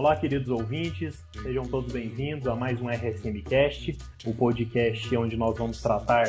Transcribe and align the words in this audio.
Olá, 0.00 0.16
queridos 0.16 0.48
ouvintes, 0.48 1.22
sejam 1.42 1.62
todos 1.62 1.92
bem-vindos 1.92 2.48
a 2.48 2.56
mais 2.56 2.80
um 2.80 2.88
RSMcast, 2.88 3.98
o 4.24 4.32
podcast 4.32 5.14
onde 5.14 5.36
nós 5.36 5.58
vamos 5.58 5.82
tratar 5.82 6.24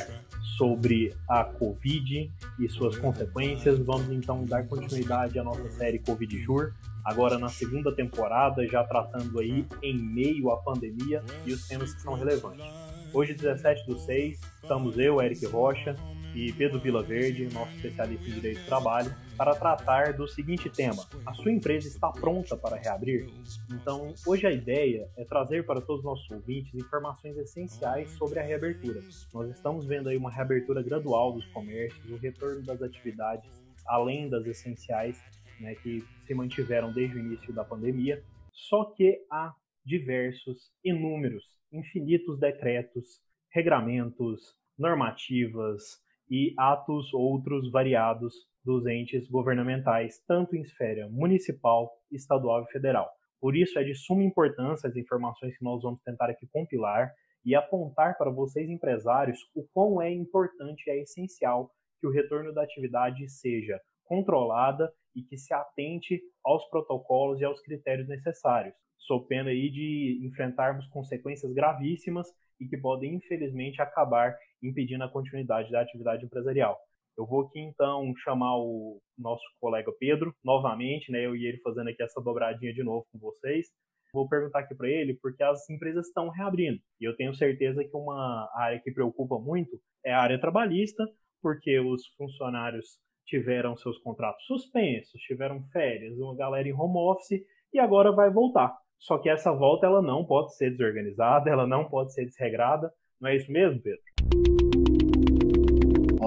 sobre 0.58 1.16
a 1.26 1.46
Covid 1.46 2.30
e 2.60 2.68
suas 2.68 2.98
consequências. 2.98 3.80
Vamos 3.80 4.12
então 4.12 4.44
dar 4.44 4.68
continuidade 4.68 5.40
à 5.40 5.44
nossa 5.46 5.70
série 5.70 6.00
Covid 6.00 6.38
Jur, 6.38 6.74
agora 7.06 7.40
na 7.40 7.48
segunda 7.48 7.96
temporada, 7.96 8.68
já 8.68 8.84
tratando 8.84 9.40
aí 9.40 9.66
em 9.82 9.98
meio 9.98 10.52
à 10.52 10.58
pandemia 10.58 11.24
e 11.46 11.54
os 11.54 11.66
temas 11.66 11.94
que 11.94 12.02
são 12.02 12.16
relevantes. 12.16 12.66
Hoje, 13.14 13.34
17 13.34 13.88
do 13.88 13.98
6, 13.98 14.38
estamos 14.62 15.00
eu, 15.00 15.22
Eric 15.22 15.46
Rocha, 15.46 15.96
e 16.34 16.52
Pedro 16.54 16.80
Vilaverde, 16.80 17.48
nosso 17.54 17.76
especialista 17.76 18.30
em 18.30 18.34
direito 18.34 18.62
do 18.62 18.66
trabalho, 18.66 19.14
para 19.38 19.56
tratar 19.56 20.14
do 20.14 20.28
seguinte 20.28 20.70
tema: 20.70 21.06
a 21.26 21.34
sua 21.34 21.52
empresa 21.52 21.88
está 21.88 22.10
pronta 22.12 22.56
para 22.56 22.78
reabrir? 22.78 23.28
Então, 23.72 24.14
hoje 24.26 24.48
a 24.48 24.52
ideia 24.52 25.10
é 25.18 25.26
trazer 25.26 25.66
para 25.66 25.82
todos 25.82 26.00
os 26.00 26.06
nossos 26.06 26.30
ouvintes 26.32 26.74
informações 26.76 27.38
essenciais 27.38 28.12
sobre 28.12 28.40
a 28.40 28.44
reabertura. 28.44 29.02
Nós 29.34 29.50
estamos 29.50 29.86
vendo 29.86 30.10
aí 30.10 30.18
uma 30.18 30.32
reabertura 30.32 30.82
gradual 30.82 31.34
dos 31.34 31.46
comércios, 31.48 32.10
o 32.10 32.18
retorno 32.18 32.62
das 32.64 32.82
atividades, 32.82 33.50
além 33.88 34.30
das 34.30 34.46
essenciais, 34.46 35.22
né, 35.60 35.76
que 35.76 36.04
se 36.26 36.34
mantiveram 36.34 36.92
desde 36.94 37.18
o 37.18 37.20
início 37.20 37.54
da 37.54 37.64
pandemia, 37.64 38.24
só 38.52 38.86
que 38.86 39.26
há 39.30 39.54
diversos, 39.86 40.72
inúmeros, 40.84 41.44
infinitos 41.72 42.40
decretos, 42.40 43.20
regramentos, 43.50 44.56
normativas, 44.78 46.00
e 46.32 46.54
atos 46.58 47.14
outros 47.14 47.70
variados 47.70 48.34
dos 48.64 48.88
entes 48.88 49.28
governamentais, 49.28 50.24
tanto 50.26 50.56
em 50.56 50.62
esfera 50.62 51.10
municipal, 51.10 51.92
estadual 52.10 52.64
e 52.64 52.72
federal. 52.72 53.12
Por 53.42 53.54
isso 53.54 53.78
é 53.78 53.84
de 53.84 53.94
suma 53.94 54.24
importância 54.24 54.88
as 54.88 54.96
informações 54.96 55.58
que 55.58 55.64
nós 55.64 55.82
vamos 55.82 56.02
tentar 56.04 56.30
aqui 56.30 56.48
compilar 56.48 57.12
e 57.44 57.54
apontar 57.54 58.18
para 58.18 58.32
vocês 58.32 58.70
empresários 58.70 59.40
o 59.54 59.68
quão 59.74 60.02
é 60.02 60.10
importante 60.10 60.88
e 60.88 60.92
é 60.92 61.02
essencial 61.02 61.70
que 62.00 62.08
o 62.08 62.12
retorno 62.12 62.54
da 62.54 62.64
atividade 62.64 63.28
seja 63.28 63.82
controlada 64.06 64.92
e 65.14 65.24
que 65.24 65.38
se 65.38 65.54
atente 65.54 66.22
aos 66.46 66.64
protocolos 66.70 67.42
e 67.42 67.44
aos 67.44 67.60
critérios 67.62 68.08
necessários, 68.08 68.76
sob 68.98 69.28
pena 69.28 69.50
aí 69.50 69.70
de 69.70 70.22
enfrentarmos 70.24 70.88
consequências 70.88 71.52
gravíssimas 71.52 72.28
e 72.60 72.68
que 72.68 72.78
podem, 72.78 73.16
infelizmente, 73.16 73.82
acabar 73.82 74.36
impedindo 74.62 75.04
a 75.04 75.10
continuidade 75.10 75.72
da 75.72 75.82
atividade 75.82 76.26
empresarial. 76.26 76.78
Eu 77.18 77.26
vou 77.26 77.42
aqui 77.42 77.60
então 77.60 78.14
chamar 78.24 78.58
o 78.58 79.02
nosso 79.18 79.44
colega 79.60 79.92
Pedro 80.00 80.34
novamente, 80.44 81.12
né? 81.12 81.26
Eu 81.26 81.36
e 81.36 81.46
ele 81.46 81.60
fazendo 81.60 81.90
aqui 81.90 82.02
essa 82.02 82.22
dobradinha 82.22 82.74
de 82.74 82.84
novo 82.84 83.06
com 83.12 83.20
vocês. 83.20 83.68
Vou 84.14 84.28
perguntar 84.28 84.60
aqui 84.60 84.76
para 84.76 84.90
ele 84.90 85.18
porque 85.22 85.44
as 85.44 85.70
empresas 85.70 86.08
estão 86.08 86.30
reabrindo 86.30 86.80
e 87.00 87.06
eu 87.06 87.16
tenho 87.16 87.34
certeza 87.34 87.84
que 87.84 87.96
uma 87.96 88.50
área 88.56 88.80
que 88.80 88.92
preocupa 88.92 89.40
muito 89.40 89.80
é 90.06 90.12
a 90.14 90.22
área 90.22 90.40
trabalhista, 90.40 91.08
porque 91.42 91.80
os 91.80 92.08
funcionários 92.18 93.00
tiveram 93.26 93.78
seus 93.78 93.98
contratos 94.00 94.46
suspensos, 94.46 95.22
tiveram 95.22 95.64
férias, 95.72 96.18
uma 96.18 96.36
galera 96.36 96.68
em 96.68 96.74
home 96.74 96.98
office 96.98 97.42
e 97.74 97.80
agora 97.80 98.12
vai 98.12 98.30
voltar. 98.30 98.76
Só 99.00 99.18
que 99.18 99.30
essa 99.30 99.52
volta 99.52 99.86
ela 99.86 100.02
não 100.02 100.26
pode 100.26 100.56
ser 100.56 100.72
desorganizada, 100.72 101.50
ela 101.50 101.66
não 101.66 101.90
pode 101.90 102.14
ser 102.14 102.26
desregrada. 102.26 102.92
Não 103.20 103.30
é 103.30 103.36
isso 103.36 103.52
mesmo, 103.52 103.82
Pedro? 103.82 104.02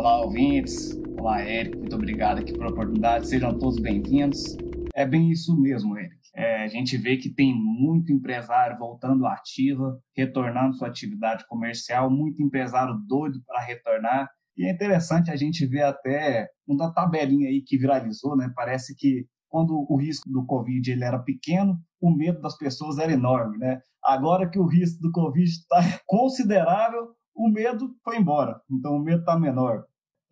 Olá, 0.05 0.21
ouvintes. 0.21 1.01
Olá, 1.19 1.43
Eric. 1.43 1.79
Muito 1.79 1.97
obrigado 1.97 2.39
aqui 2.39 2.53
pela 2.53 2.69
oportunidade. 2.69 3.27
Sejam 3.27 3.57
todos 3.57 3.79
bem-vindos. 3.79 4.55
É 4.95 5.07
bem 5.07 5.31
isso 5.31 5.59
mesmo, 5.59 5.97
Eric. 5.97 6.15
É, 6.37 6.63
a 6.63 6.67
gente 6.67 6.99
vê 6.99 7.17
que 7.17 7.31
tem 7.31 7.55
muito 7.55 8.13
empresário 8.13 8.77
voltando 8.79 9.25
ativa, 9.25 9.99
retornando 10.15 10.75
sua 10.75 10.89
atividade 10.89 11.47
comercial, 11.49 12.11
muito 12.11 12.43
empresário 12.43 12.95
doido 13.09 13.43
para 13.47 13.65
retornar. 13.65 14.29
E 14.59 14.67
é 14.67 14.71
interessante 14.71 15.31
a 15.31 15.37
gente 15.37 15.65
ver 15.65 15.85
até 15.85 16.51
uma 16.69 16.93
tabelinha 16.93 17.49
aí 17.49 17.63
que 17.63 17.79
viralizou, 17.79 18.37
né? 18.37 18.53
Parece 18.55 18.95
que 18.95 19.25
quando 19.49 19.87
o 19.89 19.97
risco 19.97 20.29
do 20.29 20.45
Covid 20.45 20.93
ele 20.93 21.03
era 21.03 21.19
pequeno, 21.19 21.79
o 21.99 22.15
medo 22.15 22.43
das 22.43 22.59
pessoas 22.59 22.99
era 22.99 23.11
enorme, 23.11 23.57
né? 23.57 23.81
Agora 24.05 24.51
que 24.51 24.59
o 24.59 24.67
risco 24.67 25.01
do 25.01 25.11
Covid 25.11 25.49
está 25.49 25.79
considerável, 26.05 27.09
o 27.35 27.49
medo 27.49 27.89
foi 28.05 28.19
embora. 28.19 28.61
Então 28.71 28.97
o 28.97 29.03
medo 29.03 29.21
está 29.21 29.39
menor. 29.39 29.83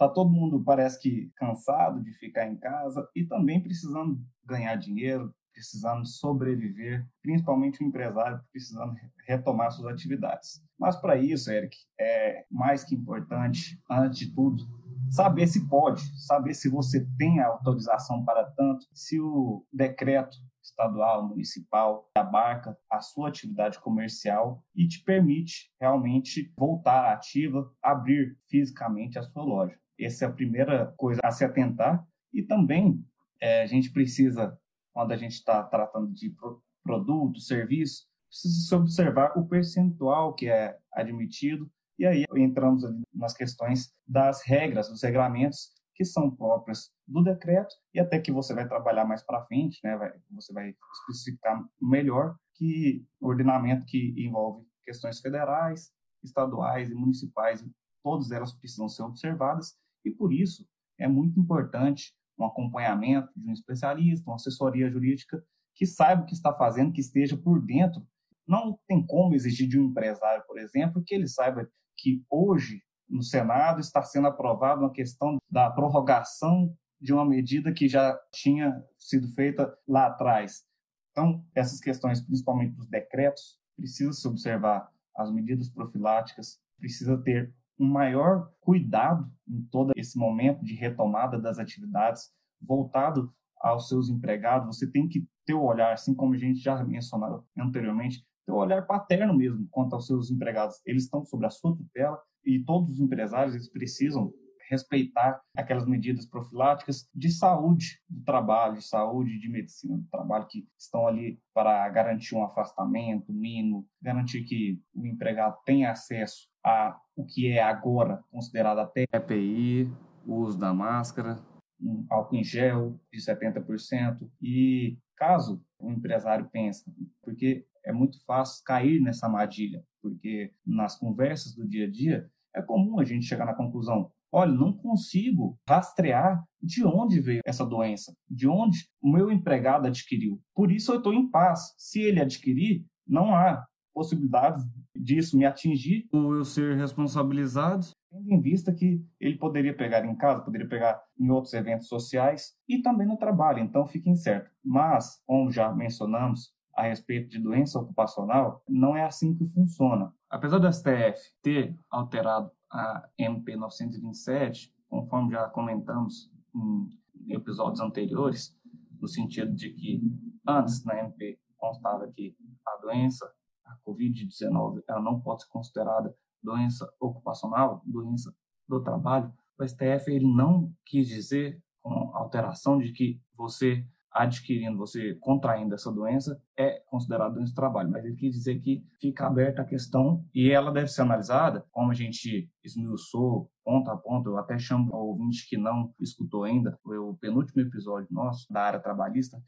Tá 0.03 0.09
todo 0.09 0.33
mundo 0.33 0.61
parece 0.65 1.01
que 1.01 1.31
cansado 1.37 2.03
de 2.03 2.13
ficar 2.15 2.49
em 2.49 2.57
casa 2.57 3.09
e 3.15 3.25
também 3.25 3.63
precisando 3.63 4.21
ganhar 4.45 4.75
dinheiro, 4.75 5.33
precisando 5.53 6.05
sobreviver, 6.05 7.07
principalmente 7.23 7.81
o 7.81 7.87
empresário 7.87 8.41
precisando 8.51 8.97
retomar 9.29 9.71
suas 9.71 9.95
atividades. 9.95 10.61
Mas 10.77 10.97
para 10.97 11.17
isso, 11.17 11.53
Eric, 11.53 11.77
é 12.01 12.45
mais 12.51 12.83
que 12.83 12.97
importante, 12.97 13.81
antes 13.89 14.19
de 14.19 14.35
tudo, 14.35 14.65
saber 15.09 15.47
se 15.47 15.69
pode, 15.69 16.03
saber 16.21 16.55
se 16.55 16.69
você 16.69 17.07
tem 17.17 17.39
a 17.39 17.47
autorização 17.47 18.25
para 18.25 18.45
tanto, 18.45 18.85
se 18.93 19.21
o 19.21 19.65
decreto 19.73 20.37
estadual, 20.61 21.29
municipal, 21.29 22.11
abarca 22.17 22.77
a 22.91 23.01
sua 23.01 23.29
atividade 23.29 23.79
comercial 23.79 24.65
e 24.75 24.89
te 24.89 25.01
permite 25.05 25.71
realmente 25.81 26.53
voltar 26.57 27.13
ativa, 27.13 27.73
abrir 27.81 28.37
fisicamente 28.49 29.17
a 29.17 29.23
sua 29.23 29.45
loja. 29.45 29.82
Essa 29.99 30.25
é 30.25 30.29
a 30.29 30.33
primeira 30.33 30.93
coisa 30.97 31.21
a 31.23 31.31
se 31.31 31.45
atentar. 31.45 32.05
E 32.33 32.43
também 32.43 33.05
é, 33.41 33.63
a 33.63 33.67
gente 33.67 33.91
precisa, 33.91 34.59
quando 34.93 35.13
a 35.13 35.17
gente 35.17 35.35
está 35.35 35.63
tratando 35.63 36.13
de 36.13 36.35
produto, 36.83 37.41
serviço, 37.41 38.07
precisa 38.29 38.77
observar 38.77 39.37
o 39.37 39.47
percentual 39.47 40.35
que 40.35 40.49
é 40.49 40.79
admitido 40.93 41.71
e 41.99 42.07
aí 42.07 42.25
entramos 42.37 42.83
nas 43.15 43.35
questões 43.35 43.93
das 44.07 44.43
regras, 44.43 44.89
dos 44.89 45.03
regulamentos 45.03 45.71
que 45.95 46.05
são 46.05 46.31
próprias 46.31 46.91
do 47.07 47.23
decreto 47.23 47.75
e 47.93 48.01
até 48.01 48.19
que 48.19 48.33
você 48.33 48.55
vai 48.55 48.67
trabalhar 48.67 49.05
mais 49.05 49.23
para 49.23 49.45
frente, 49.45 49.79
né, 49.85 49.97
vai, 49.97 50.13
você 50.31 50.53
vai 50.53 50.75
especificar 50.95 51.63
melhor 51.81 52.35
que 52.55 53.05
ordenamento 53.21 53.85
que 53.87 54.15
envolve 54.17 54.67
questões 54.85 55.21
federais, 55.21 55.93
estaduais 56.25 56.91
e 56.91 56.95
municipais, 56.95 57.65
todas 58.03 58.31
elas 58.31 58.53
precisam 58.53 58.89
ser 58.89 59.03
observadas 59.03 59.77
e 60.05 60.11
por 60.11 60.33
isso 60.33 60.67
é 60.99 61.09
muito 61.09 61.39
importante 61.39 62.15
um 62.39 62.45
acompanhamento 62.45 63.29
de 63.37 63.49
um 63.49 63.53
especialista, 63.53 64.29
uma 64.29 64.37
assessoria 64.37 64.91
jurídica 64.91 65.43
que 65.75 65.87
saiba 65.87 66.23
o 66.23 66.27
que 66.27 66.35
está 66.35 66.53
fazendo, 66.53 66.93
que 66.93 67.01
esteja 67.01 67.37
por 67.37 67.61
dentro. 67.61 68.07
Não 68.47 68.79
tem 68.87 69.05
como 69.07 69.35
exigir 69.35 69.69
de 69.69 69.79
um 69.79 69.87
empresário, 69.87 70.45
por 70.47 70.59
exemplo, 70.59 71.03
que 71.05 71.15
ele 71.15 71.27
saiba 71.29 71.69
que 71.97 72.25
hoje 72.29 72.83
no 73.09 73.23
Senado 73.23 73.81
está 73.81 74.03
sendo 74.03 74.27
aprovada 74.27 74.81
uma 74.81 74.93
questão 74.93 75.39
da 75.51 75.71
prorrogação 75.71 76.75
de 77.01 77.13
uma 77.13 77.25
medida 77.25 77.73
que 77.73 77.89
já 77.89 78.19
tinha 78.33 78.83
sido 78.99 79.29
feita 79.29 79.73
lá 79.87 80.07
atrás. 80.07 80.65
Então, 81.11 81.45
essas 81.55 81.79
questões, 81.79 82.21
principalmente 82.21 82.75
dos 82.75 82.87
decretos, 82.87 83.59
precisa 83.77 84.13
se 84.13 84.27
observar 84.27 84.91
as 85.17 85.31
medidas 85.31 85.69
profiláticas, 85.69 86.59
precisa 86.79 87.19
ter 87.19 87.53
um 87.83 87.89
maior 87.89 88.49
cuidado 88.61 89.29
em 89.49 89.61
todo 89.65 89.93
esse 89.97 90.17
momento 90.17 90.65
de 90.65 90.75
retomada 90.75 91.37
das 91.37 91.59
atividades, 91.59 92.31
voltado 92.61 93.33
aos 93.61 93.89
seus 93.89 94.09
empregados. 94.09 94.77
Você 94.77 94.89
tem 94.89 95.09
que 95.09 95.27
ter 95.45 95.55
o 95.55 95.65
olhar, 95.65 95.93
assim 95.93 96.15
como 96.15 96.35
a 96.35 96.39
gente 96.39 96.61
já 96.61 96.83
mencionou 96.85 97.45
anteriormente, 97.59 98.25
ter 98.47 98.53
o 98.53 98.57
olhar 98.57 98.87
paterno 98.87 99.35
mesmo 99.35 99.67
quanto 99.69 99.95
aos 99.95 100.07
seus 100.07 100.31
empregados. 100.31 100.81
Eles 100.87 101.05
estão 101.05 101.25
sob 101.25 101.45
a 101.45 101.51
sua 101.51 101.77
tutela 101.77 102.19
e 102.45 102.63
todos 102.65 102.91
os 102.91 103.01
empresários 103.01 103.55
eles 103.55 103.69
precisam 103.69 104.33
respeitar 104.73 105.39
aquelas 105.55 105.87
medidas 105.87 106.25
profiláticas 106.25 107.07
de 107.15 107.31
saúde 107.31 108.01
do 108.09 108.25
trabalho, 108.25 108.77
de 108.77 108.85
saúde 108.85 109.39
de 109.39 109.51
medicina 109.51 109.99
do 109.99 110.09
trabalho 110.09 110.47
que 110.49 110.67
estão 110.79 111.07
ali 111.07 111.39
para 111.53 111.87
garantir 111.91 112.35
um 112.35 112.43
afastamento 112.43 113.31
mínimo, 113.31 113.87
garantir 114.01 114.45
que 114.45 114.81
o 114.95 115.07
empregado 115.07 115.59
tenha 115.67 115.91
acesso 115.91 116.49
a 116.65 116.99
o 117.15 117.27
que 117.27 117.49
é 117.49 117.63
agora 117.63 118.25
considerado 118.31 118.79
até 118.79 119.05
EPI, 119.13 119.93
o 120.27 120.37
uso 120.37 120.59
da 120.59 120.73
máscara, 120.73 121.39
um 121.79 122.07
álcool 122.09 122.37
em 122.37 122.45
gel 122.45 122.99
de 123.13 123.21
70% 123.21 124.27
e 124.41 124.97
caso 125.17 125.63
o 125.79 125.91
empresário 125.91 126.49
pense, 126.51 126.85
porque 127.23 127.67
é 127.85 127.93
muito 127.93 128.25
fácil 128.25 128.65
cair 128.65 129.01
nessa 129.01 129.27
armadilha, 129.27 129.85
porque 130.01 130.55
nas 130.65 130.97
conversas 130.97 131.55
do 131.55 131.69
dia 131.69 131.87
a 131.87 131.91
dia 131.91 132.31
é 132.55 132.63
comum 132.63 133.01
a 133.01 133.05
gente 133.05 133.27
chegar 133.27 133.47
na 133.47 133.55
conclusão: 133.55 134.11
olha, 134.33 134.51
não 134.51 134.73
consigo 134.73 135.59
rastrear 135.69 136.43
de 136.61 136.85
onde 136.85 137.21
veio 137.21 137.43
essa 137.45 137.67
doença, 137.67 138.15
de 138.29 138.49
onde 138.49 138.89
o 139.03 139.13
meu 139.13 139.31
empregado 139.31 139.87
adquiriu. 139.87 140.41
Por 140.55 140.73
isso 140.73 140.93
eu 140.93 140.99
estou 140.99 141.13
em 141.13 141.29
paz. 141.29 141.75
Se 141.77 142.01
ele 142.01 142.21
adquirir, 142.21 142.85
não 143.07 143.35
há 143.35 143.67
possibilidade 143.93 144.63
disso 144.97 145.37
me 145.37 145.45
atingir 145.45 146.09
ou 146.11 146.35
eu 146.35 146.45
ser 146.45 146.77
responsabilizado, 146.77 147.87
tendo 148.11 148.31
em 148.31 148.41
vista 148.41 148.73
que 148.73 149.05
ele 149.21 149.37
poderia 149.37 149.77
pegar 149.77 150.05
em 150.05 150.17
casa, 150.17 150.43
poderia 150.43 150.69
pegar 150.69 151.03
em 151.19 151.31
outros 151.31 151.53
eventos 151.53 151.89
sociais 151.89 152.55
e 152.69 152.81
também 152.81 153.07
no 153.07 153.17
trabalho, 153.17 153.59
então 153.59 153.87
fiquem 153.87 154.15
certo. 154.15 154.51
Mas, 154.65 155.21
como 155.27 155.51
já 155.51 155.73
mencionamos, 155.73 156.53
a 156.75 156.85
respeito 156.85 157.29
de 157.29 157.39
doença 157.39 157.79
ocupacional, 157.79 158.63
não 158.67 158.97
é 158.97 159.05
assim 159.05 159.35
que 159.35 159.47
funciona. 159.47 160.13
Apesar 160.31 160.59
do 160.59 160.73
STF 160.73 161.19
ter 161.43 161.77
alterado 161.91 162.51
a 162.73 163.09
MP 163.19 163.55
927, 163.57 164.75
conforme 164.89 165.33
já 165.33 165.49
comentamos 165.49 166.31
em 166.55 167.35
episódios 167.35 167.81
anteriores, 167.81 168.57
no 169.01 169.07
sentido 169.07 169.53
de 169.55 169.71
que 169.71 170.01
antes 170.47 170.85
na 170.85 170.99
MP 171.01 171.39
constava 171.57 172.11
que 172.11 172.35
a 172.67 172.77
doença, 172.81 173.31
a 173.65 173.77
Covid-19, 173.87 174.83
ela 174.89 175.01
não 175.01 175.21
pode 175.21 175.43
ser 175.43 175.49
considerada 175.51 176.17
doença 176.43 176.91
ocupacional, 176.99 177.83
doença 177.85 178.35
do 178.69 178.83
trabalho. 178.83 179.33
O 179.59 179.65
STF 179.65 180.11
ele 180.11 180.27
não 180.27 180.73
quis 180.85 181.07
dizer 181.09 181.63
com 181.83 182.11
alteração 182.17 182.79
de 182.79 182.93
que 182.93 183.21
você 183.37 183.87
adquirindo, 184.13 184.77
você 184.77 185.15
contraindo 185.21 185.75
essa 185.75 185.91
doença, 185.91 186.41
é 186.57 186.81
considerado 186.87 187.35
doença 187.35 187.51
de 187.51 187.55
trabalho. 187.55 187.91
Mas 187.91 188.05
ele 188.05 188.17
quis 188.17 188.35
dizer 188.35 188.61
que 188.61 188.85
fica 189.01 189.27
aberta 189.27 189.63
a 189.63 189.67
questão 189.67 190.25
e 190.35 190.51
ela 190.51 190.71
deve 190.71 190.89
ser 190.89 191.03
analisada, 191.03 191.65
como 191.71 191.91
a 191.91 191.95
gente 191.95 192.51
esmiuçou 192.63 193.51
ponto 193.65 193.91
a 193.91 193.97
ponto, 193.97 194.29
eu 194.29 194.39
até 194.39 194.59
chamo 194.59 194.95
ao 194.95 195.09
ouvinte 195.09 195.49
que 195.49 195.57
não 195.57 195.95
escutou 196.01 196.45
ainda, 196.45 196.79
o 196.85 197.17
penúltimo 197.17 197.63
episódio 197.63 198.09
nosso 198.11 198.47
da 198.53 198.63
área 198.63 198.81
trabalhista, 198.81 199.43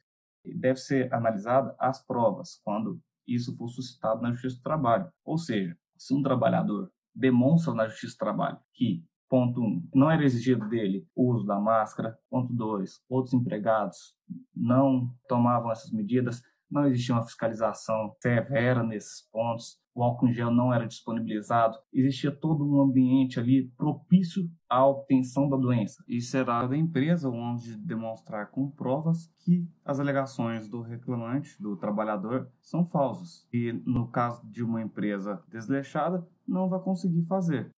deve 0.45 0.79
ser 0.79 1.13
analisada 1.13 1.75
as 1.79 2.05
provas, 2.05 2.61
quando 2.63 3.01
isso 3.27 3.57
for 3.57 3.69
suscitado 3.69 4.21
na 4.21 4.31
Justiça 4.31 4.57
do 4.57 4.63
Trabalho. 4.63 5.09
Ou 5.25 5.39
seja, 5.39 5.77
se 5.97 6.15
um 6.15 6.23
trabalhador 6.23 6.91
demonstra 7.15 7.73
na 7.75 7.89
Justiça 7.89 8.15
do 8.15 8.19
Trabalho 8.19 8.59
que 8.73 9.05
Ponto 9.35 9.61
1. 9.61 9.65
Um, 9.65 9.89
não 9.93 10.09
era 10.09 10.25
exigido 10.25 10.69
dele 10.69 11.09
o 11.13 11.33
uso 11.33 11.45
da 11.45 11.59
máscara. 11.59 12.17
Ponto 12.31 12.53
2. 12.53 13.01
Outros 13.09 13.35
empregados 13.35 14.15
não 14.55 15.13
tomavam 15.29 15.73
essas 15.73 15.91
medidas. 15.91 16.41
Não 16.71 16.87
existia 16.87 17.17
uma 17.17 17.25
fiscalização 17.25 18.15
severa 18.23 18.85
nesses 18.85 19.29
pontos. 19.33 19.77
O 19.93 20.05
álcool 20.05 20.29
em 20.29 20.33
gel 20.33 20.53
não 20.53 20.73
era 20.73 20.87
disponibilizado. 20.87 21.77
Existia 21.93 22.31
todo 22.31 22.65
um 22.65 22.81
ambiente 22.81 23.41
ali 23.41 23.73
propício 23.77 24.49
à 24.71 24.87
obtenção 24.87 25.49
da 25.49 25.57
doença. 25.57 26.05
E 26.07 26.21
será 26.21 26.65
da 26.69 26.77
empresa 26.77 27.29
onde 27.29 27.77
demonstrar 27.77 28.53
com 28.53 28.71
provas 28.71 29.33
que 29.45 29.69
as 29.85 29.99
alegações 29.99 30.69
do 30.69 30.81
reclamante, 30.81 31.61
do 31.61 31.77
trabalhador, 31.77 32.49
são 32.63 32.87
falsas. 32.87 33.49
E 33.53 33.73
no 33.85 34.07
caso 34.07 34.49
de 34.49 34.63
uma 34.63 34.81
empresa 34.81 35.43
desleixada, 35.49 36.25
não 36.47 36.69
vai 36.69 36.79
conseguir 36.79 37.25
fazer 37.25 37.75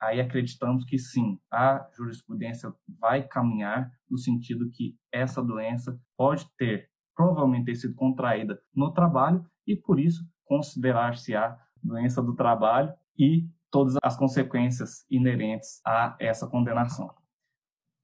aí 0.00 0.20
acreditamos 0.20 0.84
que 0.84 0.98
sim, 0.98 1.38
a 1.50 1.88
jurisprudência 1.96 2.72
vai 3.00 3.26
caminhar 3.26 3.90
no 4.10 4.18
sentido 4.18 4.70
que 4.70 4.96
essa 5.12 5.42
doença 5.42 5.98
pode 6.16 6.46
ter, 6.56 6.90
provavelmente 7.14 7.66
ter 7.66 7.74
sido 7.76 7.94
contraída 7.94 8.60
no 8.74 8.92
trabalho 8.92 9.44
e, 9.66 9.76
por 9.76 9.98
isso, 9.98 10.24
considerar-se-á 10.44 11.58
doença 11.82 12.22
do 12.22 12.34
trabalho 12.34 12.92
e 13.18 13.48
todas 13.70 13.96
as 14.02 14.16
consequências 14.16 15.04
inerentes 15.10 15.80
a 15.84 16.16
essa 16.20 16.46
condenação. 16.46 17.12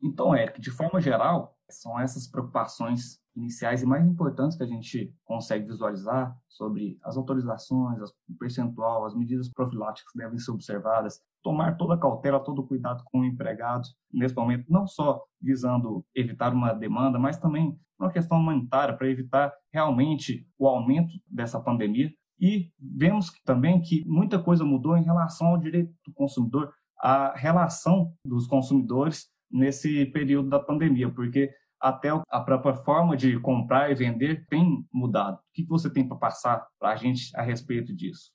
Então, 0.03 0.35
Eric, 0.35 0.61
de 0.61 0.71
forma 0.71 1.01
geral, 1.01 1.57
são 1.69 1.99
essas 1.99 2.27
preocupações 2.27 3.21
iniciais 3.37 3.83
e 3.83 3.87
mais 3.87 4.05
importantes 4.05 4.57
que 4.57 4.63
a 4.63 4.67
gente 4.67 5.15
consegue 5.25 5.67
visualizar 5.67 6.37
sobre 6.49 6.99
as 7.03 7.17
autorizações, 7.17 8.01
o 8.01 8.37
percentual, 8.39 9.05
as 9.05 9.15
medidas 9.15 9.49
profiláticas 9.49 10.11
que 10.13 10.19
devem 10.19 10.39
ser 10.39 10.51
observadas, 10.51 11.21
tomar 11.43 11.77
toda 11.77 11.95
a 11.95 11.99
cautela, 11.99 12.41
todo 12.41 12.61
o 12.61 12.67
cuidado 12.67 13.03
com 13.07 13.21
o 13.21 13.25
empregado 13.25 13.89
nesse 14.13 14.35
momento, 14.35 14.67
não 14.69 14.87
só 14.87 15.23
visando 15.41 16.05
evitar 16.15 16.53
uma 16.53 16.73
demanda, 16.73 17.19
mas 17.19 17.39
também 17.39 17.79
uma 17.99 18.11
questão 18.11 18.39
humanitária 18.39 18.97
para 18.97 19.09
evitar 19.09 19.53
realmente 19.73 20.47
o 20.59 20.67
aumento 20.67 21.13
dessa 21.27 21.61
pandemia. 21.61 22.11
E 22.41 22.71
vemos 22.79 23.31
também 23.45 23.81
que 23.81 24.03
muita 24.07 24.39
coisa 24.39 24.65
mudou 24.65 24.97
em 24.97 25.05
relação 25.05 25.49
ao 25.49 25.59
direito 25.59 25.93
do 26.07 26.13
consumidor, 26.15 26.73
a 26.99 27.35
relação 27.37 28.15
dos 28.25 28.47
consumidores 28.47 29.29
nesse 29.51 30.07
período 30.07 30.49
da 30.49 30.59
pandemia, 30.59 31.11
porque 31.11 31.51
até 31.81 32.11
a 32.11 32.41
própria 32.41 32.75
forma 32.75 33.17
de 33.17 33.39
comprar 33.41 33.91
e 33.91 33.95
vender 33.95 34.47
tem 34.49 34.85
mudado. 34.93 35.37
O 35.37 35.41
que 35.55 35.65
você 35.67 35.91
tem 35.91 36.07
para 36.07 36.17
passar 36.17 36.67
para 36.79 36.91
a 36.91 36.97
gente 36.97 37.35
a 37.37 37.43
respeito 37.43 37.95
disso? 37.95 38.33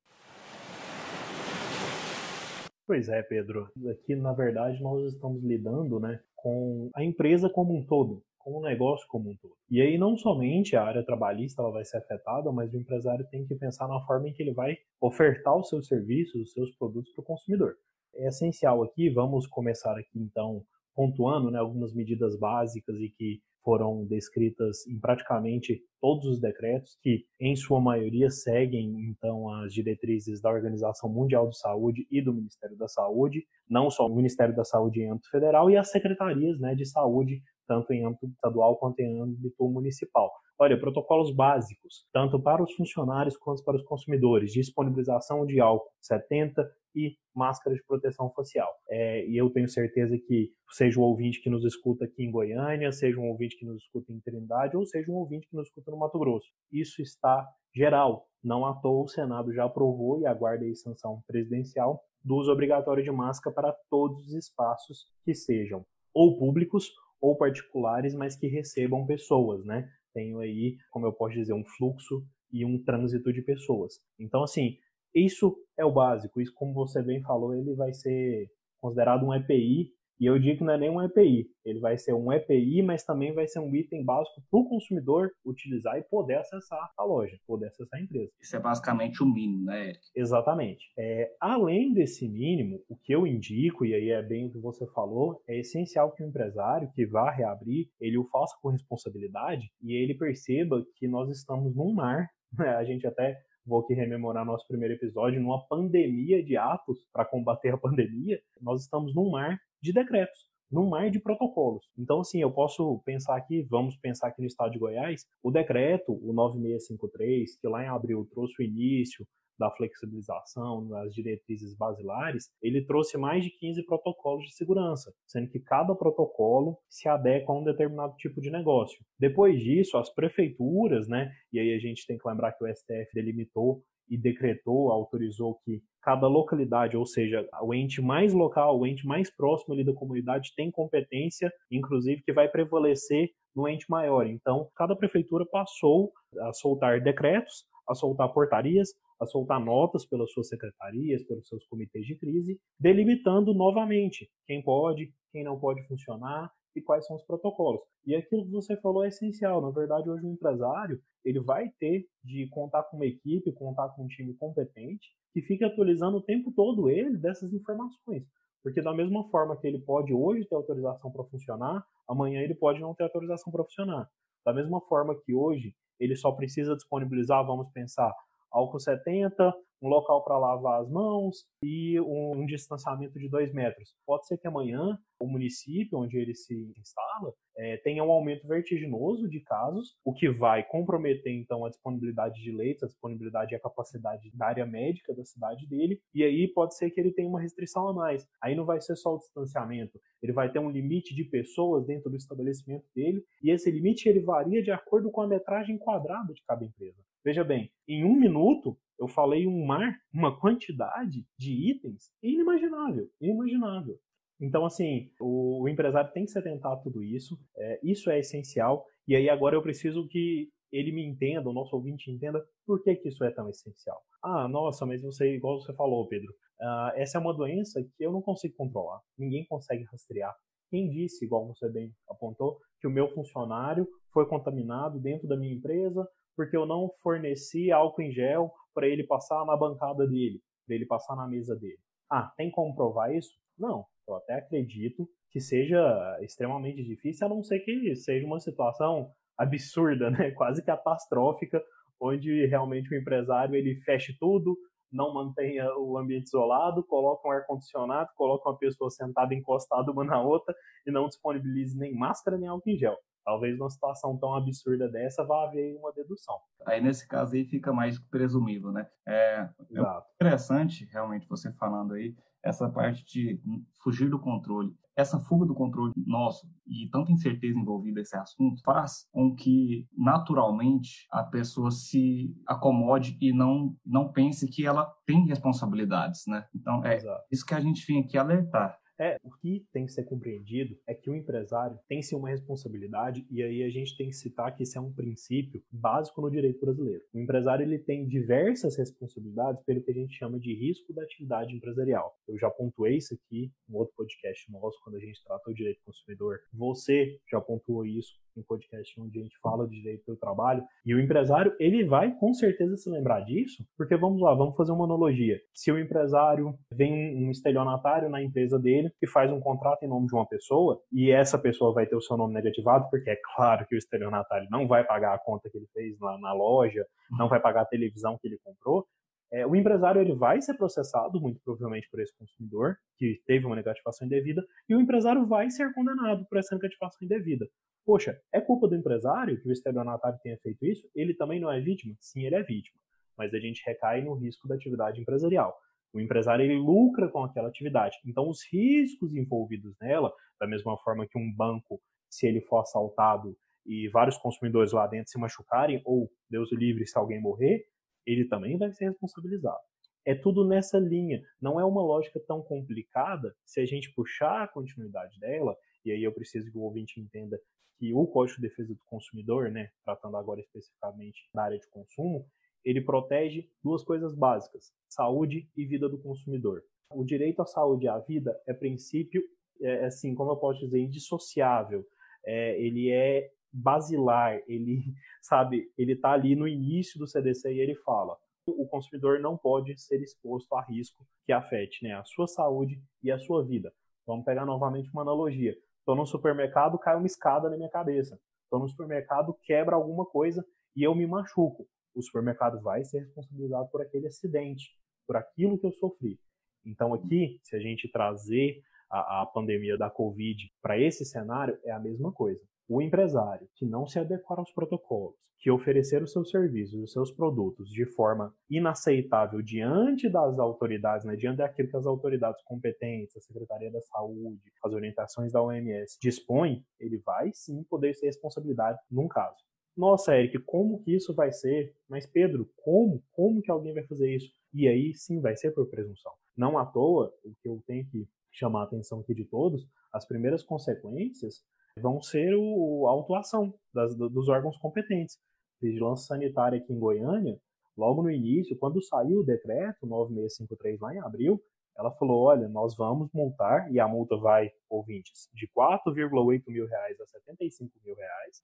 Pois 2.87 3.09
é, 3.09 3.23
Pedro. 3.23 3.67
Aqui, 3.89 4.15
na 4.15 4.31
verdade, 4.31 4.81
nós 4.81 5.11
estamos 5.11 5.43
lidando 5.43 5.99
né, 5.99 6.19
com 6.35 6.91
a 6.93 7.03
empresa 7.03 7.49
como 7.49 7.75
um 7.75 7.83
todo, 7.83 8.23
com 8.37 8.59
o 8.59 8.61
negócio 8.61 9.07
como 9.07 9.31
um 9.31 9.35
todo. 9.35 9.55
E 9.71 9.81
aí, 9.81 9.97
não 9.97 10.15
somente 10.15 10.75
a 10.75 10.83
área 10.83 11.03
trabalhista 11.03 11.63
ela 11.63 11.71
vai 11.71 11.83
ser 11.83 11.97
afetada, 11.97 12.51
mas 12.51 12.71
o 12.71 12.77
empresário 12.77 13.25
tem 13.31 13.43
que 13.45 13.55
pensar 13.55 13.87
na 13.87 13.99
forma 14.05 14.29
em 14.29 14.33
que 14.33 14.43
ele 14.43 14.53
vai 14.53 14.77
ofertar 15.01 15.57
os 15.57 15.67
seus 15.67 15.87
serviços, 15.87 16.41
os 16.41 16.53
seus 16.53 16.71
produtos 16.77 17.11
para 17.13 17.23
o 17.23 17.25
consumidor. 17.25 17.75
É 18.15 18.27
essencial 18.27 18.83
aqui, 18.83 19.09
vamos 19.09 19.47
começar 19.47 19.97
aqui 19.97 20.19
então 20.19 20.63
pontuando 20.93 21.49
né, 21.51 21.59
algumas 21.59 21.93
medidas 21.93 22.37
básicas 22.39 22.95
e 22.97 23.09
que 23.09 23.41
foram 23.65 24.05
descritas 24.05 24.85
em 24.87 24.99
praticamente 24.99 25.81
todos 25.99 26.25
os 26.27 26.39
decretos, 26.39 26.97
que 27.01 27.25
em 27.41 27.55
sua 27.55 27.81
maioria 27.81 28.29
seguem 28.29 29.09
então 29.09 29.49
as 29.49 29.73
diretrizes 29.73 30.39
da 30.39 30.51
Organização 30.51 31.09
Mundial 31.09 31.49
de 31.49 31.57
Saúde 31.57 32.07
e 32.11 32.21
do 32.21 32.31
Ministério 32.31 32.77
da 32.77 32.87
Saúde, 32.87 33.43
não 33.67 33.89
só 33.89 34.05
o 34.05 34.15
Ministério 34.15 34.55
da 34.55 34.63
Saúde 34.63 35.01
em 35.01 35.09
âmbito 35.09 35.29
federal 35.31 35.69
e 35.71 35.75
as 35.75 35.89
secretarias 35.89 36.59
né, 36.59 36.75
de 36.75 36.85
saúde, 36.85 37.41
tanto 37.67 37.91
em 37.91 38.05
âmbito 38.05 38.27
estadual 38.27 38.77
quanto 38.77 38.99
em 38.99 39.19
âmbito 39.19 39.67
municipal. 39.67 40.31
Olha, 40.59 40.79
protocolos 40.79 41.35
básicos, 41.35 42.05
tanto 42.13 42.39
para 42.39 42.63
os 42.63 42.71
funcionários 42.75 43.35
quanto 43.35 43.63
para 43.63 43.75
os 43.75 43.83
consumidores, 43.83 44.53
disponibilização 44.53 45.45
de 45.45 45.59
álcool 45.59 45.89
70 45.99 46.63
e 46.95 47.17
máscara 47.35 47.75
de 47.75 47.83
proteção 47.83 48.31
facial. 48.31 48.69
É, 48.89 49.27
e 49.27 49.37
eu 49.37 49.49
tenho 49.49 49.67
certeza 49.67 50.17
que, 50.17 50.51
seja 50.71 50.99
o 50.99 51.03
ouvinte 51.03 51.41
que 51.41 51.49
nos 51.49 51.65
escuta 51.65 52.05
aqui 52.05 52.23
em 52.23 52.31
Goiânia, 52.31 52.91
seja 52.91 53.19
um 53.19 53.27
ouvinte 53.27 53.57
que 53.57 53.65
nos 53.65 53.81
escuta 53.83 54.11
em 54.11 54.19
Trindade, 54.19 54.77
ou 54.77 54.85
seja 54.85 55.11
um 55.11 55.15
ouvinte 55.15 55.47
que 55.47 55.55
nos 55.55 55.67
escuta 55.67 55.91
no 55.91 55.97
Mato 55.97 56.17
Grosso, 56.17 56.47
isso 56.71 57.01
está 57.01 57.47
geral. 57.73 58.27
Não 58.43 58.65
à 58.65 58.73
toa 58.73 59.03
o 59.03 59.07
Senado 59.07 59.53
já 59.53 59.65
aprovou 59.65 60.21
e 60.21 60.25
aguarda 60.25 60.65
a 60.65 60.75
sanção 60.75 61.21
presidencial 61.27 62.01
do 62.23 62.35
uso 62.35 62.51
obrigatório 62.51 63.03
de 63.03 63.11
máscara 63.11 63.53
para 63.53 63.75
todos 63.89 64.19
os 64.27 64.33
espaços 64.33 65.05
que 65.23 65.33
sejam 65.33 65.85
ou 66.13 66.37
públicos 66.39 66.91
ou 67.19 67.35
particulares, 67.35 68.13
mas 68.13 68.35
que 68.35 68.47
recebam 68.47 69.05
pessoas, 69.05 69.65
né? 69.65 69.89
tenho 70.15 70.39
aí, 70.39 70.77
como 70.89 71.05
eu 71.05 71.11
posso 71.11 71.35
dizer, 71.35 71.53
um 71.53 71.65
fluxo 71.65 72.25
e 72.51 72.65
um 72.65 72.81
trânsito 72.81 73.33
de 73.33 73.41
pessoas. 73.41 73.99
Então, 74.17 74.41
assim, 74.41 74.77
isso 75.15 75.55
é 75.77 75.85
o 75.85 75.91
básico. 75.91 76.41
Isso, 76.41 76.53
como 76.53 76.73
você 76.73 77.01
bem 77.01 77.21
falou, 77.21 77.55
ele 77.55 77.73
vai 77.73 77.93
ser 77.93 78.49
considerado 78.79 79.25
um 79.25 79.33
EPI 79.33 79.95
e 80.19 80.25
eu 80.25 80.39
digo 80.39 80.59
que 80.59 80.63
não 80.63 80.73
é 80.73 80.77
nem 80.77 80.89
um 80.89 81.01
EPI, 81.01 81.49
ele 81.65 81.79
vai 81.79 81.97
ser 81.97 82.13
um 82.13 82.31
EPI, 82.31 82.81
mas 82.81 83.03
também 83.03 83.33
vai 83.33 83.47
ser 83.47 83.59
um 83.59 83.75
item 83.75 84.03
básico 84.03 84.41
para 84.49 84.59
o 84.59 84.69
consumidor 84.69 85.29
utilizar 85.45 85.97
e 85.97 86.03
poder 86.03 86.35
acessar 86.35 86.89
a 86.97 87.03
loja, 87.03 87.37
poder 87.45 87.67
acessar 87.67 87.99
a 87.99 88.03
empresa. 88.03 88.31
Isso 88.39 88.55
é 88.55 88.59
basicamente 88.59 89.21
o 89.21 89.25
mínimo, 89.25 89.65
né, 89.65 89.89
Eric? 89.89 89.99
Exatamente. 90.15 90.85
É, 90.97 91.35
além 91.39 91.93
desse 91.93 92.29
mínimo, 92.29 92.81
o 92.87 92.95
que 92.95 93.13
eu 93.13 93.27
indico, 93.27 93.85
e 93.85 93.93
aí 93.93 94.09
é 94.09 94.23
bem 94.23 94.47
o 94.47 94.51
que 94.51 94.57
você 94.57 94.87
falou, 94.87 95.41
é 95.49 95.59
essencial 95.59 96.13
que 96.13 96.23
o 96.23 96.27
empresário 96.27 96.89
que 96.95 97.05
vá 97.05 97.29
reabrir, 97.29 97.89
ele 97.99 98.17
o 98.17 98.25
faça 98.29 98.55
com 98.61 98.69
responsabilidade 98.69 99.69
e 99.81 99.93
ele 99.93 100.13
perceba 100.13 100.85
que 100.95 101.09
nós 101.09 101.29
estamos 101.29 101.75
num 101.75 101.93
mar, 101.93 102.29
né? 102.57 102.69
a 102.69 102.85
gente 102.85 103.05
até 103.05 103.37
vou 103.65 103.81
aqui 103.81 103.93
rememorar 103.93 104.45
nosso 104.45 104.67
primeiro 104.67 104.93
episódio, 104.93 105.41
numa 105.41 105.65
pandemia 105.67 106.43
de 106.43 106.55
atos 106.55 107.07
para 107.11 107.25
combater 107.25 107.73
a 107.73 107.77
pandemia, 107.79 108.39
nós 108.61 108.83
estamos 108.83 109.13
num 109.15 109.31
mar 109.31 109.57
de 109.81 109.91
decretos, 109.91 110.47
num 110.71 110.89
mar 110.89 111.09
de 111.09 111.19
protocolos. 111.19 111.85
Então, 111.97 112.19
assim, 112.19 112.41
eu 112.41 112.51
posso 112.51 113.01
pensar 113.05 113.35
aqui, 113.35 113.63
vamos 113.63 113.97
pensar 113.97 114.27
aqui 114.27 114.41
no 114.41 114.47
estado 114.47 114.71
de 114.71 114.79
Goiás, 114.79 115.25
o 115.41 115.51
decreto, 115.51 116.13
o 116.13 116.33
9653, 116.33 117.57
que 117.59 117.67
lá 117.67 117.83
em 117.83 117.87
abril 117.87 118.27
trouxe 118.31 118.61
o 118.61 118.65
início 118.65 119.25
da 119.57 119.71
flexibilização, 119.71 120.87
das 120.87 121.13
diretrizes 121.13 121.75
basilares, 121.75 122.49
ele 122.61 122.85
trouxe 122.85 123.17
mais 123.17 123.43
de 123.43 123.49
15 123.51 123.85
protocolos 123.85 124.45
de 124.45 124.55
segurança, 124.55 125.13
sendo 125.27 125.49
que 125.49 125.59
cada 125.59 125.95
protocolo 125.95 126.77
se 126.89 127.07
adequa 127.07 127.51
a 127.51 127.57
um 127.57 127.63
determinado 127.63 128.15
tipo 128.17 128.41
de 128.41 128.49
negócio. 128.49 128.97
Depois 129.19 129.59
disso, 129.59 129.97
as 129.97 130.13
prefeituras, 130.13 131.07
né, 131.07 131.31
e 131.51 131.59
aí 131.59 131.73
a 131.73 131.79
gente 131.79 132.05
tem 132.05 132.17
que 132.17 132.27
lembrar 132.27 132.53
que 132.53 132.63
o 132.63 132.67
STF 132.67 133.09
delimitou 133.13 133.81
e 134.09 134.17
decretou, 134.17 134.91
autorizou 134.91 135.59
que 135.65 135.81
cada 136.01 136.27
localidade, 136.27 136.95
ou 136.95 137.05
seja, 137.05 137.47
o 137.63 137.73
ente 137.73 138.01
mais 138.01 138.33
local, 138.33 138.79
o 138.79 138.85
ente 138.85 139.05
mais 139.05 139.35
próximo 139.35 139.73
ali 139.73 139.83
da 139.83 139.93
comunidade 139.93 140.53
tem 140.55 140.69
competência, 140.69 141.51
inclusive 141.71 142.21
que 142.21 142.31
vai 142.31 142.47
prevalecer 142.47 143.31
no 143.55 143.67
ente 143.67 143.85
maior. 143.89 144.27
Então, 144.27 144.69
cada 144.75 144.95
prefeitura 144.95 145.45
passou 145.45 146.11
a 146.41 146.53
soltar 146.53 147.01
decretos, 147.01 147.65
a 147.89 147.95
soltar 147.95 148.31
portarias, 148.33 148.89
a 149.19 149.25
soltar 149.25 149.63
notas 149.63 150.05
pelas 150.05 150.31
suas 150.31 150.47
secretarias, 150.47 151.23
pelos 151.23 151.47
seus 151.47 151.65
comitês 151.67 152.05
de 152.05 152.15
crise, 152.17 152.59
delimitando 152.79 153.53
novamente 153.53 154.29
quem 154.45 154.61
pode, 154.61 155.13
quem 155.31 155.43
não 155.43 155.59
pode 155.59 155.85
funcionar 155.87 156.51
e 156.75 156.81
quais 156.81 157.05
são 157.05 157.15
os 157.15 157.23
protocolos. 157.23 157.81
E 158.05 158.15
aquilo 158.15 158.45
que 158.45 158.51
você 158.51 158.75
falou 158.77 159.05
é 159.05 159.07
essencial. 159.07 159.61
Na 159.61 159.71
verdade, 159.71 160.09
hoje 160.09 160.25
o 160.25 160.31
empresário 160.31 161.01
ele 161.23 161.39
vai 161.39 161.69
ter 161.79 162.05
de 162.23 162.47
contar 162.49 162.83
com 162.83 162.97
uma 162.97 163.05
equipe, 163.05 163.51
contar 163.53 163.89
com 163.89 164.03
um 164.03 164.07
time 164.07 164.33
competente 164.35 165.09
que 165.33 165.41
fique 165.41 165.63
atualizando 165.63 166.17
o 166.17 166.21
tempo 166.21 166.51
todo 166.51 166.89
ele 166.89 167.17
dessas 167.17 167.51
informações. 167.53 168.23
Porque 168.63 168.81
da 168.81 168.93
mesma 168.93 169.29
forma 169.29 169.57
que 169.57 169.67
ele 169.67 169.79
pode 169.79 170.13
hoje 170.13 170.45
ter 170.45 170.55
autorização 170.55 171.11
para 171.11 171.23
funcionar, 171.25 171.85
amanhã 172.07 172.41
ele 172.41 172.55
pode 172.55 172.79
não 172.79 172.93
ter 172.93 173.03
autorização 173.03 173.51
para 173.51 173.63
funcionar. 173.63 174.09
Da 174.45 174.53
mesma 174.53 174.81
forma 174.81 175.15
que 175.23 175.33
hoje 175.33 175.75
ele 175.99 176.15
só 176.15 176.31
precisa 176.31 176.75
disponibilizar, 176.75 177.45
vamos 177.45 177.69
pensar, 177.69 178.13
álcool 178.55 178.79
70, 178.79 179.53
um 179.81 179.89
local 179.89 180.23
para 180.23 180.37
lavar 180.37 180.81
as 180.81 180.89
mãos 180.89 181.45
e 181.61 181.99
um, 181.99 182.39
um, 182.39 182.45
distanciamento 182.45 183.19
de 183.19 183.27
dois 183.27 183.53
metros. 183.53 183.93
Pode 184.05 184.25
ser 184.25 184.37
que 184.37 184.47
amanhã 184.47 184.97
o 185.19 185.27
município 185.27 185.99
onde 185.99 186.17
ele 186.17 186.33
se 186.33 186.73
instala 186.77 187.33
é, 187.57 187.77
tenha 187.77 188.03
um 188.03 188.11
aumento 188.11 188.47
vertiginoso 188.47 189.29
de 189.29 189.39
casos, 189.41 189.95
o 190.03 190.13
que 190.13 190.29
vai 190.29 190.63
comprometer 190.63 191.33
então 191.33 191.65
a 191.65 191.69
disponibilidade 191.69 192.41
de 192.41 192.51
leitos, 192.51 192.83
a 192.83 192.87
disponibilidade 192.87 193.53
e 193.53 193.55
a 193.55 193.59
capacidade 193.59 194.31
da 194.33 194.47
área 194.47 194.65
médica 194.65 195.13
da 195.13 195.23
cidade 195.23 195.67
dele, 195.67 196.01
e 196.13 196.23
aí 196.23 196.47
pode 196.47 196.75
ser 196.75 196.89
que 196.91 196.99
ele 196.99 197.11
tenha 197.11 197.29
uma 197.29 197.41
restrição 197.41 197.87
a 197.87 197.93
mais. 197.93 198.27
Aí 198.41 198.55
não 198.55 198.65
vai 198.65 198.81
ser 198.81 198.95
só 198.95 199.15
o 199.15 199.19
distanciamento, 199.19 199.99
ele 200.21 200.33
vai 200.33 200.51
ter 200.51 200.59
um 200.59 200.69
limite 200.69 201.13
de 201.13 201.23
pessoas 201.23 201.85
dentro 201.85 202.09
do 202.09 202.17
estabelecimento 202.17 202.85
dele, 202.93 203.23
e 203.41 203.51
esse 203.51 203.69
limite 203.71 204.09
ele 204.09 204.19
varia 204.19 204.61
de 204.61 204.71
acordo 204.71 205.11
com 205.11 205.21
a 205.21 205.27
metragem 205.27 205.77
quadrada 205.77 206.33
de 206.33 206.43
cada 206.43 206.65
empresa. 206.65 207.01
Veja 207.25 207.43
bem, 207.43 207.71
em 207.87 208.05
um 208.05 208.15
minuto 208.15 208.77
eu 208.99 209.07
falei 209.07 209.47
um 209.47 209.65
mar, 209.65 209.99
uma 210.13 210.39
quantidade 210.39 211.25
de 211.35 211.71
itens 211.71 212.11
inimaginável, 212.21 213.09
inimaginável. 213.19 213.97
Então, 214.39 214.63
assim, 214.63 215.09
o, 215.19 215.63
o 215.63 215.67
empresário 215.67 216.13
tem 216.13 216.25
que 216.25 216.31
se 216.31 216.37
atentar 216.37 216.73
a 216.73 216.77
tudo 216.77 217.03
isso, 217.03 217.35
é, 217.57 217.79
isso 217.81 218.11
é 218.11 218.19
essencial, 218.19 218.85
e 219.07 219.15
aí 219.15 219.27
agora 219.27 219.55
eu 219.55 219.63
preciso 219.63 220.07
que 220.07 220.49
ele 220.71 220.91
me 220.91 221.03
entenda, 221.03 221.49
o 221.49 221.53
nosso 221.53 221.75
ouvinte 221.75 222.11
entenda 222.11 222.45
por 222.63 222.83
que, 222.83 222.95
que 222.95 223.07
isso 223.07 223.23
é 223.23 223.31
tão 223.31 223.49
essencial. 223.49 223.99
Ah, 224.23 224.47
nossa, 224.47 224.85
mas 224.85 225.01
você, 225.01 225.33
igual 225.35 225.59
você 225.59 225.73
falou, 225.73 226.07
Pedro, 226.07 226.31
uh, 226.61 226.91
essa 226.95 227.17
é 227.17 227.21
uma 227.21 227.33
doença 227.33 227.81
que 227.97 228.05
eu 228.05 228.11
não 228.11 228.21
consigo 228.21 228.55
controlar, 228.55 229.01
ninguém 229.17 229.45
consegue 229.45 229.83
rastrear. 229.85 230.35
Quem 230.69 230.89
disse, 230.91 231.25
igual 231.25 231.47
você 231.47 231.69
bem 231.69 231.91
apontou, 232.07 232.59
que 232.79 232.87
o 232.87 232.91
meu 232.91 233.09
funcionário 233.09 233.87
foi 234.11 234.27
contaminado 234.27 234.99
dentro 234.99 235.27
da 235.27 235.37
minha 235.37 235.55
empresa 235.55 236.07
porque 236.35 236.55
eu 236.55 236.65
não 236.65 236.89
forneci 237.01 237.71
álcool 237.71 238.01
em 238.01 238.11
gel 238.11 238.51
para 238.73 238.87
ele 238.87 239.05
passar 239.05 239.45
na 239.45 239.55
bancada 239.55 240.07
dele, 240.07 240.41
para 240.65 240.75
ele 240.75 240.85
passar 240.85 241.15
na 241.15 241.27
mesa 241.27 241.55
dele. 241.55 241.79
Ah, 242.11 242.31
tem 242.37 242.51
como 242.51 242.75
provar 242.75 243.13
isso? 243.13 243.31
Não, 243.57 243.85
eu 244.07 244.15
até 244.15 244.35
acredito 244.35 245.07
que 245.31 245.39
seja 245.39 246.17
extremamente 246.21 246.83
difícil, 246.83 247.25
a 247.25 247.29
não 247.29 247.43
ser 247.43 247.59
que 247.59 247.95
seja 247.95 248.25
uma 248.25 248.39
situação 248.39 249.11
absurda, 249.37 250.09
né? 250.11 250.31
quase 250.31 250.63
catastrófica, 250.63 251.61
onde 251.99 252.45
realmente 252.45 252.93
o 252.93 252.97
empresário 252.97 253.55
ele 253.55 253.75
feche 253.81 254.15
tudo, 254.19 254.57
não 254.91 255.13
mantenha 255.13 255.67
o 255.77 255.97
ambiente 255.97 256.27
isolado, 256.27 256.83
coloca 256.85 257.27
um 257.27 257.31
ar-condicionado, 257.31 258.09
coloca 258.15 258.49
uma 258.49 258.57
pessoa 258.57 258.89
sentada 258.89 259.33
encostada 259.33 259.91
uma 259.91 260.03
na 260.03 260.21
outra 260.21 260.55
e 260.85 260.91
não 260.91 261.07
disponibilize 261.07 261.77
nem 261.77 261.93
máscara 261.93 262.37
nem 262.37 262.47
álcool 262.47 262.69
em 262.69 262.77
gel. 262.77 262.97
Talvez 263.25 263.57
numa 263.57 263.69
situação 263.69 264.17
tão 264.17 264.35
absurda 264.35 264.87
dessa 264.87 265.25
vá 265.25 265.45
haver 265.45 265.75
uma 265.77 265.91
dedução. 265.91 266.35
Aí 266.65 266.79
nesse 266.79 267.07
caso 267.07 267.35
aí 267.35 267.43
fica 267.45 267.73
mais 267.73 267.99
presumível, 268.09 268.71
né? 268.71 268.87
É, 269.07 269.49
é 269.71 270.03
interessante 270.15 270.85
realmente 270.91 271.27
você 271.27 271.51
falando 271.53 271.93
aí 271.93 272.15
essa 272.45 272.69
parte 272.69 273.03
de 273.05 273.41
fugir 273.81 274.07
do 274.07 274.19
controle. 274.19 274.71
Essa 274.95 275.19
fuga 275.19 275.45
do 275.45 275.55
controle 275.55 275.91
nosso 275.97 276.47
e 276.65 276.87
tanta 276.89 277.11
incerteza 277.11 277.57
envolvida 277.57 277.99
nesse 277.99 278.15
assunto 278.15 278.61
faz 278.63 279.07
com 279.11 279.35
que 279.35 279.87
naturalmente 279.97 281.07
a 281.11 281.23
pessoa 281.23 281.71
se 281.71 282.33
acomode 282.47 283.17
e 283.19 283.33
não 283.33 283.75
não 283.83 284.11
pense 284.11 284.47
que 284.47 284.65
ela 284.65 284.85
tem 285.05 285.25
responsabilidades, 285.25 286.21
né? 286.27 286.45
Então 286.55 286.85
é 286.85 286.95
Exato. 286.95 287.23
isso 287.31 287.45
que 287.45 287.55
a 287.55 287.59
gente 287.59 287.85
vem 287.85 288.03
aqui 288.03 288.17
alertar. 288.17 288.77
É, 288.99 289.17
o 289.23 289.31
que 289.31 289.65
tem 289.73 289.85
que 289.85 289.91
ser 289.91 290.03
compreendido 290.03 290.77
é 290.87 290.93
que 290.93 291.09
o 291.09 291.15
empresário 291.15 291.77
tem 291.87 292.01
sim 292.01 292.15
uma 292.15 292.29
responsabilidade 292.29 293.25
e 293.29 293.43
aí 293.43 293.63
a 293.63 293.69
gente 293.69 293.95
tem 293.97 294.07
que 294.07 294.15
citar 294.15 294.55
que 294.55 294.63
isso 294.63 294.77
é 294.77 294.81
um 294.81 294.93
princípio 294.93 295.61
básico 295.69 296.21
no 296.21 296.31
direito 296.31 296.59
brasileiro. 296.59 297.03
O 297.13 297.19
empresário 297.19 297.63
ele 297.63 297.77
tem 297.77 298.07
diversas 298.07 298.77
responsabilidades 298.77 299.61
pelo 299.65 299.81
que 299.81 299.91
a 299.91 299.93
gente 299.93 300.17
chama 300.17 300.39
de 300.39 300.53
risco 300.53 300.93
da 300.93 301.03
atividade 301.03 301.53
empresarial. 301.53 302.17
Eu 302.27 302.37
já 302.37 302.49
pontuei 302.49 302.97
isso 302.97 303.13
aqui 303.13 303.51
no 303.67 303.79
outro 303.79 303.93
podcast 303.97 304.49
nosso 304.49 304.79
quando 304.83 304.95
a 304.95 304.99
gente 304.99 305.21
trata 305.23 305.49
o 305.49 305.53
direito 305.53 305.79
do 305.79 305.85
consumidor. 305.85 306.39
Você 306.53 307.19
já 307.29 307.41
pontuou 307.41 307.85
isso 307.85 308.13
em 308.37 308.43
podcast 308.43 308.99
onde 308.99 309.19
a 309.19 309.23
gente 309.23 309.37
fala 309.39 309.67
de 309.67 309.75
direito 309.75 310.03
do 310.07 310.17
trabalho. 310.17 310.63
E 310.85 310.93
o 310.93 310.99
empresário, 310.99 311.55
ele 311.59 311.85
vai 311.85 312.15
com 312.17 312.33
certeza 312.33 312.77
se 312.77 312.89
lembrar 312.89 313.21
disso, 313.21 313.65
porque 313.77 313.95
vamos 313.95 314.21
lá, 314.21 314.33
vamos 314.33 314.55
fazer 314.55 314.71
uma 314.71 314.85
analogia. 314.85 315.39
Se 315.53 315.71
o 315.71 315.79
empresário 315.79 316.53
vem 316.71 317.25
um 317.25 317.31
estelionatário 317.31 318.09
na 318.09 318.21
empresa 318.21 318.59
dele 318.59 318.91
e 319.01 319.07
faz 319.07 319.31
um 319.31 319.39
contrato 319.39 319.83
em 319.83 319.89
nome 319.89 320.07
de 320.07 320.13
uma 320.13 320.27
pessoa, 320.27 320.81
e 320.91 321.11
essa 321.11 321.37
pessoa 321.37 321.73
vai 321.73 321.85
ter 321.85 321.95
o 321.95 322.01
seu 322.01 322.17
nome 322.17 322.33
negativado, 322.33 322.89
porque 322.89 323.09
é 323.09 323.17
claro 323.35 323.65
que 323.67 323.75
o 323.75 323.77
estelionatário 323.77 324.47
não 324.49 324.67
vai 324.67 324.83
pagar 324.83 325.13
a 325.13 325.19
conta 325.19 325.49
que 325.49 325.57
ele 325.57 325.67
fez 325.73 325.99
lá 325.99 326.17
na 326.19 326.33
loja, 326.33 326.85
não 327.17 327.27
vai 327.27 327.39
pagar 327.39 327.61
a 327.61 327.65
televisão 327.65 328.17
que 328.21 328.27
ele 328.27 328.39
comprou, 328.43 328.85
é, 329.31 329.45
o 329.45 329.55
empresário 329.55 330.01
ele 330.01 330.15
vai 330.15 330.41
ser 330.41 330.53
processado, 330.53 331.19
muito 331.19 331.41
provavelmente 331.43 331.89
por 331.89 331.99
esse 331.99 332.15
consumidor, 332.17 332.77
que 332.97 333.21
teve 333.25 333.45
uma 333.45 333.55
negativação 333.55 334.05
indevida, 334.05 334.41
e 334.69 334.75
o 334.75 334.79
empresário 334.79 335.25
vai 335.25 335.49
ser 335.49 335.73
condenado 335.73 336.25
por 336.29 336.37
essa 336.37 336.55
negativação 336.55 336.99
indevida. 337.01 337.45
Poxa, 337.85 338.19
é 338.33 338.41
culpa 338.41 338.67
do 338.67 338.75
empresário 338.75 339.39
que 339.39 339.47
o 339.47 339.51
estelionatário 339.51 340.19
tenha 340.23 340.37
feito 340.39 340.65
isso? 340.65 340.89
Ele 340.95 341.13
também 341.13 341.39
não 341.39 341.51
é 341.51 341.61
vítima? 341.61 341.95
Sim, 341.99 342.25
ele 342.25 342.35
é 342.35 342.41
vítima. 342.41 342.79
Mas 343.15 343.31
a 343.31 343.39
gente 343.39 343.61
recai 343.63 344.01
no 344.01 344.15
risco 344.15 344.47
da 344.47 344.55
atividade 344.55 344.99
empresarial. 344.99 345.55
O 345.93 345.99
empresário 345.99 346.43
ele 346.43 346.57
lucra 346.57 347.07
com 347.07 347.23
aquela 347.23 347.47
atividade. 347.47 347.97
Então, 348.03 348.27
os 348.27 348.43
riscos 348.51 349.15
envolvidos 349.15 349.77
nela, 349.79 350.11
da 350.39 350.47
mesma 350.47 350.75
forma 350.79 351.07
que 351.07 351.17
um 351.17 351.31
banco, 351.31 351.79
se 352.09 352.25
ele 352.25 352.41
for 352.41 352.57
assaltado 352.57 353.37
e 353.65 353.87
vários 353.89 354.17
consumidores 354.17 354.71
lá 354.71 354.87
dentro 354.87 355.11
se 355.11 355.19
machucarem, 355.19 355.81
ou, 355.85 356.11
Deus 356.27 356.51
o 356.51 356.55
livre, 356.55 356.87
se 356.87 356.97
alguém 356.97 357.21
morrer, 357.21 357.67
ele 358.05 358.25
também 358.25 358.57
vai 358.57 358.73
ser 358.73 358.85
responsabilizado. 358.85 359.61
É 360.03 360.15
tudo 360.15 360.45
nessa 360.45 360.79
linha. 360.79 361.21
Não 361.39 361.59
é 361.59 361.63
uma 361.63 361.81
lógica 361.83 362.19
tão 362.27 362.41
complicada 362.41 363.35
se 363.45 363.59
a 363.59 363.65
gente 363.65 363.93
puxar 363.93 364.43
a 364.43 364.47
continuidade 364.47 365.19
dela, 365.19 365.55
e 365.85 365.91
aí 365.91 366.03
eu 366.03 366.11
preciso 366.11 366.51
que 366.51 366.57
o 366.57 366.61
ouvinte 366.61 366.99
entenda 366.99 367.39
que 367.77 367.93
o 367.93 368.07
Código 368.07 368.41
de 368.41 368.47
Defesa 368.47 368.73
do 368.73 368.79
Consumidor, 368.85 369.51
né, 369.51 369.69
tratando 369.83 370.17
agora 370.17 370.39
especificamente 370.41 371.29
da 371.33 371.43
área 371.43 371.59
de 371.59 371.67
consumo, 371.69 372.25
ele 372.63 372.81
protege 372.81 373.49
duas 373.63 373.83
coisas 373.83 374.15
básicas: 374.15 374.73
saúde 374.89 375.49
e 375.55 375.65
vida 375.65 375.87
do 375.87 375.99
consumidor. 375.99 376.63
O 376.89 377.03
direito 377.03 377.41
à 377.41 377.45
saúde 377.45 377.85
e 377.85 377.87
à 377.87 377.97
vida 377.99 378.39
é 378.47 378.53
princípio, 378.53 379.21
é, 379.61 379.85
assim, 379.85 380.15
como 380.15 380.31
eu 380.31 380.37
posso 380.37 380.59
dizer, 380.59 380.79
indissociável. 380.79 381.85
É, 382.25 382.59
ele 382.59 382.89
é 382.89 383.31
basilar, 383.51 384.41
ele, 384.47 384.83
sabe, 385.21 385.71
ele 385.77 385.93
está 385.93 386.11
ali 386.11 386.35
no 386.35 386.47
início 386.47 386.99
do 386.99 387.07
CDC 387.07 387.53
e 387.53 387.59
ele 387.59 387.75
fala: 387.75 388.17
o 388.47 388.67
consumidor 388.67 389.19
não 389.19 389.37
pode 389.37 389.79
ser 389.79 390.01
exposto 390.01 390.53
a 390.55 390.61
risco 390.61 391.05
que 391.25 391.31
afete 391.31 391.83
né, 391.83 391.93
a 391.93 392.03
sua 392.03 392.27
saúde 392.27 392.81
e 393.03 393.11
a 393.11 393.19
sua 393.19 393.43
vida. 393.43 393.73
Vamos 394.05 394.25
pegar 394.25 394.45
novamente 394.45 394.89
uma 394.91 395.01
analogia. 395.01 395.57
Estou 395.85 395.95
no 395.95 396.07
supermercado, 396.07 396.79
cai 396.79 396.95
uma 396.95 397.05
escada 397.05 397.47
na 397.47 397.55
minha 397.55 397.69
cabeça. 397.69 398.19
Estou 398.43 398.59
no 398.59 398.67
supermercado, 398.67 399.37
quebra 399.43 399.75
alguma 399.75 400.03
coisa 400.03 400.43
e 400.75 400.81
eu 400.81 400.95
me 400.95 401.05
machuco. 401.05 401.67
O 401.93 402.01
supermercado 402.01 402.59
vai 402.59 402.83
ser 402.83 403.01
responsabilizado 403.01 403.69
por 403.69 403.83
aquele 403.83 404.07
acidente, 404.07 404.75
por 405.05 405.15
aquilo 405.15 405.59
que 405.59 405.67
eu 405.67 405.71
sofri. 405.71 406.19
Então, 406.65 406.91
aqui, 406.91 407.39
se 407.43 407.55
a 407.55 407.59
gente 407.59 407.87
trazer 407.87 408.63
a, 408.89 409.21
a 409.21 409.25
pandemia 409.27 409.77
da 409.77 409.87
Covid 409.87 410.51
para 410.59 410.79
esse 410.79 411.05
cenário, 411.05 411.55
é 411.63 411.69
a 411.71 411.79
mesma 411.79 412.11
coisa. 412.11 412.41
O 412.67 412.81
empresário 412.81 413.47
que 413.55 413.65
não 413.65 413.85
se 413.85 413.99
adequar 413.99 414.39
aos 414.39 414.51
protocolos, 414.51 415.15
que 415.37 415.51
oferecer 415.51 416.01
os 416.01 416.11
seus 416.11 416.31
serviços, 416.31 416.81
os 416.81 416.91
seus 416.91 417.11
produtos 417.11 417.69
de 417.69 417.85
forma 417.85 418.33
inaceitável 418.49 419.39
diante 419.39 420.09
das 420.09 420.39
autoridades, 420.39 421.05
né, 421.05 421.15
diante 421.15 421.37
daquilo 421.37 421.69
que 421.69 421.77
as 421.77 421.85
autoridades 421.85 422.43
competentes, 422.43 423.15
a 423.15 423.21
Secretaria 423.21 423.71
da 423.71 423.81
Saúde, 423.81 424.41
as 424.63 424.73
orientações 424.73 425.31
da 425.31 425.43
OMS 425.43 425.99
dispõem, 426.01 426.65
ele 426.79 426.97
vai 426.97 427.29
sim 427.33 427.63
poder 427.65 427.93
ser 427.93 428.07
responsabilidade 428.07 428.79
num 428.89 429.07
caso. 429.07 429.37
Nossa, 429.77 430.17
Eric, 430.17 430.39
como 430.39 430.81
que 430.81 430.95
isso 430.95 431.13
vai 431.13 431.31
ser? 431.31 431.75
Mas 431.87 432.07
Pedro, 432.07 432.49
como? 432.63 433.03
Como 433.11 433.43
que 433.43 433.51
alguém 433.51 433.75
vai 433.75 433.83
fazer 433.83 434.15
isso? 434.15 434.31
E 434.51 434.67
aí 434.67 434.95
sim 434.95 435.19
vai 435.19 435.35
ser 435.35 435.51
por 435.51 435.69
presunção. 435.69 436.13
Não 436.35 436.57
à 436.57 436.65
toa, 436.65 437.13
o 437.23 437.35
que 437.41 437.47
eu 437.47 437.61
tenho 437.67 437.85
que 437.89 438.07
chamar 438.31 438.61
a 438.61 438.63
atenção 438.63 439.01
aqui 439.01 439.13
de 439.13 439.25
todos, 439.25 439.67
as 439.93 440.05
primeiras 440.05 440.43
consequências 440.43 441.43
vão 441.79 442.01
ser 442.01 442.33
o, 442.35 442.87
a 442.87 442.91
autuação 442.91 443.53
das, 443.73 443.95
dos 443.95 444.29
órgãos 444.29 444.57
competentes. 444.57 445.17
Vigilância 445.61 446.07
sanitária 446.07 446.57
aqui 446.57 446.71
em 446.71 446.79
Goiânia, 446.79 447.37
logo 447.77 448.01
no 448.01 448.09
início, 448.09 448.57
quando 448.57 448.81
saiu 448.81 449.19
o 449.19 449.23
decreto 449.23 449.85
9653 449.85 450.79
lá 450.79 450.93
em 450.93 450.99
abril, 450.99 451.41
ela 451.77 451.91
falou: 451.91 452.23
olha, 452.23 452.47
nós 452.47 452.75
vamos 452.75 453.09
multar, 453.13 453.71
e 453.71 453.79
a 453.79 453.87
multa 453.87 454.15
vai, 454.15 454.51
ouvintes, 454.69 455.29
de 455.33 455.47
4,8 455.47 456.43
mil 456.47 456.65
reais 456.65 456.99
a 457.01 457.05
75 457.05 457.71
mil 457.83 457.95
reais. 457.95 458.41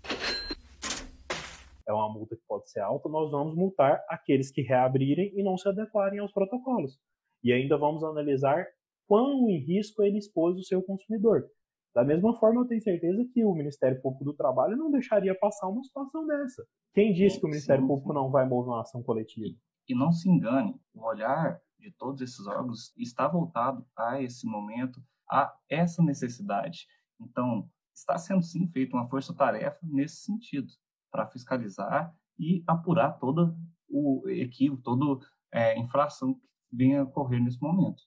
É 1.88 1.94
uma 1.94 2.12
multa 2.14 2.36
que 2.36 2.44
pode 2.48 2.70
ser 2.70 2.82
alta, 2.82 3.10
nós 3.10 3.32
vamos 3.32 3.56
multar 3.56 4.04
aqueles 4.10 4.52
que 4.52 4.62
reabrirem 4.62 5.32
e 5.36 5.44
não 5.44 5.58
se 5.58 5.68
adequarem 5.68 6.20
aos 6.20 6.32
protocolos. 6.32 7.00
E 7.44 7.52
ainda 7.52 7.78
vamos 7.78 8.04
analisar 8.04 8.68
quão 9.08 9.50
em 9.50 9.58
risco 9.58 10.04
ele 10.04 10.18
expôs 10.18 10.58
o 10.58 10.64
seu 10.64 10.82
consumidor. 10.84 11.50
Da 11.94 12.04
mesma 12.06 12.34
forma, 12.36 12.62
eu 12.62 12.68
tenho 12.68 12.82
certeza 12.82 13.26
que 13.34 13.44
o 13.44 13.54
Ministério 13.54 14.02
Público 14.02 14.24
do 14.24 14.34
Trabalho 14.34 14.78
não 14.78 14.90
deixaria 14.90 15.38
passar 15.38 15.68
uma 15.68 15.84
situação 15.84 16.26
dessa. 16.26 16.66
Quem 16.94 17.14
disse 17.14 17.40
que 17.40 17.46
o 17.46 17.50
Ministério 17.50 17.86
Público 17.86 18.14
não 18.14 18.32
vai 18.32 18.48
mover 18.48 18.70
uma 18.70 18.82
ação 18.82 19.04
coletiva? 19.04 19.58
E 19.88 19.96
não 19.96 20.12
se 20.12 20.30
engane, 20.30 20.80
o 20.94 21.06
olhar 21.06 21.60
de 21.78 21.92
todos 21.92 22.22
esses 22.22 22.46
órgãos 22.48 22.96
está 22.98 23.28
voltado 23.28 23.86
a 23.98 24.22
esse 24.22 24.48
momento, 24.48 25.02
a 25.30 25.54
essa 25.70 26.02
necessidade. 26.02 26.86
Então, 27.20 27.68
está 27.94 28.18
sendo 28.18 28.44
sim 28.44 28.68
feita 28.70 28.96
uma 28.96 29.10
força-tarefa 29.10 29.80
nesse 29.84 30.18
sentido, 30.18 30.68
para 31.12 31.28
fiscalizar 31.28 32.16
e 32.40 32.64
apurar 32.66 33.20
todo 33.20 33.54
o 33.90 34.30
equívoco, 34.30 34.82
toda 34.82 35.26
é, 35.52 35.78
infração 35.78 36.34
que 36.34 36.42
venha 36.72 37.02
a 37.02 37.04
ocorrer 37.04 37.42
nesse 37.44 37.62
momento. 37.62 38.02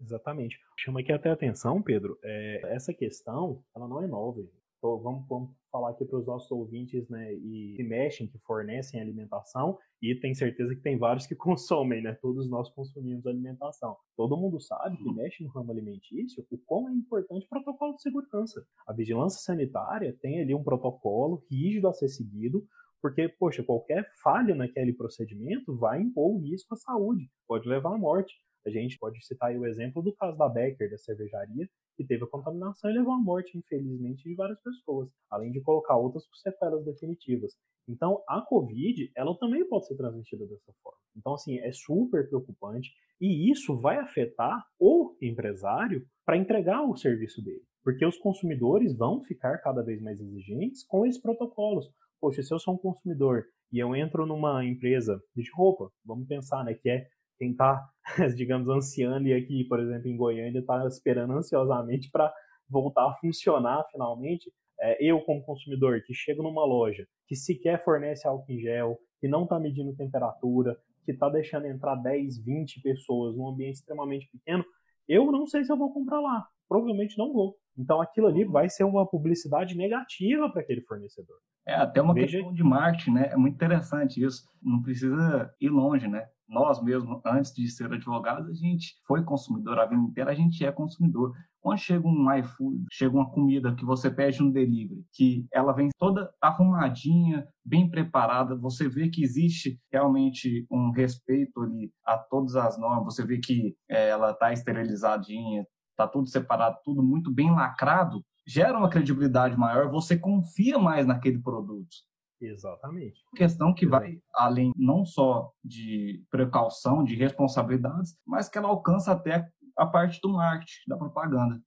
Exatamente. 0.00 0.58
Chama 0.78 1.00
aqui 1.00 1.12
até 1.12 1.30
a 1.30 1.34
atenção, 1.34 1.82
Pedro, 1.82 2.18
é, 2.24 2.74
essa 2.74 2.92
questão, 2.92 3.62
ela 3.74 3.86
não 3.86 4.02
é 4.02 4.06
nova. 4.06 4.40
Então, 4.80 4.98
vamos, 4.98 5.28
vamos 5.28 5.50
falar 5.70 5.90
aqui 5.90 6.06
para 6.06 6.18
os 6.18 6.26
nossos 6.26 6.50
ouvintes, 6.50 7.06
né, 7.10 7.34
e 7.34 7.74
que 7.76 7.82
mexem, 7.82 8.26
que 8.26 8.38
fornecem 8.38 8.98
alimentação, 8.98 9.78
e 10.00 10.14
tem 10.14 10.34
certeza 10.34 10.74
que 10.74 10.80
tem 10.80 10.96
vários 10.96 11.26
que 11.26 11.34
consomem, 11.36 12.02
né? 12.02 12.14
Todos 12.14 12.48
nós 12.48 12.70
consumimos 12.70 13.26
alimentação. 13.26 13.94
Todo 14.16 14.38
mundo 14.38 14.58
sabe 14.58 14.96
que 14.96 15.12
mexe 15.12 15.44
no 15.44 15.50
ramo 15.50 15.70
alimentício 15.70 16.46
o 16.50 16.58
quão 16.58 16.88
é 16.88 16.92
importante 16.94 17.44
o 17.44 17.48
protocolo 17.48 17.94
de 17.94 18.02
segurança. 18.02 18.64
A 18.86 18.94
vigilância 18.94 19.40
sanitária 19.42 20.16
tem 20.22 20.40
ali 20.40 20.54
um 20.54 20.64
protocolo 20.64 21.44
rígido 21.50 21.86
a 21.86 21.92
ser 21.92 22.08
seguido, 22.08 22.66
porque, 23.02 23.28
poxa, 23.28 23.62
qualquer 23.62 24.10
falha 24.22 24.54
naquele 24.54 24.94
procedimento 24.94 25.76
vai 25.76 26.00
impor 26.00 26.38
risco 26.38 26.74
à 26.74 26.76
saúde, 26.76 27.30
pode 27.46 27.68
levar 27.68 27.94
à 27.94 27.98
morte. 27.98 28.34
A 28.66 28.70
gente 28.70 28.98
pode 28.98 29.24
citar 29.24 29.54
o 29.56 29.66
exemplo 29.66 30.02
do 30.02 30.14
caso 30.14 30.36
da 30.36 30.48
Becker, 30.48 30.90
da 30.90 30.98
cervejaria, 30.98 31.68
que 31.96 32.04
teve 32.04 32.24
a 32.24 32.26
contaminação 32.26 32.90
e 32.90 32.94
levou 32.94 33.12
à 33.12 33.18
morte, 33.18 33.56
infelizmente, 33.56 34.22
de 34.22 34.34
várias 34.34 34.60
pessoas, 34.62 35.08
além 35.30 35.50
de 35.50 35.60
colocar 35.60 35.96
outras 35.96 36.26
com 36.26 36.34
sequelas 36.34 36.84
definitivas. 36.84 37.54
Então, 37.88 38.22
a 38.28 38.40
Covid, 38.40 39.10
ela 39.16 39.36
também 39.38 39.66
pode 39.66 39.86
ser 39.86 39.96
transmitida 39.96 40.46
dessa 40.46 40.72
forma. 40.82 40.98
Então, 41.16 41.34
assim, 41.34 41.58
é 41.58 41.72
super 41.72 42.28
preocupante 42.28 42.90
e 43.20 43.50
isso 43.50 43.78
vai 43.78 43.98
afetar 43.98 44.64
o 44.78 45.16
empresário 45.20 46.06
para 46.24 46.36
entregar 46.36 46.82
o 46.82 46.96
serviço 46.96 47.42
dele, 47.42 47.62
porque 47.82 48.06
os 48.06 48.16
consumidores 48.18 48.96
vão 48.96 49.22
ficar 49.22 49.58
cada 49.58 49.82
vez 49.82 50.00
mais 50.00 50.20
exigentes 50.20 50.84
com 50.86 51.04
esses 51.04 51.20
protocolos. 51.20 51.90
Poxa, 52.20 52.42
se 52.42 52.52
eu 52.54 52.58
sou 52.58 52.74
um 52.74 52.78
consumidor 52.78 53.44
e 53.72 53.78
eu 53.78 53.94
entro 53.96 54.26
numa 54.26 54.64
empresa 54.64 55.22
de 55.34 55.50
roupa, 55.54 55.90
vamos 56.04 56.26
pensar, 56.28 56.64
né, 56.64 56.74
que 56.74 56.88
é 56.88 57.06
quem 57.40 57.52
está, 57.52 57.82
digamos, 58.36 58.68
ansiando 58.68 59.26
e 59.26 59.32
aqui, 59.32 59.64
por 59.64 59.80
exemplo, 59.80 60.06
em 60.06 60.16
Goiânia, 60.16 60.58
está 60.58 60.86
esperando 60.86 61.32
ansiosamente 61.32 62.10
para 62.10 62.30
voltar 62.68 63.08
a 63.08 63.14
funcionar 63.14 63.82
finalmente. 63.90 64.52
É, 64.78 65.02
eu, 65.02 65.20
como 65.22 65.42
consumidor, 65.42 66.02
que 66.06 66.14
chego 66.14 66.42
numa 66.42 66.64
loja 66.64 67.06
que 67.26 67.34
sequer 67.34 67.82
fornece 67.82 68.26
álcool 68.26 68.52
em 68.52 68.60
gel, 68.60 68.98
que 69.20 69.28
não 69.28 69.44
está 69.44 69.58
medindo 69.58 69.94
temperatura, 69.96 70.76
que 71.04 71.12
está 71.12 71.28
deixando 71.28 71.66
entrar 71.66 71.94
10, 71.96 72.44
20 72.44 72.82
pessoas 72.82 73.36
num 73.36 73.48
ambiente 73.48 73.76
extremamente 73.76 74.28
pequeno, 74.30 74.64
eu 75.08 75.30
não 75.32 75.46
sei 75.46 75.64
se 75.64 75.72
eu 75.72 75.76
vou 75.76 75.92
comprar 75.92 76.20
lá. 76.20 76.46
Provavelmente 76.68 77.18
não 77.18 77.32
vou. 77.32 77.56
Então 77.76 78.00
aquilo 78.00 78.26
ali 78.26 78.44
vai 78.44 78.68
ser 78.68 78.84
uma 78.84 79.06
publicidade 79.06 79.76
negativa 79.76 80.50
para 80.50 80.60
aquele 80.60 80.82
fornecedor. 80.82 81.36
É 81.66 81.74
até 81.74 82.00
uma 82.00 82.14
Veja... 82.14 82.38
questão 82.38 82.52
de 82.52 82.62
marketing, 82.62 83.12
né? 83.12 83.28
É 83.32 83.36
muito 83.36 83.54
interessante 83.54 84.22
isso. 84.22 84.44
Não 84.62 84.82
precisa 84.82 85.54
ir 85.60 85.68
longe, 85.68 86.08
né? 86.08 86.28
Nós 86.50 86.82
mesmos, 86.82 87.20
antes 87.24 87.54
de 87.54 87.68
ser 87.70 87.92
advogados, 87.92 88.50
a 88.50 88.54
gente 88.54 88.96
foi 89.06 89.22
consumidor 89.22 89.78
a 89.78 89.86
vida 89.86 90.02
inteira, 90.02 90.32
a 90.32 90.34
gente 90.34 90.64
é 90.64 90.72
consumidor. 90.72 91.32
Quando 91.60 91.78
chega 91.78 92.06
um 92.06 92.34
iFood, 92.38 92.86
chega 92.90 93.14
uma 93.14 93.30
comida 93.30 93.74
que 93.74 93.84
você 93.84 94.10
pede 94.10 94.42
um 94.42 94.50
delivery, 94.50 95.04
que 95.12 95.46
ela 95.52 95.72
vem 95.72 95.90
toda 95.98 96.30
arrumadinha, 96.40 97.46
bem 97.64 97.88
preparada, 97.88 98.56
você 98.56 98.88
vê 98.88 99.08
que 99.08 99.22
existe 99.22 99.78
realmente 99.92 100.66
um 100.70 100.90
respeito 100.90 101.60
ali 101.62 101.92
a 102.04 102.18
todas 102.18 102.56
as 102.56 102.78
normas, 102.78 103.14
você 103.14 103.24
vê 103.24 103.38
que 103.38 103.76
é, 103.88 104.08
ela 104.08 104.32
está 104.32 104.52
esterilizadinha, 104.52 105.64
está 105.90 106.08
tudo 106.08 106.28
separado, 106.28 106.78
tudo 106.82 107.02
muito 107.02 107.32
bem 107.32 107.50
lacrado, 107.50 108.24
gera 108.46 108.76
uma 108.76 108.90
credibilidade 108.90 109.56
maior, 109.56 109.90
você 109.90 110.18
confia 110.18 110.78
mais 110.78 111.06
naquele 111.06 111.38
produto. 111.38 112.09
Exatamente. 112.40 113.20
Questão 113.36 113.74
que 113.74 113.86
vai 113.86 114.18
além 114.34 114.72
não 114.76 115.04
só 115.04 115.52
de 115.62 116.24
precaução, 116.30 117.04
de 117.04 117.14
responsabilidades, 117.14 118.16
mas 118.26 118.48
que 118.48 118.56
ela 118.56 118.68
alcança 118.68 119.12
até 119.12 119.46
a 119.76 119.86
parte 119.86 120.18
do 120.20 120.30
marketing, 120.30 120.88
da 120.88 120.96
propaganda. 120.96 121.62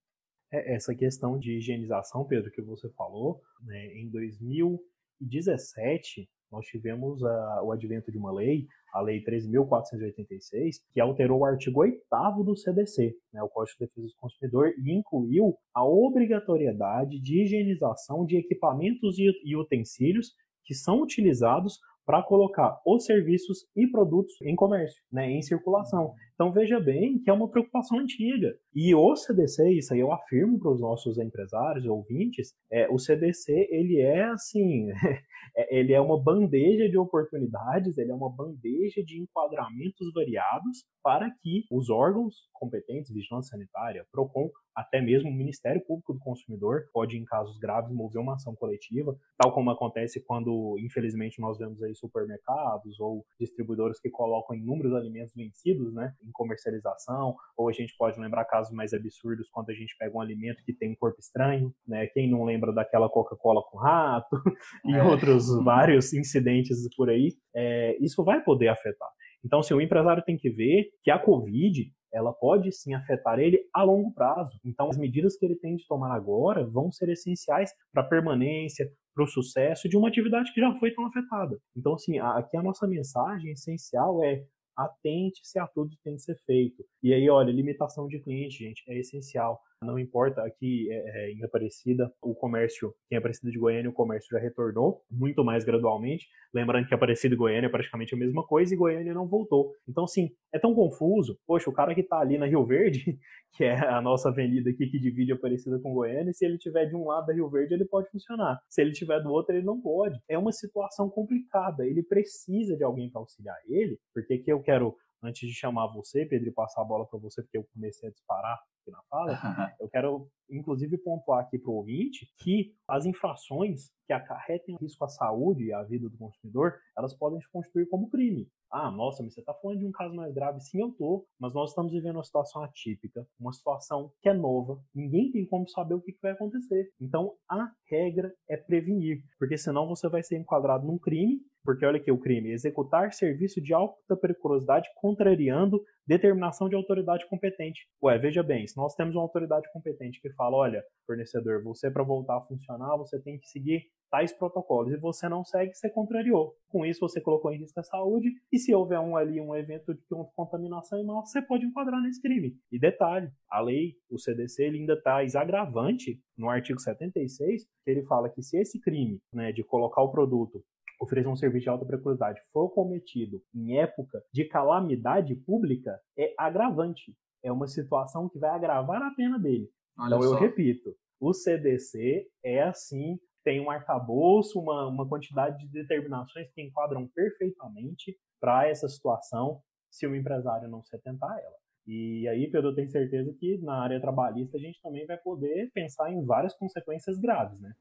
É 0.52 0.74
essa 0.76 0.96
questão 0.96 1.38
de 1.38 1.58
higienização, 1.58 2.26
Pedro, 2.26 2.50
que 2.52 2.62
você 2.62 2.90
falou, 2.92 3.42
né, 3.62 3.86
em 3.96 4.10
2017 4.10 6.28
nós 6.54 6.68
tivemos 6.68 7.24
a, 7.24 7.64
o 7.64 7.72
advento 7.72 8.12
de 8.12 8.18
uma 8.20 8.32
lei, 8.32 8.68
a 8.94 9.02
Lei 9.02 9.24
13.486, 9.24 10.76
que 10.94 11.02
alterou 11.02 11.40
o 11.40 11.46
artigo 11.46 11.80
8 11.80 12.00
do 12.46 12.56
CDC, 12.56 13.16
né, 13.34 13.42
o 13.42 13.50
Código 13.50 13.76
de 13.80 13.88
Defesa 13.88 14.06
do 14.06 14.14
Consumidor, 14.20 14.72
e 14.78 14.94
incluiu 14.94 15.58
a 15.74 15.84
obrigatoriedade 15.84 17.20
de 17.20 17.42
higienização 17.42 18.24
de 18.24 18.38
equipamentos 18.38 19.18
e 19.18 19.56
utensílios 19.56 20.32
que 20.64 20.74
são 20.74 21.02
utilizados 21.02 21.80
para 22.06 22.22
colocar 22.24 22.82
os 22.86 23.06
serviços 23.06 23.66
e 23.76 23.88
produtos 23.88 24.34
em 24.42 24.56
comércio, 24.56 25.02
né, 25.12 25.30
em 25.30 25.42
circulação. 25.42 26.14
Então 26.34 26.52
veja 26.52 26.80
bem 26.80 27.20
que 27.20 27.30
é 27.30 27.34
uma 27.34 27.50
preocupação 27.50 28.00
antiga. 28.00 28.56
E 28.74 28.94
o 28.96 29.16
CDC, 29.16 29.72
isso 29.72 29.94
aí 29.94 30.00
eu 30.00 30.12
afirmo 30.12 30.60
para 30.60 30.72
os 30.72 30.82
nossos 30.82 31.18
empresários, 31.18 31.86
ouvintes, 31.86 32.54
é, 32.72 32.90
o 32.90 32.98
CDC 32.98 33.68
ele 33.70 34.00
é 34.00 34.24
assim, 34.26 34.90
é, 35.56 35.78
ele 35.78 35.94
é 35.94 36.02
uma 36.02 36.22
bandeja 36.22 36.90
de 36.90 36.98
oportunidades, 36.98 37.98
ele 37.98 38.12
é 38.12 38.16
uma 38.16 38.30
bandeja 38.30 39.04
de 39.04 39.22
enquadramentos 39.22 40.12
variados 40.14 40.86
para 41.04 41.30
que 41.42 41.66
os 41.70 41.90
órgãos 41.90 42.36
competentes, 42.54 43.14
vigilância 43.14 43.52
sanitária, 43.52 44.06
Procon, 44.12 44.50
até 44.76 45.02
mesmo 45.02 45.30
o 45.30 45.34
Ministério 45.34 45.84
Público 45.86 46.14
do 46.14 46.20
Consumidor 46.20 46.86
pode, 46.92 47.18
em 47.18 47.26
casos 47.26 47.58
graves, 47.60 47.94
mover 47.94 48.22
uma 48.22 48.36
ação 48.36 48.56
coletiva, 48.56 49.16
tal 49.38 49.54
como 49.54 49.70
acontece 49.70 50.24
quando, 50.26 50.76
infelizmente, 50.80 51.40
nós 51.40 51.58
vemos 51.58 51.82
aí 51.84 51.94
supermercados 51.96 53.00
ou 53.00 53.26
distribuidores 53.40 54.00
que 54.00 54.10
colocam 54.10 54.56
inúmeros 54.56 54.94
alimentos 54.94 55.34
vencidos, 55.36 55.94
né, 55.94 56.14
em 56.26 56.32
comercialização, 56.32 57.36
ou 57.58 57.70
a 57.70 57.72
gente 57.72 57.96
pode 57.98 58.20
lembrar 58.20 58.46
casos 58.46 58.74
mais 58.74 58.94
absurdos 58.94 59.50
quando 59.52 59.70
a 59.70 59.74
gente 59.74 59.96
pega 59.98 60.16
um 60.16 60.22
alimento 60.22 60.64
que 60.66 60.74
tem 60.74 60.92
um 60.92 60.96
corpo 60.96 61.20
estranho, 61.20 61.74
né, 61.88 62.08
quem 62.08 62.30
não 62.30 62.44
lembra 62.44 62.74
daquela 62.74 63.10
Coca-Cola 63.10 63.62
com 63.70 63.78
rato 63.78 64.42
e 64.86 64.94
é. 64.96 65.04
outros 65.04 65.48
vários 65.64 66.14
incidentes 66.14 66.78
por 66.96 67.10
aí, 67.10 67.34
é, 67.56 67.98
isso 68.00 68.24
vai 68.24 68.44
poder 68.44 68.70
afetar. 68.70 69.10
Então, 69.46 69.62
se 69.62 69.74
o 69.74 69.82
empresário 69.82 70.24
tem 70.24 70.38
que 70.38 70.50
ver 70.50 70.90
que 71.04 71.12
a 71.12 71.20
Covid 71.20 71.92
ela 72.14 72.32
pode 72.32 72.72
sim 72.72 72.94
afetar 72.94 73.40
ele 73.40 73.60
a 73.74 73.84
longo 73.84 74.14
prazo. 74.14 74.58
Então, 74.64 74.88
as 74.88 74.98
medidas 74.98 75.36
que 75.36 75.46
ele 75.46 75.56
tem 75.56 75.76
de 75.76 75.88
tomar 75.88 76.16
agora 76.16 76.64
vão 76.64 76.92
ser 76.92 77.10
essenciais 77.10 77.72
para 77.92 78.04
a 78.04 78.08
permanência, 78.08 78.88
para 79.16 79.24
o 79.24 79.28
sucesso 79.28 79.90
de 79.90 79.98
uma 79.98 80.08
atividade 80.08 80.54
que 80.54 80.62
já 80.62 80.74
foi 80.80 80.92
tão 80.92 81.06
afetada. 81.08 81.58
Então, 81.76 81.94
assim, 81.94 82.20
aqui 82.20 82.56
a 82.56 82.64
nossa 82.64 82.88
mensagem 82.88 83.52
essencial 83.52 84.24
é 84.24 84.44
atente-se 84.76 85.60
a 85.60 85.68
tudo 85.68 85.96
que 85.96 86.04
tem 86.04 86.16
que 86.16 86.22
ser 86.22 86.38
feito. 86.46 86.86
E 87.02 87.14
aí, 87.14 87.30
olha, 87.30 87.52
limitação 87.52 88.08
de 88.08 88.20
cliente, 88.20 88.60
gente, 88.60 88.84
é 88.88 88.98
essencial. 88.98 89.62
Não 89.84 90.00
importa 90.00 90.42
aqui 90.44 90.88
é, 90.92 90.96
é, 90.96 91.32
em 91.32 91.44
Aparecida, 91.44 92.12
o 92.22 92.34
comércio, 92.34 92.94
em 93.12 93.16
Aparecida 93.16 93.52
de 93.52 93.60
Goiânia, 93.60 93.90
o 93.90 93.94
comércio 93.94 94.30
já 94.32 94.40
retornou, 94.40 95.02
muito 95.12 95.44
mais 95.44 95.64
gradualmente. 95.64 96.28
Lembrando 96.54 96.88
que 96.88 96.94
Aparecida 96.94 97.34
e 97.34 97.38
Goiânia 97.38 97.68
é 97.68 97.70
praticamente 97.70 98.14
a 98.14 98.18
mesma 98.18 98.46
coisa 98.46 98.74
e 98.74 98.78
Goiânia 98.78 99.14
não 99.14 99.28
voltou. 99.28 99.72
Então, 99.88 100.08
sim, 100.08 100.30
é 100.54 100.60
tão 100.60 100.74
confuso. 100.74 101.38
Poxa, 101.46 101.70
o 101.70 101.74
cara 101.74 101.94
que 101.94 102.02
está 102.02 102.20
ali 102.20 102.38
na 102.38 102.46
Rio 102.46 102.66
Verde, 102.66 103.18
que 103.56 103.64
é 103.64 103.78
a 103.88 104.02
nossa 104.02 104.30
avenida 104.30 104.70
aqui 104.70 104.88
que 104.88 105.00
divide 105.00 105.34
Aparecida 105.34 105.80
com 105.80 105.94
Goiânia, 105.94 106.34
se 106.34 106.46
ele 106.46 106.58
tiver 106.58 106.86
de 106.86 106.96
um 106.96 107.06
lado 107.06 107.28
da 107.28 107.34
Rio 107.34 107.50
Verde, 107.50 107.74
ele 107.74 107.86
pode 107.86 108.10
funcionar. 108.10 108.60
Se 108.70 108.82
ele 108.82 108.92
tiver 108.92 109.20
do 109.22 109.32
outro, 109.32 109.56
ele 109.56 109.66
não 109.66 109.82
pode. 109.82 110.20
É 110.30 110.38
uma 110.38 110.52
situação 110.52 111.10
complicada. 111.10 111.86
Ele 111.86 112.04
precisa 112.04 112.76
de 112.76 112.84
alguém 112.84 113.10
para 113.10 113.22
auxiliar 113.22 113.58
ele, 113.68 113.98
porque 114.14 114.36
aqui 114.36 114.52
eu 114.52 114.62
quero 114.62 114.96
antes 115.24 115.48
de 115.48 115.54
chamar 115.54 115.88
você, 115.88 116.26
Pedro, 116.26 116.50
e 116.50 116.52
passar 116.52 116.82
a 116.82 116.86
bola 116.86 117.06
para 117.06 117.20
você, 117.20 117.42
porque 117.42 117.58
eu 117.58 117.68
comecei 117.74 118.10
a 118.10 118.12
disparar 118.12 118.60
aqui 118.82 118.92
na 118.92 119.02
fala, 119.10 119.32
eu 119.80 119.90
quero 119.90 120.30
inclusive 120.50 120.98
pontuar 120.98 121.42
aqui 121.42 121.58
para 121.58 121.72
o 121.72 121.76
ouvinte 121.76 122.28
que 122.40 122.76
as 122.88 123.06
infrações 123.06 123.92
que 124.06 124.14
acarretem 124.14 124.78
risco 124.80 125.04
à 125.06 125.08
saúde 125.08 125.66
e 125.66 125.74
à 125.74 125.82
vida 125.84 126.10
do 126.10 126.18
consumidor, 126.18 126.76
elas 126.98 127.14
podem 127.14 127.40
se 127.40 127.50
constituir 127.50 127.88
como 127.88 128.10
crime. 128.10 128.48
Ah, 128.72 128.90
nossa, 128.92 129.22
mas 129.22 129.34
você 129.34 129.40
está 129.40 129.54
falando 129.54 129.80
de 129.80 129.86
um 129.86 129.92
caso 129.92 130.16
mais 130.16 130.34
grave? 130.34 130.60
Sim, 130.60 130.82
eu 130.82 130.92
tô, 130.92 131.26
mas 131.40 131.54
nós 131.54 131.70
estamos 131.70 131.92
vivendo 131.92 132.16
uma 132.16 132.24
situação 132.24 132.64
atípica, 132.64 133.26
uma 133.40 133.54
situação 133.54 134.12
que 134.20 134.30
é 134.30 134.34
nova, 134.34 134.82
ninguém 134.94 135.32
tem 135.32 135.46
como 135.46 135.68
saber 135.70 135.94
o 135.94 136.02
que, 136.02 136.12
que 136.12 136.22
vai 136.22 136.32
acontecer. 136.32 136.90
Então, 137.00 137.36
a 137.48 137.72
regra 137.88 138.34
é 138.50 138.58
prevenir, 138.58 139.24
porque 139.38 139.58
senão 139.58 139.88
você 139.88 140.10
vai 140.10 140.24
ser 140.24 140.40
enquadrado 140.40 140.88
num 140.88 140.98
crime 140.98 141.40
porque 141.64 141.86
olha 141.86 141.98
aqui 141.98 142.12
o 142.12 142.20
crime: 142.20 142.52
executar 142.52 143.14
serviço 143.14 143.62
de 143.62 143.74
alta 143.74 144.16
periculosidade 144.16 144.90
contrariando 144.96 145.82
determinação 146.06 146.68
de 146.68 146.76
autoridade 146.76 147.28
competente. 147.30 147.88
Ué, 148.04 148.18
veja 148.18 148.44
bem, 148.44 148.68
se 148.68 148.76
nós 148.76 148.94
temos 148.96 149.16
uma 149.16 149.22
autoridade 149.22 149.72
competente 149.72 150.22
que 150.22 150.30
fala, 150.34 150.58
olha, 150.58 150.84
fornecedor, 151.06 151.64
você 151.64 151.90
para 151.90 152.04
voltar 152.04 152.38
a 152.38 152.42
funcionar, 152.42 152.98
você 152.98 153.20
tem 153.22 153.40
que 153.40 153.48
seguir 153.48 153.84
tais 154.12 154.32
protocolos 154.32 154.94
e 154.94 154.98
você 154.98 155.28
não 155.28 155.44
segue, 155.44 155.74
você 155.74 155.90
contrariou. 155.90 156.56
Com 156.70 156.86
isso, 156.86 157.00
você 157.00 157.20
colocou 157.20 157.52
em 157.52 157.58
risco 157.58 157.80
a 157.80 157.84
saúde 157.84 158.30
e 158.52 158.60
se 158.60 158.72
houver 158.74 159.00
um 159.00 159.16
ali 159.16 159.42
um 159.42 159.56
evento 159.56 159.92
de 159.92 160.02
contaminação 160.36 161.00
em 161.00 161.06
massa, 161.06 161.32
você 161.32 161.42
pode 161.42 161.66
enquadrar 161.66 162.00
nesse 162.00 162.22
crime. 162.22 162.56
E 162.72 162.78
detalhe, 162.78 163.32
a 163.50 163.60
lei, 163.60 163.96
o 164.12 164.20
CDC, 164.20 164.66
ele 164.66 164.80
ainda 164.80 165.02
traz 165.02 165.36
agravante 165.36 166.22
no 166.38 166.48
artigo 166.48 166.80
76, 166.80 167.64
que 167.64 167.90
ele 167.90 168.04
fala 168.04 168.30
que 168.30 168.44
se 168.44 168.56
esse 168.56 168.80
crime, 168.80 169.20
né, 169.34 169.52
de 169.52 169.64
colocar 169.64 170.04
o 170.04 170.12
produto 170.12 170.64
oferecer 171.04 171.28
um 171.28 171.36
serviço 171.36 171.64
de 171.64 171.70
alta 171.70 171.86
periculosidade 171.86 172.42
for 172.52 172.70
cometido 172.70 173.42
em 173.54 173.78
época 173.78 174.24
de 174.34 174.46
calamidade 174.46 175.36
pública, 175.36 176.00
é 176.18 176.34
agravante. 176.38 177.16
É 177.44 177.52
uma 177.52 177.68
situação 177.68 178.30
que 178.30 178.40
vai 178.40 178.50
agravar 178.50 179.02
a 179.02 179.14
pena 179.16 179.38
dele. 179.38 179.70
Olha 179.98 180.16
então, 180.16 180.22
só. 180.22 180.34
eu 180.34 180.40
repito, 180.40 180.96
o 181.20 181.34
CDC 181.34 182.28
é 182.44 182.64
assim, 182.64 183.20
tem 183.44 183.60
um 183.60 183.70
arcabouço, 183.70 184.60
uma, 184.60 184.88
uma 184.88 185.08
quantidade 185.08 185.58
de 185.60 185.72
determinações 185.72 186.52
que 186.54 186.62
enquadram 186.62 187.08
perfeitamente 187.14 188.18
para 188.40 188.68
essa 188.68 188.88
situação 188.88 189.62
se 189.92 190.08
o 190.08 190.16
empresário 190.16 190.70
não 190.70 190.82
se 190.82 190.96
atentar 190.96 191.32
a 191.32 191.40
ela. 191.40 191.56
E 191.86 192.28
aí, 192.30 192.50
Pedro, 192.50 192.70
eu 192.70 192.76
tenho 192.76 192.90
certeza 192.90 193.34
que 193.38 193.58
na 193.60 193.84
área 193.84 194.00
trabalhista 194.00 194.58
a 194.58 194.60
gente 194.60 194.82
também 194.82 195.06
vai 195.06 195.18
poder 195.18 195.70
pensar 195.74 196.12
em 196.12 196.26
várias 196.26 196.56
consequências 196.56 197.20
graves, 197.20 197.60
né? 197.60 197.74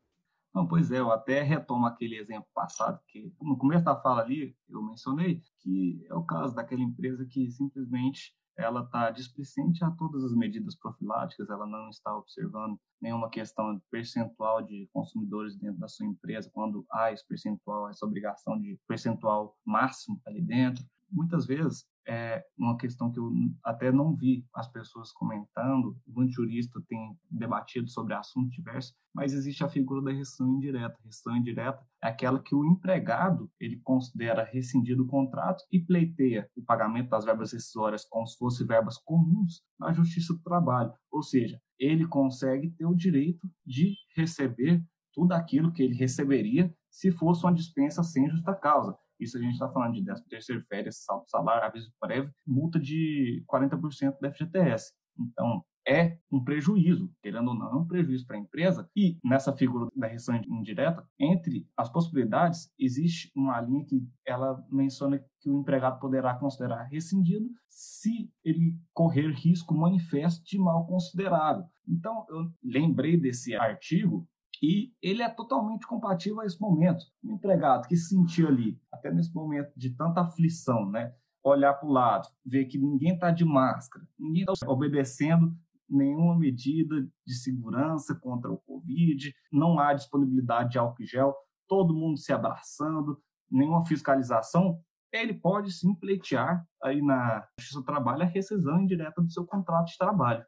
Não, 0.54 0.66
pois 0.66 0.90
é, 0.90 0.98
eu 0.98 1.10
até 1.10 1.42
retomo 1.42 1.86
aquele 1.86 2.16
exemplo 2.16 2.46
passado, 2.54 3.00
que 3.08 3.32
no 3.40 3.56
começo 3.56 3.84
da 3.84 3.96
fala 3.96 4.20
ali 4.22 4.54
eu 4.68 4.82
mencionei, 4.82 5.42
que 5.60 6.04
é 6.08 6.14
o 6.14 6.24
caso 6.24 6.54
daquela 6.54 6.82
empresa 6.82 7.24
que 7.24 7.50
simplesmente 7.50 8.34
ela 8.56 8.82
está 8.82 9.10
displicente 9.10 9.82
a 9.82 9.90
todas 9.90 10.22
as 10.24 10.34
medidas 10.34 10.76
profiláticas, 10.76 11.48
ela 11.48 11.66
não 11.66 11.88
está 11.88 12.14
observando 12.14 12.78
nenhuma 13.00 13.30
questão 13.30 13.80
percentual 13.90 14.62
de 14.62 14.88
consumidores 14.92 15.56
dentro 15.56 15.80
da 15.80 15.88
sua 15.88 16.06
empresa, 16.06 16.50
quando 16.52 16.84
há 16.92 17.10
esse 17.10 17.26
percentual, 17.26 17.88
essa 17.88 18.04
obrigação 18.04 18.60
de 18.60 18.78
percentual 18.86 19.56
máximo 19.64 20.20
ali 20.26 20.42
dentro. 20.42 20.84
Muitas 21.10 21.46
vezes 21.46 21.86
é 22.06 22.44
uma 22.58 22.76
questão 22.76 23.10
que 23.10 23.18
eu 23.18 23.30
até 23.64 23.92
não 23.92 24.14
vi 24.14 24.44
as 24.54 24.68
pessoas 24.68 25.12
comentando, 25.12 25.96
muito 26.06 26.32
jurista 26.32 26.82
tem 26.88 27.16
debatido 27.30 27.88
sobre 27.88 28.14
assuntos 28.14 28.50
diversos, 28.52 28.94
mas 29.14 29.32
existe 29.32 29.62
a 29.62 29.68
figura 29.68 30.02
da 30.02 30.12
rescisão 30.12 30.54
indireta. 30.54 30.98
Rescisão 31.04 31.36
indireta 31.36 31.84
é 32.02 32.08
aquela 32.08 32.42
que 32.42 32.54
o 32.54 32.64
empregado 32.64 33.50
ele 33.60 33.80
considera 33.84 34.44
rescindido 34.44 35.04
o 35.04 35.06
contrato 35.06 35.64
e 35.70 35.80
pleiteia 35.80 36.48
o 36.56 36.62
pagamento 36.64 37.10
das 37.10 37.24
verbas 37.24 37.52
rescisórias 37.52 38.04
como 38.04 38.26
se 38.26 38.36
fossem 38.36 38.66
verbas 38.66 38.98
comuns 38.98 39.62
na 39.78 39.92
Justiça 39.92 40.32
do 40.34 40.42
Trabalho, 40.42 40.92
ou 41.10 41.22
seja, 41.22 41.60
ele 41.78 42.06
consegue 42.06 42.70
ter 42.70 42.86
o 42.86 42.94
direito 42.94 43.48
de 43.66 43.94
receber 44.16 44.82
tudo 45.12 45.32
aquilo 45.32 45.72
que 45.72 45.82
ele 45.82 45.94
receberia 45.94 46.74
se 46.90 47.10
fosse 47.10 47.44
uma 47.44 47.52
dispensa 47.52 48.02
sem 48.02 48.28
justa 48.28 48.54
causa. 48.54 48.96
Isso 49.22 49.38
a 49.38 49.40
gente 49.40 49.52
está 49.52 49.68
falando 49.70 49.94
de 49.94 50.04
13 50.04 50.28
terceiro 50.28 50.64
férias, 50.68 51.04
saldo 51.04 51.28
salário, 51.28 51.66
aviso 51.66 51.92
prévio, 52.00 52.30
multa 52.46 52.78
de 52.78 53.44
40% 53.48 54.16
do 54.20 54.32
FGTS. 54.32 54.92
Então, 55.18 55.64
é 55.86 56.16
um 56.30 56.42
prejuízo, 56.42 57.10
querendo 57.22 57.48
ou 57.48 57.54
não, 57.54 57.72
é 57.72 57.74
um 57.74 57.86
prejuízo 57.86 58.26
para 58.26 58.36
a 58.36 58.40
empresa. 58.40 58.88
E 58.96 59.18
nessa 59.24 59.52
figura 59.52 59.88
da 59.96 60.06
reação 60.06 60.36
indireta, 60.36 61.04
entre 61.18 61.66
as 61.76 61.90
possibilidades, 61.90 62.70
existe 62.78 63.30
uma 63.34 63.60
linha 63.60 63.84
que 63.84 64.06
ela 64.26 64.64
menciona 64.70 65.22
que 65.40 65.50
o 65.50 65.60
empregado 65.60 65.98
poderá 65.98 66.34
considerar 66.34 66.84
rescindido 66.84 67.48
se 67.68 68.30
ele 68.44 68.78
correr 68.92 69.28
risco 69.32 69.74
manifesto 69.74 70.44
de 70.44 70.58
mal 70.58 70.86
considerado. 70.86 71.64
Então, 71.88 72.24
eu 72.28 72.50
lembrei 72.62 73.16
desse 73.16 73.54
artigo 73.54 74.26
e 74.62 74.92
ele 75.02 75.22
é 75.22 75.28
totalmente 75.28 75.86
compatível 75.86 76.40
a 76.40 76.46
esse 76.46 76.60
momento. 76.60 77.04
O 77.22 77.32
empregado 77.32 77.88
que 77.88 77.96
se 77.96 78.10
sentiu 78.10 78.46
ali, 78.46 78.80
até 78.92 79.12
nesse 79.12 79.34
momento 79.34 79.72
de 79.76 79.90
tanta 79.90 80.20
aflição, 80.20 80.88
né? 80.88 81.12
olhar 81.44 81.74
para 81.74 81.88
o 81.88 81.92
lado, 81.92 82.28
ver 82.46 82.66
que 82.66 82.78
ninguém 82.78 83.14
está 83.14 83.30
de 83.30 83.44
máscara, 83.44 84.06
ninguém 84.16 84.44
está 84.48 84.70
obedecendo 84.70 85.52
nenhuma 85.88 86.38
medida 86.38 87.02
de 87.26 87.34
segurança 87.34 88.14
contra 88.14 88.50
o 88.50 88.58
Covid, 88.58 89.34
não 89.52 89.78
há 89.78 89.92
disponibilidade 89.92 90.70
de 90.70 90.78
álcool 90.78 91.04
gel, 91.04 91.34
todo 91.68 91.94
mundo 91.94 92.16
se 92.18 92.32
abraçando, 92.32 93.20
nenhuma 93.50 93.84
fiscalização, 93.84 94.80
ele 95.12 95.34
pode 95.34 95.70
sim 95.72 95.94
pleitear 95.94 96.64
aí 96.82 97.02
na 97.02 97.46
Justiça 97.58 97.80
do 97.80 97.84
Trabalho 97.84 98.22
a 98.22 98.26
rescisão 98.26 98.80
indireta 98.80 99.20
do 99.20 99.30
seu 99.30 99.44
contrato 99.44 99.88
de 99.88 99.98
trabalho. 99.98 100.44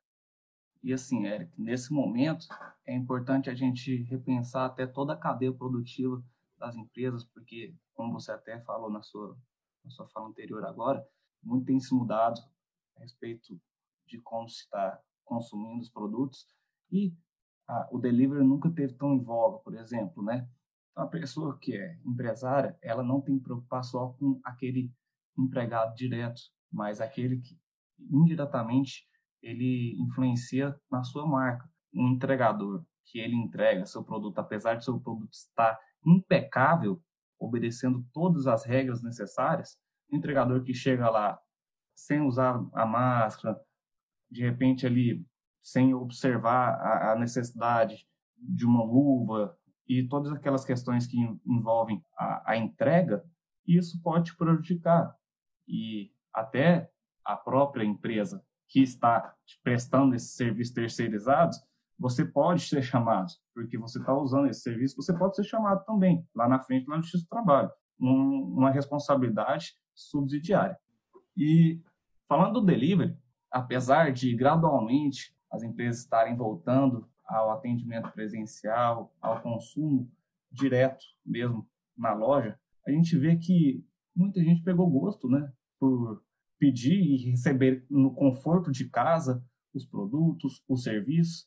E 0.85 0.93
assim, 0.93 1.25
Eric, 1.25 1.51
nesse 1.59 1.91
momento 1.95 2.47
é 2.87 2.95
importante 2.95 3.49
a 3.49 3.55
gente 3.55 4.03
repensar 4.03 4.67
até 4.67 4.87
toda 4.87 5.15
a 5.15 5.17
cadeia 5.17 5.51
produtiva 5.51 6.23
das 6.59 6.77
empresas, 6.77 7.25
porque, 7.25 7.75
como 7.95 8.13
você 8.13 8.31
até 8.31 8.61
falou 8.61 8.91
na 8.91 9.01
sua, 9.01 9.35
na 9.83 9.91
sua 9.91 10.07
fala 10.09 10.29
anterior 10.29 10.63
agora, 10.67 11.03
muito 11.43 11.65
tem 11.65 11.81
se 11.81 11.95
mudado 11.95 12.39
a 12.99 13.01
respeito 13.01 13.59
de 14.07 14.21
como 14.21 14.47
se 14.47 14.65
está 14.65 15.01
consumindo 15.25 15.81
os 15.81 15.89
produtos 15.89 16.47
e 16.93 17.17
o 17.91 17.99
delivery 17.99 18.45
nunca 18.45 18.71
teve 18.71 18.93
tão 18.93 19.15
em 19.15 19.23
voga, 19.23 19.61
por 19.61 19.75
exemplo, 19.75 20.23
né? 20.23 20.47
Então, 20.93 21.05
a 21.05 21.09
pessoa 21.09 21.59
que 21.59 21.75
é 21.75 21.99
empresária, 22.05 22.79
ela 22.83 23.03
não 23.03 23.23
tem 23.23 23.39
que 23.39 23.45
preocupar 23.45 23.83
só 23.83 24.09
com 24.09 24.39
aquele 24.45 24.93
empregado 25.37 25.95
direto, 25.95 26.43
mas 26.71 27.01
aquele 27.01 27.41
que 27.41 27.59
indiretamente 27.99 29.09
ele 29.45 29.95
influencia 30.01 30.75
na 30.91 31.05
sua 31.05 31.27
marca. 31.27 31.69
Um 31.95 32.09
entregador 32.09 32.83
que 33.05 33.19
ele 33.19 33.37
entrega 33.37 33.85
seu 33.85 34.03
produto, 34.03 34.39
apesar 34.39 34.75
de 34.75 34.85
seu 34.85 34.99
produto 34.99 35.33
estar 35.33 35.79
impecável, 36.05 37.01
obedecendo 37.39 38.05
todas 38.13 38.47
as 38.47 38.65
regras 38.65 39.03
necessárias, 39.03 39.79
um 40.11 40.17
entregador 40.17 40.63
que 40.63 40.73
chega 40.73 41.11
lá 41.11 41.39
sem 41.95 42.23
usar 42.23 42.59
a 42.73 42.87
máscara, 42.87 43.61
de 44.31 44.43
repente 44.43 44.87
ali 44.87 45.25
sem 45.61 45.95
observar 45.95 46.75
a, 46.81 47.13
a 47.13 47.19
necessidade 47.19 48.07
de 48.37 48.65
uma 48.65 48.83
luva 48.83 49.57
e 49.87 50.09
todas 50.09 50.33
aquelas 50.33 50.65
questões 50.65 51.07
que 51.07 51.19
envolvem 51.47 52.03
a, 52.19 52.53
a 52.53 52.57
entrega, 52.57 53.23
isso 53.67 54.01
pode 54.03 54.35
prejudicar 54.37 55.15
e 55.69 56.11
até 56.33 56.91
a 57.25 57.37
própria 57.37 57.85
empresa 57.85 58.45
que 58.69 58.83
está 58.83 59.35
prestando 59.63 60.15
esses 60.15 60.35
serviços 60.35 60.75
terceirizados, 60.75 61.59
você 61.99 62.25
pode 62.25 62.63
ser 62.63 62.83
chamado, 62.83 63.33
porque 63.55 63.79
você 63.79 63.99
está 63.99 64.17
usando 64.17 64.49
esse 64.49 64.63
serviço, 64.63 64.97
você 64.97 65.17
pode 65.17 65.37
ser 65.37 65.45
chamado 65.45 65.85
também, 65.85 66.27
lá 66.35 66.49
na 66.49 66.61
frente, 66.61 66.89
lá 66.89 66.97
no 66.97 67.03
Justiça 67.03 67.25
do 67.25 67.29
Trabalho, 67.29 67.71
um, 68.01 68.55
uma 68.57 68.71
responsabilidade 68.71 69.75
subsidiária. 69.95 70.77
E 71.37 71.81
falando 72.29 72.61
do 72.61 72.67
delivery, 72.67 73.17
apesar 73.51 74.13
de 74.13 74.35
gradualmente 74.35 75.35
as 75.51 75.63
empresas 75.63 76.01
estarem 76.01 76.37
voltando 76.37 77.09
ao 77.25 77.53
atendimento 77.53 78.11
presencial, 78.11 79.15
ao 79.21 79.41
consumo 79.41 80.11
direto 80.51 81.05
mesmo 81.25 81.67
na 81.97 82.13
loja, 82.13 82.59
a 82.87 82.91
gente 82.91 83.17
vê 83.17 83.37
que 83.37 83.85
muita 84.15 84.43
gente 84.43 84.63
pegou 84.63 84.91
gosto, 84.91 85.29
né, 85.29 85.53
por 85.79 86.24
pedir 86.59 86.99
e 86.99 87.31
receber 87.31 87.85
no 87.91 88.15
conforto 88.15 88.71
de 88.71 88.89
casa 88.89 89.43
os 89.75 89.85
produtos, 89.85 90.63
os 90.69 90.83
serviços. 90.83 91.47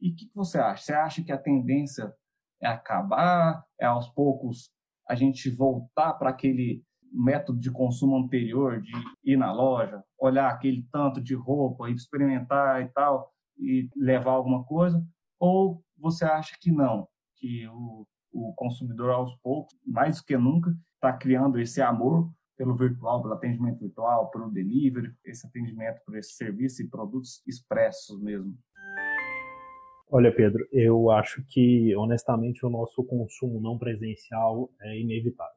E 0.00 0.10
o 0.10 0.14
que, 0.14 0.30
você 0.34 0.58
acha? 0.58 0.82
Você 0.82 0.92
acha 0.92 1.24
que 1.24 1.32
a 1.32 1.38
tendência 1.38 2.12
é 2.60 2.66
acabar, 2.66 3.64
é 3.80 3.86
aos 3.86 4.08
poucos 4.08 4.70
a 5.08 5.14
gente 5.14 5.48
voltar 5.48 6.14
para 6.14 6.30
aquele 6.30 6.84
método 7.10 7.58
de 7.58 7.70
consumo 7.70 8.16
anterior, 8.16 8.82
de 8.82 8.92
ir 9.24 9.36
na 9.36 9.52
loja, 9.52 10.02
olhar 10.18 10.50
aquele 10.50 10.86
tanto 10.92 11.22
de 11.22 11.34
roupa, 11.34 11.88
experimentar 11.88 12.82
e 12.82 12.88
tal, 12.88 13.32
e 13.58 13.88
levar 13.96 14.32
alguma 14.32 14.64
coisa? 14.64 15.02
Ou 15.40 15.82
você 15.96 16.24
acha 16.24 16.56
que 16.60 16.70
não, 16.70 17.08
que 17.36 17.66
o, 17.68 18.06
o 18.32 18.52
consumidor 18.54 19.10
aos 19.10 19.34
poucos, 19.36 19.74
mais 19.86 20.18
do 20.18 20.24
que 20.24 20.36
nunca, 20.36 20.76
está 20.94 21.16
criando 21.16 21.58
esse 21.58 21.80
amor 21.80 22.30
pelo 22.58 22.76
virtual, 22.76 23.22
pelo 23.22 23.34
atendimento 23.34 23.78
virtual, 23.78 24.30
pelo 24.30 24.50
delivery, 24.50 25.14
esse 25.24 25.46
atendimento 25.46 26.02
por 26.04 26.18
esse 26.18 26.32
serviço 26.32 26.82
e 26.82 26.88
produtos 26.88 27.40
expressos 27.46 28.20
mesmo? 28.20 28.58
Olha, 30.10 30.34
Pedro, 30.34 30.66
eu 30.72 31.10
acho 31.10 31.44
que, 31.46 31.94
honestamente, 31.94 32.66
o 32.66 32.70
nosso 32.70 33.04
consumo 33.04 33.60
não 33.60 33.78
presencial 33.78 34.70
é 34.80 34.98
inevitável. 34.98 35.54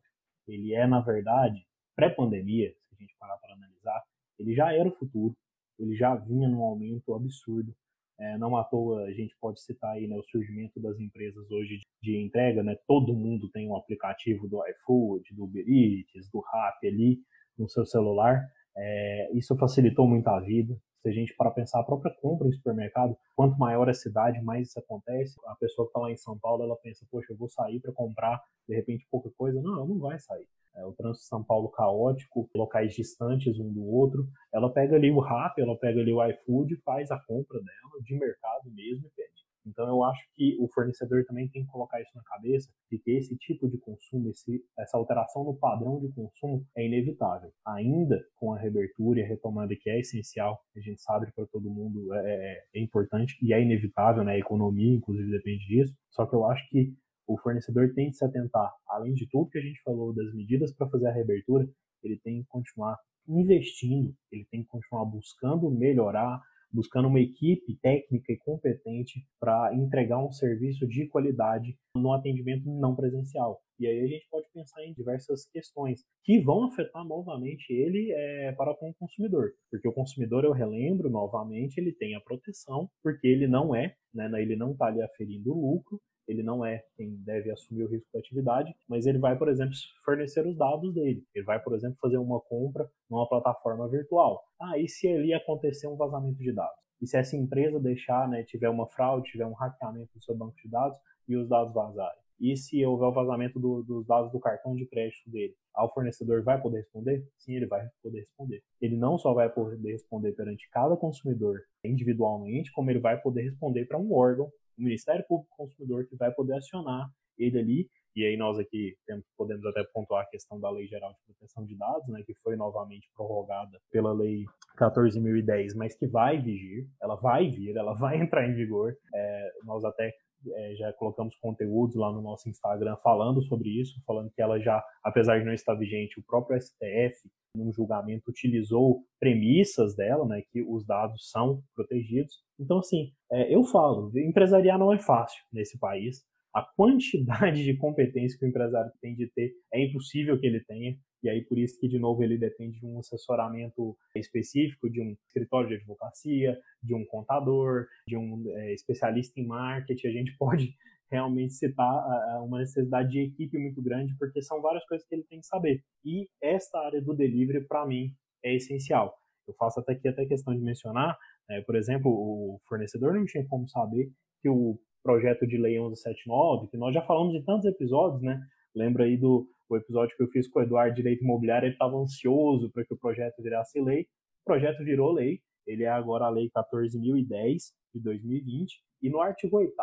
Ele 0.48 0.74
é, 0.74 0.86
na 0.86 1.00
verdade, 1.00 1.66
pré-pandemia, 1.96 2.70
se 2.70 2.96
a 2.96 3.02
gente 3.02 3.16
parar 3.18 3.38
para 3.38 3.54
analisar, 3.54 4.04
ele 4.38 4.54
já 4.54 4.72
era 4.74 4.88
o 4.88 4.96
futuro, 4.96 5.36
ele 5.80 5.96
já 5.96 6.16
vinha 6.16 6.48
num 6.48 6.62
aumento 6.62 7.14
absurdo. 7.16 7.74
É, 8.22 8.38
não 8.38 8.56
à 8.56 8.64
toa 8.64 9.06
a 9.06 9.12
gente 9.12 9.36
pode 9.42 9.60
citar 9.62 9.94
aí 9.94 10.08
né, 10.08 10.16
o 10.16 10.24
surgimento 10.24 10.80
das 10.80 11.00
empresas 11.00 11.50
hoje 11.50 11.80
de, 11.80 11.86
de 12.04 12.24
entrega, 12.24 12.62
né? 12.62 12.78
Todo 12.88 13.16
mundo 13.16 13.50
tem 13.50 13.68
um 13.68 13.76
aplicativo 13.76 14.48
do 14.48 14.62
iFood, 14.68 15.34
do 15.34 15.46
Uber 15.46 15.66
Eats, 15.68 16.30
do 16.32 16.40
Rappi 16.40 16.88
ali 16.88 17.20
no 17.58 17.68
seu 17.68 17.84
celular. 17.84 18.48
É, 18.78 19.32
isso 19.34 19.58
facilitou 19.58 20.08
muito 20.08 20.28
a 20.28 20.40
vida. 20.40 20.80
Se 21.02 21.10
a 21.10 21.12
gente 21.12 21.36
para 21.36 21.50
pensar 21.50 21.80
a 21.80 21.84
própria 21.84 22.14
compra 22.22 22.48
em 22.48 22.52
supermercado, 22.52 23.18
quanto 23.36 23.58
maior 23.58 23.90
a 23.90 23.94
cidade, 23.94 24.40
mais 24.44 24.68
isso 24.68 24.78
acontece. 24.78 25.36
A 25.48 25.56
pessoa 25.56 25.88
que 25.88 25.90
está 25.90 26.00
lá 26.00 26.12
em 26.12 26.18
São 26.18 26.38
Paulo, 26.38 26.64
ela 26.64 26.76
pensa, 26.76 27.04
poxa, 27.10 27.34
eu 27.34 27.38
vou 27.38 27.50
sair 27.50 27.80
para 27.80 27.92
comprar 27.92 28.40
de 28.70 28.76
repente 28.76 29.08
pouca 29.10 29.32
coisa. 29.32 29.60
Não, 29.60 29.78
ela 29.78 29.88
não 29.88 29.98
vai 29.98 30.20
sair. 30.20 30.48
É, 30.76 30.86
o 30.86 30.94
trânsito 30.94 31.24
de 31.24 31.28
São 31.28 31.44
Paulo 31.44 31.70
caótico, 31.70 32.50
locais 32.56 32.94
distantes 32.94 33.60
um 33.60 33.72
do 33.72 33.86
outro. 33.86 34.28
Ela 34.54 34.72
pega 34.72 34.96
ali 34.96 35.12
o 35.12 35.20
RAP, 35.20 35.60
ela 35.60 35.78
pega 35.78 36.00
ali 36.00 36.14
o 36.14 36.26
iFood, 36.26 36.76
faz 36.78 37.12
a 37.12 37.20
compra 37.20 37.60
dela 37.60 38.02
de 38.04 38.18
mercado 38.18 38.72
mesmo 38.72 39.08
e 39.08 39.12
pede. 39.16 39.32
Então 39.66 39.88
eu 39.88 40.04
acho 40.04 40.22
que 40.36 40.58
o 40.60 40.68
fornecedor 40.70 41.24
também 41.26 41.48
tem 41.50 41.64
que 41.64 41.72
colocar 41.72 42.02
isso 42.02 42.12
na 42.16 42.24
cabeça 42.24 42.70
de 42.90 42.98
que 42.98 43.12
esse 43.12 43.36
tipo 43.38 43.70
de 43.70 43.78
consumo, 43.78 44.30
esse, 44.30 44.64
essa 44.78 44.98
alteração 44.98 45.44
no 45.44 45.56
padrão 45.56 46.00
de 46.00 46.12
consumo 46.14 46.66
é 46.76 46.86
inevitável. 46.86 47.52
Ainda 47.66 48.24
com 48.36 48.54
a 48.54 48.60
reabertura 48.60 49.20
e 49.20 49.24
a 49.24 49.28
retomada 49.28 49.76
que 49.76 49.90
é 49.90 50.00
essencial, 50.00 50.60
a 50.76 50.80
gente 50.80 51.02
sabe 51.02 51.32
para 51.34 51.46
todo 51.46 51.70
mundo 51.70 52.14
é, 52.14 52.20
é, 52.20 52.64
é, 52.76 52.82
importante 52.82 53.38
e 53.42 53.54
é 53.54 53.62
inevitável, 53.62 54.24
né? 54.24 54.34
A 54.34 54.40
economia, 54.40 54.96
inclusive, 54.96 55.30
depende 55.30 55.66
disso. 55.68 55.94
Só 56.10 56.26
que 56.26 56.36
eu 56.36 56.46
acho 56.46 56.68
que 56.70 56.94
o 57.28 57.38
fornecedor 57.38 57.94
tem 57.94 58.10
que 58.10 58.18
se 58.18 58.26
atentar, 58.26 58.72
além 58.88 59.14
de 59.14 59.28
tudo 59.30 59.50
que 59.50 59.58
a 59.58 59.62
gente 59.62 59.82
falou 59.84 60.14
das 60.14 60.34
medidas 60.34 60.74
para 60.74 60.90
fazer 60.90 61.08
a 61.08 61.14
reabertura, 61.14 61.68
ele 62.04 62.20
tem 62.24 62.42
que 62.42 62.48
continuar 62.50 62.98
investindo, 63.28 64.14
ele 64.32 64.46
tem 64.50 64.64
que 64.64 64.70
continuar 64.70 65.06
buscando 65.06 65.70
melhorar 65.70 66.42
buscando 66.72 67.08
uma 67.08 67.20
equipe 67.20 67.78
técnica 67.82 68.32
e 68.32 68.38
competente 68.38 69.26
para 69.40 69.76
entregar 69.76 70.24
um 70.24 70.32
serviço 70.32 70.88
de 70.88 71.08
qualidade 71.08 71.78
no 71.96 72.14
atendimento 72.14 72.70
não 72.70 72.96
presencial. 72.96 73.62
E 73.80 73.88
aí 73.88 74.00
a 74.00 74.08
gente 74.08 74.28
pode 74.30 74.48
pensar 74.54 74.84
em 74.86 74.94
diversas 74.94 75.46
questões 75.48 76.06
que 76.24 76.40
vão 76.40 76.66
afetar 76.66 77.04
novamente 77.04 77.74
ele 77.74 78.12
é, 78.12 78.52
para 78.54 78.76
com 78.76 78.90
o 78.90 78.94
consumidor, 78.94 79.52
porque 79.70 79.88
o 79.88 79.94
consumidor, 79.94 80.44
eu 80.44 80.52
relembro 80.52 81.10
novamente, 81.10 81.80
ele 81.80 81.92
tem 81.92 82.16
a 82.16 82.22
proteção, 82.22 82.90
porque 83.04 83.28
ele 83.28 83.48
não 83.48 83.76
é, 83.76 83.96
né, 84.14 84.30
ele 84.42 84.56
não 84.56 84.74
está 84.74 84.86
ali 84.86 85.02
aferindo 85.02 85.54
lucro, 85.54 86.00
ele 86.28 86.44
não 86.44 86.66
é 86.66 86.84
quem 86.96 87.16
deve 87.24 87.52
assumir 87.52 87.84
o 87.84 87.90
risco 87.90 88.08
da 88.14 88.20
atividade, 88.20 88.74
mas 88.88 89.06
ele 89.06 89.20
vai, 89.20 89.38
por 89.38 89.50
exemplo, 89.50 89.74
fornecer 90.06 90.46
os 90.46 90.58
dados 90.58 90.94
dele. 90.94 91.24
Ele 91.34 91.46
vai, 91.46 91.62
por 91.62 91.74
exemplo, 91.76 91.98
fazer 92.02 92.18
uma 92.18 92.40
compra 92.42 92.90
numa 93.10 93.28
plataforma 93.28 93.88
virtual. 93.90 94.44
Ah, 94.62 94.78
e 94.78 94.88
se 94.88 95.08
ali 95.08 95.34
acontecer 95.34 95.88
um 95.88 95.98
vazamento 95.98 96.40
de 96.40 96.54
dados? 96.54 96.80
E 97.02 97.08
se 97.08 97.18
essa 97.18 97.36
empresa 97.36 97.80
deixar, 97.80 98.30
né, 98.30 98.44
tiver 98.44 98.70
uma 98.70 98.88
fraude, 98.88 99.32
tiver 99.32 99.46
um 99.46 99.54
hackeamento 99.54 100.12
do 100.14 100.24
seu 100.24 100.36
banco 100.36 100.56
de 100.64 100.70
dados 100.70 100.98
e 101.28 101.36
os 101.36 101.50
dados 101.50 101.74
vazarem? 101.74 102.22
E 102.40 102.58
se 102.58 102.84
houver 102.84 103.06
o 103.06 103.14
vazamento 103.14 103.60
do, 103.60 103.84
dos 103.84 104.06
dados 104.08 104.32
do 104.32 104.40
cartão 104.40 104.76
de 104.76 104.88
crédito 104.88 105.30
dele, 105.30 105.54
ao 105.76 105.94
fornecedor 105.94 106.44
vai 106.44 106.60
poder 106.60 106.80
responder? 106.80 107.24
Sim, 107.38 107.56
ele 107.56 107.68
vai 107.68 107.88
poder 108.02 108.20
responder. 108.20 108.64
Ele 108.82 108.98
não 108.98 109.18
só 109.20 109.32
vai 109.32 109.48
poder 109.48 109.92
responder 109.92 110.32
perante 110.32 110.68
cada 110.72 110.98
consumidor 110.98 111.60
individualmente, 111.84 112.72
como 112.72 112.90
ele 112.90 113.00
vai 113.00 113.22
poder 113.22 113.44
responder 113.44 113.86
para 113.86 114.00
um 114.00 114.12
órgão 114.12 114.52
o 114.82 114.84
Ministério 114.84 115.24
Público 115.28 115.56
Consumidor 115.56 116.06
que 116.08 116.16
vai 116.16 116.32
poder 116.34 116.56
acionar 116.56 117.08
ele 117.38 117.60
ali. 117.60 117.90
E 118.14 118.26
aí 118.26 118.36
nós 118.36 118.60
aqui 118.60 118.96
temos, 119.06 119.24
podemos 119.38 119.66
até 119.66 119.84
pontuar 119.94 120.24
a 120.24 120.30
questão 120.30 120.60
da 120.60 120.70
Lei 120.70 120.86
Geral 120.86 121.14
de 121.14 121.20
Proteção 121.26 121.66
de 121.66 121.78
Dados, 121.78 122.08
né, 122.10 122.22
que 122.26 122.34
foi 122.44 122.58
novamente 122.58 123.10
prorrogada 123.16 123.80
pela 123.90 124.12
Lei 124.12 124.44
14.010, 124.78 125.76
mas 125.76 125.96
que 125.96 126.08
vai 126.08 126.42
vigir, 126.42 126.86
ela 127.02 127.16
vai 127.16 127.48
vir, 127.48 127.78
ela 127.78 127.94
vai 127.94 128.18
entrar 128.22 128.50
em 128.50 128.54
vigor. 128.54 128.94
É, 129.14 129.52
nós 129.64 129.86
até 129.86 130.14
é, 130.54 130.76
já 130.76 130.94
colocamos 130.94 131.36
conteúdos 131.38 131.96
lá 131.96 132.12
no 132.12 132.22
nosso 132.22 132.50
Instagram 132.50 132.96
falando 133.04 133.42
sobre 133.44 133.70
isso, 133.70 134.02
falando 134.06 134.32
que 134.32 134.42
ela 134.42 134.60
já, 134.60 134.84
apesar 135.04 135.40
de 135.40 135.46
não 135.46 135.54
estar 135.54 135.76
vigente, 135.76 136.20
o 136.20 136.24
próprio 136.24 136.60
STF, 136.60 137.30
num 137.56 137.72
julgamento, 137.72 138.30
utilizou 138.30 139.04
premissas 139.20 139.96
dela, 139.96 140.26
né, 140.26 140.42
que 140.52 140.62
os 140.62 140.86
dados 140.86 141.30
são 141.30 141.62
protegidos. 141.76 142.34
Então, 142.60 142.80
assim, 142.80 143.12
é, 143.32 143.54
eu 143.54 143.64
falo, 143.64 144.12
empresariar 144.18 144.80
não 144.80 144.94
é 144.94 145.00
fácil 145.00 145.42
nesse 145.52 145.78
país. 145.78 146.24
A 146.54 146.62
quantidade 146.76 147.64
de 147.64 147.78
competência 147.78 148.38
que 148.38 148.46
o 148.46 148.50
empresário 148.50 148.92
tem 149.02 149.16
de 149.16 149.28
ter 149.34 149.54
é 149.74 149.86
impossível 149.86 150.40
que 150.40 150.48
ele 150.48 150.64
tenha. 150.66 150.98
E 151.24 151.30
aí, 151.30 151.44
por 151.44 151.58
isso 151.58 151.80
que, 151.80 151.88
de 151.88 152.00
novo, 152.00 152.24
ele 152.24 152.38
depende 152.38 152.80
de 152.80 152.86
um 152.86 153.00
assessoramento 153.00 153.96
específico, 154.16 154.90
de 154.90 155.02
um 155.02 155.16
escritório 155.28 155.70
de 155.70 155.76
advocacia, 155.76 156.58
de 156.82 156.94
um 156.96 157.06
contador, 157.06 157.86
de 158.08 158.18
um 158.18 158.44
é, 158.58 158.74
especialista 158.74 159.40
em 159.40 159.46
marketing. 159.46 160.08
A 160.08 160.12
gente 160.12 160.36
pode 160.38 160.76
realmente 161.12 161.54
citar 161.54 162.42
uma 162.42 162.60
necessidade 162.60 163.10
de 163.10 163.20
equipe 163.20 163.58
muito 163.58 163.82
grande, 163.82 164.16
porque 164.18 164.42
são 164.42 164.62
várias 164.62 164.86
coisas 164.86 165.06
que 165.06 165.14
ele 165.14 165.24
tem 165.24 165.42
que 165.42 165.46
saber. 165.46 165.84
E 166.06 166.28
esta 166.42 166.80
área 166.80 167.02
do 167.02 167.14
delivery, 167.14 167.68
para 167.68 167.86
mim, 167.86 168.16
é 168.44 168.56
essencial. 168.56 169.14
Eu 169.46 169.54
faço 169.56 169.80
até 169.82 169.92
aqui 169.92 170.08
até 170.08 170.26
questão 170.26 170.56
de 170.56 170.62
mencionar, 170.62 171.18
né, 171.50 171.62
por 171.62 171.76
exemplo, 171.76 172.10
o 172.10 172.62
fornecedor 172.68 173.14
não 173.14 173.26
tinha 173.26 173.46
como 173.48 173.68
saber 173.68 174.10
que 174.42 174.48
o 174.48 174.80
projeto 175.04 175.46
de 175.46 175.58
lei 175.58 175.74
1179, 175.74 176.68
que 176.70 176.78
nós 176.78 176.94
já 176.94 177.02
falamos 177.02 177.36
em 177.36 177.44
tantos 177.44 177.66
episódios, 177.66 178.22
né? 178.22 178.40
Lembra 178.76 179.04
aí 179.06 179.18
do 179.18 179.50
o 179.70 179.78
episódio 179.78 180.16
que 180.18 180.24
eu 180.24 180.28
fiz 180.28 180.50
com 180.50 180.60
o 180.60 180.64
Eduardo 180.64 180.94
Direito 180.94 181.24
Imobiliário, 181.24 181.68
ele 181.68 181.74
estava 181.74 181.96
ansioso 181.96 182.70
para 182.72 182.84
que 182.84 182.94
o 182.94 182.98
projeto 182.98 183.42
virasse 183.42 183.80
lei. 183.80 184.02
O 184.42 184.46
projeto 184.46 184.84
virou 184.84 185.14
lei, 185.14 185.42
ele 185.66 185.84
é 185.84 185.90
agora 185.90 186.26
a 186.26 186.30
Lei 186.30 186.50
14.010 186.50 187.72
de 187.94 188.02
2020, 188.02 188.82
e 189.02 189.10
no 189.10 189.22
artigo 189.22 189.58
8 189.58 189.74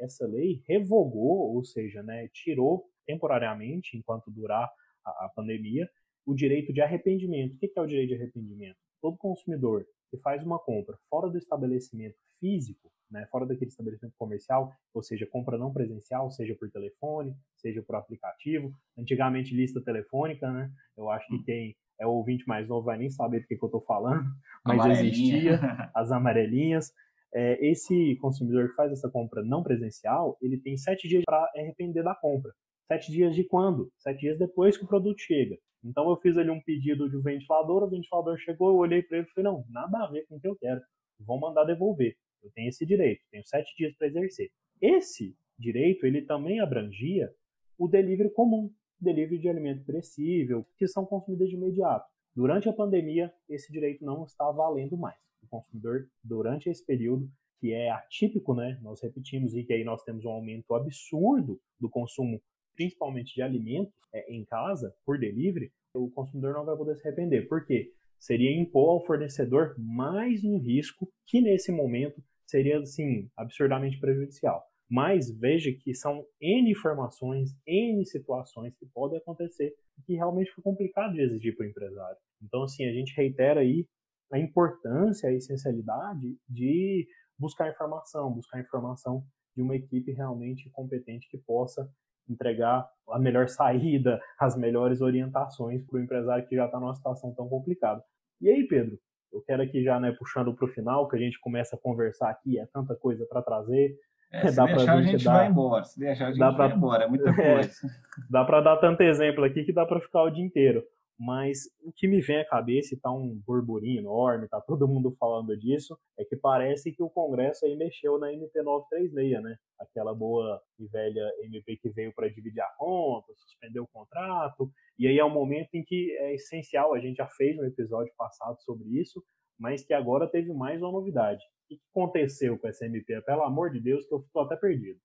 essa 0.00 0.26
lei 0.26 0.60
revogou, 0.66 1.54
ou 1.54 1.64
seja, 1.64 2.02
né, 2.02 2.28
tirou 2.32 2.84
temporariamente, 3.06 3.96
enquanto 3.96 4.30
durar 4.30 4.68
a, 5.04 5.26
a 5.26 5.28
pandemia, 5.28 5.88
o 6.26 6.34
direito 6.34 6.72
de 6.72 6.80
arrependimento. 6.80 7.54
O 7.54 7.58
que 7.58 7.72
é 7.76 7.80
o 7.80 7.86
direito 7.86 8.08
de 8.08 8.14
arrependimento? 8.16 8.76
Todo 9.00 9.16
consumidor 9.16 9.86
que 10.10 10.16
faz 10.18 10.42
uma 10.44 10.58
compra 10.58 10.98
fora 11.08 11.28
do 11.28 11.38
estabelecimento 11.38 12.16
físico, 12.42 12.90
né, 13.08 13.24
fora 13.30 13.46
daquele 13.46 13.70
estabelecimento 13.70 14.14
comercial, 14.18 14.72
ou 14.92 15.02
seja, 15.02 15.26
compra 15.26 15.56
não 15.56 15.72
presencial, 15.72 16.30
seja 16.30 16.56
por 16.58 16.68
telefone, 16.70 17.36
seja 17.56 17.80
por 17.82 17.94
aplicativo. 17.94 18.72
Antigamente, 18.98 19.54
lista 19.54 19.80
telefônica, 19.80 20.50
né? 20.50 20.70
Eu 20.96 21.08
acho 21.08 21.28
que 21.28 21.36
hum. 21.36 21.42
quem 21.44 21.76
é 22.00 22.06
o 22.06 22.10
ouvinte 22.10 22.48
mais 22.48 22.66
novo 22.66 22.86
vai 22.86 22.98
nem 22.98 23.10
saber 23.10 23.40
do 23.40 23.46
que, 23.46 23.56
que 23.56 23.62
eu 23.62 23.68
estou 23.68 23.82
falando, 23.82 24.24
mas 24.66 24.98
existia 24.98 25.60
as 25.94 26.10
amarelinhas. 26.10 26.92
É, 27.34 27.64
esse 27.66 28.16
consumidor 28.16 28.68
que 28.68 28.74
faz 28.74 28.92
essa 28.92 29.08
compra 29.08 29.42
não 29.42 29.62
presencial, 29.62 30.36
ele 30.42 30.58
tem 30.58 30.76
sete 30.76 31.08
dias 31.08 31.22
para 31.24 31.50
arrepender 31.56 32.02
da 32.02 32.14
compra. 32.14 32.52
Sete 32.86 33.10
dias 33.10 33.34
de 33.34 33.44
quando? 33.44 33.90
Sete 33.98 34.20
dias 34.20 34.38
depois 34.38 34.76
que 34.76 34.84
o 34.84 34.88
produto 34.88 35.18
chega. 35.18 35.56
Então 35.84 36.08
eu 36.10 36.16
fiz 36.16 36.36
ali 36.36 36.50
um 36.50 36.60
pedido 36.60 37.08
de 37.08 37.16
um 37.16 37.22
ventilador, 37.22 37.82
o 37.82 37.90
ventilador 37.90 38.36
chegou, 38.38 38.70
eu 38.70 38.76
olhei 38.76 39.02
para 39.02 39.18
ele 39.18 39.26
e 39.26 39.30
falei, 39.30 39.50
não, 39.50 39.64
nada 39.70 40.04
a 40.04 40.10
ver 40.10 40.26
com 40.26 40.36
o 40.36 40.40
que 40.40 40.46
eu 40.46 40.56
quero. 40.56 40.80
Vão 41.20 41.40
mandar 41.40 41.64
devolver. 41.64 42.16
Eu 42.42 42.50
tenho 42.50 42.68
esse 42.68 42.84
direito, 42.84 43.22
tenho 43.30 43.44
sete 43.46 43.74
dias 43.76 43.94
para 43.96 44.08
exercer. 44.08 44.50
Esse 44.80 45.36
direito, 45.58 46.06
ele 46.06 46.22
também 46.22 46.60
abrangia 46.60 47.32
o 47.78 47.88
delivery 47.88 48.30
comum, 48.30 48.72
delivery 49.00 49.38
de 49.38 49.48
alimento 49.48 49.84
perecível, 49.84 50.66
que 50.76 50.86
são 50.86 51.04
consumidos 51.04 51.48
de 51.48 51.56
imediato. 51.56 52.06
Durante 52.34 52.68
a 52.68 52.72
pandemia, 52.72 53.32
esse 53.48 53.70
direito 53.72 54.04
não 54.04 54.24
está 54.24 54.50
valendo 54.50 54.96
mais. 54.96 55.18
O 55.42 55.48
consumidor, 55.48 56.08
durante 56.22 56.68
esse 56.68 56.84
período, 56.84 57.30
que 57.60 57.72
é 57.72 57.90
atípico, 57.90 58.54
né? 58.54 58.78
Nós 58.82 59.00
repetimos 59.00 59.54
e 59.54 59.62
que 59.62 59.72
aí 59.72 59.84
nós 59.84 60.02
temos 60.02 60.24
um 60.24 60.30
aumento 60.30 60.74
absurdo 60.74 61.60
do 61.78 61.88
consumo, 61.88 62.40
principalmente 62.74 63.34
de 63.34 63.42
alimentos 63.42 63.94
é, 64.12 64.32
em 64.32 64.44
casa, 64.44 64.94
por 65.04 65.18
delivery, 65.18 65.72
o 65.94 66.10
consumidor 66.10 66.54
não 66.54 66.64
vai 66.64 66.76
poder 66.76 66.96
se 66.96 67.06
arrepender. 67.06 67.46
Por 67.48 67.64
quê? 67.66 67.92
Seria 68.18 68.50
impor 68.50 68.90
ao 68.90 69.04
fornecedor 69.04 69.74
mais 69.78 70.44
um 70.44 70.58
risco 70.58 71.08
que 71.26 71.40
nesse 71.40 71.70
momento 71.70 72.22
seria, 72.46 72.78
assim, 72.78 73.30
absurdamente 73.36 73.98
prejudicial. 73.98 74.64
Mas 74.90 75.30
veja 75.30 75.72
que 75.72 75.94
são 75.94 76.24
N 76.40 76.70
informações, 76.70 77.56
N 77.66 78.04
situações 78.04 78.76
que 78.76 78.86
podem 78.86 79.18
acontecer 79.18 79.74
que 80.04 80.14
realmente 80.14 80.50
foi 80.52 80.62
complicado 80.62 81.14
de 81.14 81.22
exigir 81.22 81.56
para 81.56 81.64
o 81.64 81.68
empresário. 81.68 82.18
Então, 82.42 82.64
assim, 82.64 82.84
a 82.84 82.92
gente 82.92 83.14
reitera 83.16 83.60
aí 83.60 83.86
a 84.32 84.38
importância, 84.38 85.28
a 85.28 85.32
essencialidade 85.32 86.36
de 86.48 87.06
buscar 87.38 87.70
informação, 87.70 88.32
buscar 88.32 88.60
informação 88.60 89.24
de 89.54 89.62
uma 89.62 89.76
equipe 89.76 90.12
realmente 90.12 90.68
competente 90.70 91.28
que 91.28 91.38
possa 91.38 91.88
entregar 92.28 92.88
a 93.08 93.18
melhor 93.18 93.48
saída, 93.48 94.20
as 94.38 94.56
melhores 94.56 95.00
orientações 95.00 95.84
para 95.84 95.98
o 95.98 96.02
empresário 96.02 96.46
que 96.46 96.56
já 96.56 96.66
está 96.66 96.78
numa 96.78 96.94
situação 96.94 97.34
tão 97.34 97.48
complicada. 97.48 98.02
E 98.40 98.48
aí, 98.48 98.66
Pedro, 98.66 98.98
eu 99.32 99.40
quero 99.42 99.62
aqui 99.62 99.82
já, 99.82 99.98
né, 99.98 100.12
puxando 100.12 100.54
para 100.54 100.64
o 100.64 100.68
final, 100.68 101.08
que 101.08 101.16
a 101.16 101.18
gente 101.18 101.40
começa 101.40 101.76
a 101.76 101.78
conversar 101.78 102.30
aqui, 102.30 102.58
é 102.58 102.66
tanta 102.66 102.94
coisa 102.94 103.24
para 103.26 103.42
trazer. 103.42 103.96
É, 104.32 104.40
se 104.48 104.56
dá 104.56 104.66
deixar, 104.66 104.92
a 104.94 105.02
gente 105.02 105.24
dar, 105.24 105.32
vai 105.32 105.48
embora. 105.48 105.84
Se 105.84 105.98
deixar, 105.98 106.26
a 106.26 106.28
gente 106.28 106.38
pra, 106.38 106.50
vai 106.50 106.72
embora. 106.72 107.04
É 107.04 107.08
muita 107.08 107.30
é, 107.40 107.54
coisa. 107.54 107.70
É, 107.70 107.90
dá 108.30 108.44
para 108.44 108.60
dar 108.60 108.76
tanto 108.76 109.02
exemplo 109.02 109.44
aqui 109.44 109.64
que 109.64 109.72
dá 109.72 109.86
para 109.86 110.00
ficar 110.00 110.22
o 110.22 110.30
dia 110.30 110.44
inteiro. 110.44 110.82
Mas 111.24 111.70
o 111.84 111.92
que 111.92 112.08
me 112.08 112.20
vem 112.20 112.38
à 112.38 112.44
cabeça, 112.44 112.96
e 112.96 112.98
tá 112.98 113.08
um 113.08 113.40
burburinho 113.46 114.00
enorme, 114.00 114.48
tá 114.48 114.60
todo 114.60 114.88
mundo 114.88 115.14
falando 115.20 115.56
disso, 115.56 115.96
é 116.18 116.24
que 116.24 116.34
parece 116.34 116.90
que 116.90 117.00
o 117.00 117.08
Congresso 117.08 117.64
aí 117.64 117.76
mexeu 117.76 118.18
na 118.18 118.32
MP 118.32 118.60
936, 118.60 119.40
né? 119.40 119.56
Aquela 119.78 120.12
boa 120.12 120.60
e 120.80 120.88
velha 120.88 121.22
MP 121.44 121.76
que 121.76 121.90
veio 121.90 122.12
para 122.12 122.28
dividir 122.28 122.60
a 122.60 122.74
conta, 122.76 123.32
suspender 123.36 123.78
o 123.78 123.86
contrato, 123.86 124.68
e 124.98 125.06
aí 125.06 125.16
é 125.16 125.24
um 125.24 125.32
momento 125.32 125.68
em 125.74 125.84
que 125.84 126.10
é 126.18 126.34
essencial, 126.34 126.92
a 126.92 126.98
gente 126.98 127.18
já 127.18 127.28
fez 127.28 127.56
um 127.56 127.64
episódio 127.66 128.12
passado 128.18 128.60
sobre 128.62 128.88
isso, 128.88 129.22
mas 129.56 129.84
que 129.84 129.94
agora 129.94 130.28
teve 130.28 130.52
mais 130.52 130.82
uma 130.82 130.90
novidade. 130.90 131.44
O 131.44 131.68
que 131.68 131.80
aconteceu 131.94 132.58
com 132.58 132.66
essa 132.66 132.84
MP? 132.84 133.22
Pelo 133.22 133.44
amor 133.44 133.70
de 133.70 133.80
Deus, 133.80 134.04
que 134.08 134.12
eu 134.12 134.26
tô 134.32 134.40
até 134.40 134.56
perdido. 134.56 134.98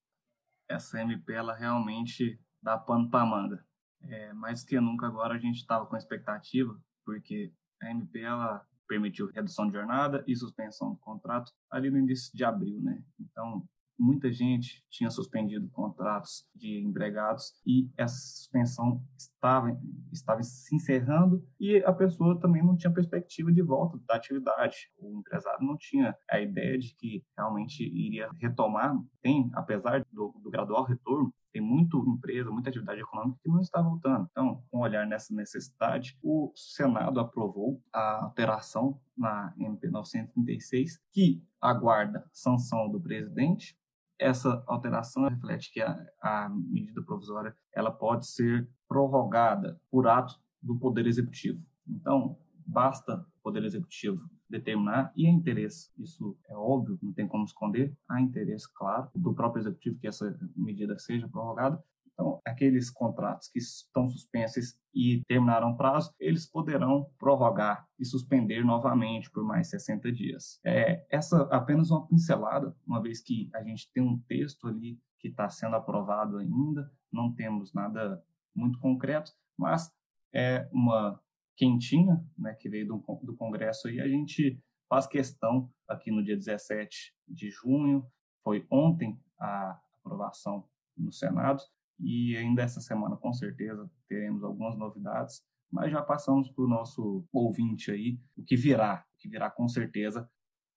Essa 0.68 1.00
MP, 1.00 1.32
ela 1.32 1.54
realmente 1.54 2.40
dá 2.60 2.76
pano 2.76 3.08
para 3.08 3.24
manga. 3.24 3.67
É, 4.04 4.34
mais 4.34 4.64
que 4.64 4.80
nunca 4.80 5.08
agora 5.08 5.36
a 5.36 5.40
gente 5.40 5.58
estava 5.58 5.86
com 5.86 5.98
expectativa, 5.98 6.78
porque 7.06 7.52
a 7.82 7.92
MP 7.92 8.22
ela 8.22 8.66
permitiu 8.88 9.30
redução 9.32 9.68
de 9.68 9.74
jornada 9.74 10.24
e 10.28 10.36
suspensão 10.36 10.92
do 10.92 10.98
contrato 10.98 11.52
ali 11.70 11.90
no 11.90 11.98
início 11.98 12.32
de 12.36 12.44
abril, 12.44 12.82
né? 12.82 13.04
Então, 13.20 13.68
muita 14.00 14.32
gente 14.32 14.84
tinha 14.90 15.10
suspendido 15.10 15.68
contratos 15.70 16.46
de 16.56 16.84
empregados 16.86 17.54
e 17.66 17.90
essa 17.98 18.16
suspensão 18.16 19.04
estava, 19.18 19.78
estava 20.12 20.44
se 20.44 20.76
encerrando 20.76 21.44
e 21.60 21.78
a 21.84 21.92
pessoa 21.92 22.40
também 22.40 22.64
não 22.64 22.78
tinha 22.78 22.94
perspectiva 22.94 23.52
de 23.52 23.62
volta 23.62 24.00
da 24.08 24.16
atividade. 24.16 24.92
O 24.98 25.20
empresário 25.20 25.66
não 25.66 25.76
tinha 25.78 26.16
a 26.30 26.40
ideia 26.40 26.78
de 26.78 26.94
que 26.96 27.24
realmente 27.36 27.84
iria 27.84 28.30
retomar. 28.40 28.96
Tem, 29.22 29.50
apesar 29.54 30.06
do, 30.12 30.40
do 30.44 30.50
gradual 30.50 30.84
retorno, 30.84 31.34
tem 31.58 31.62
muita 31.62 31.98
empresa, 31.98 32.52
muita 32.52 32.70
atividade 32.70 33.02
econômica 33.02 33.40
que 33.42 33.50
não 33.50 33.60
está 33.60 33.82
voltando. 33.82 34.28
Então, 34.32 34.64
com 34.70 34.80
olhar 34.80 35.08
nessa 35.08 35.34
necessidade, 35.34 36.18
o 36.22 36.52
Senado 36.56 37.20
aprovou 37.20 37.82
a 37.92 38.26
alteração 38.26 39.00
na 39.18 39.54
MP 39.58 39.90
936, 39.90 41.02
que 41.12 41.44
aguarda 41.60 42.24
sanção 42.32 42.90
do 42.90 43.02
presidente. 43.02 43.76
Essa 44.20 44.64
alteração 44.68 45.28
reflete 45.28 45.72
que 45.72 45.82
a, 45.82 46.06
a 46.22 46.50
medida 46.50 47.02
provisória 47.02 47.56
ela 47.74 47.92
pode 47.92 48.28
ser 48.28 48.70
prorrogada 48.88 49.80
por 49.90 50.08
ato 50.08 50.40
do 50.62 50.78
Poder 50.78 51.08
Executivo. 51.08 51.60
Então, 51.88 52.38
basta 52.66 53.26
Poder 53.48 53.64
Executivo 53.64 54.30
determinar 54.50 55.14
e 55.16 55.26
é 55.26 55.30
interesse, 55.30 55.90
isso 55.98 56.38
é 56.50 56.54
óbvio, 56.54 57.00
não 57.02 57.14
tem 57.14 57.26
como 57.26 57.46
esconder, 57.46 57.96
há 58.06 58.20
interesse, 58.20 58.68
claro, 58.74 59.10
do 59.16 59.34
próprio 59.34 59.62
Executivo 59.62 59.98
que 60.00 60.08
essa 60.08 60.38
medida 60.54 61.00
seja 61.00 61.30
prorrogada. 61.30 61.82
Então, 62.12 62.42
aqueles 62.46 62.90
contratos 62.90 63.48
que 63.48 63.60
estão 63.60 64.10
suspensos 64.10 64.78
e 64.94 65.24
terminaram 65.30 65.78
prazo, 65.78 66.14
eles 66.20 66.46
poderão 66.46 67.10
prorrogar 67.18 67.88
e 67.98 68.04
suspender 68.04 68.66
novamente 68.66 69.32
por 69.32 69.46
mais 69.46 69.70
60 69.70 70.12
dias. 70.12 70.60
É, 70.66 71.06
essa 71.10 71.44
apenas 71.44 71.90
uma 71.90 72.06
pincelada, 72.06 72.76
uma 72.86 73.02
vez 73.02 73.22
que 73.22 73.50
a 73.56 73.64
gente 73.64 73.90
tem 73.94 74.04
um 74.04 74.20
texto 74.28 74.68
ali 74.68 75.00
que 75.20 75.30
está 75.30 75.48
sendo 75.48 75.78
aprovado 75.78 76.36
ainda, 76.36 76.92
não 77.10 77.34
temos 77.34 77.74
nada 77.74 78.22
muito 78.54 78.78
concreto, 78.78 79.32
mas 79.58 79.90
é 80.34 80.68
uma 80.70 81.18
quentinha, 81.58 82.24
né, 82.38 82.54
que 82.54 82.70
veio 82.70 82.88
do, 82.88 83.04
do 83.24 83.36
Congresso 83.36 83.88
aí, 83.88 84.00
a 84.00 84.08
gente 84.08 84.62
faz 84.88 85.08
questão 85.08 85.70
aqui 85.88 86.12
no 86.12 86.24
dia 86.24 86.38
17 86.38 87.14
de 87.28 87.50
junho, 87.50 88.06
foi 88.44 88.66
ontem 88.72 89.20
a 89.40 89.80
aprovação 90.00 90.70
no 90.96 91.12
Senado, 91.12 91.62
e 92.00 92.38
ainda 92.38 92.62
essa 92.62 92.80
semana, 92.80 93.18
com 93.18 93.34
certeza, 93.34 93.90
teremos 94.08 94.44
algumas 94.44 94.78
novidades, 94.78 95.44
mas 95.70 95.92
já 95.92 96.02
passamos 96.02 96.50
para 96.50 96.64
o 96.64 96.68
nosso 96.68 97.28
ouvinte 97.34 97.92
aí 97.92 98.20
o 98.38 98.44
que 98.44 98.56
virá, 98.56 99.06
o 99.16 99.18
que 99.18 99.28
virá 99.28 99.50
com 99.50 99.68
certeza 99.68 100.30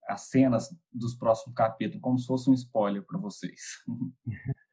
as 0.09 0.23
cenas 0.23 0.69
dos 0.93 1.14
próximos 1.14 1.55
capítulos, 1.55 2.03
como 2.03 2.19
se 2.19 2.27
fosse 2.27 2.51
um 2.51 2.55
spoiler 2.55 3.05
para 3.05 3.19
vocês. 3.19 3.61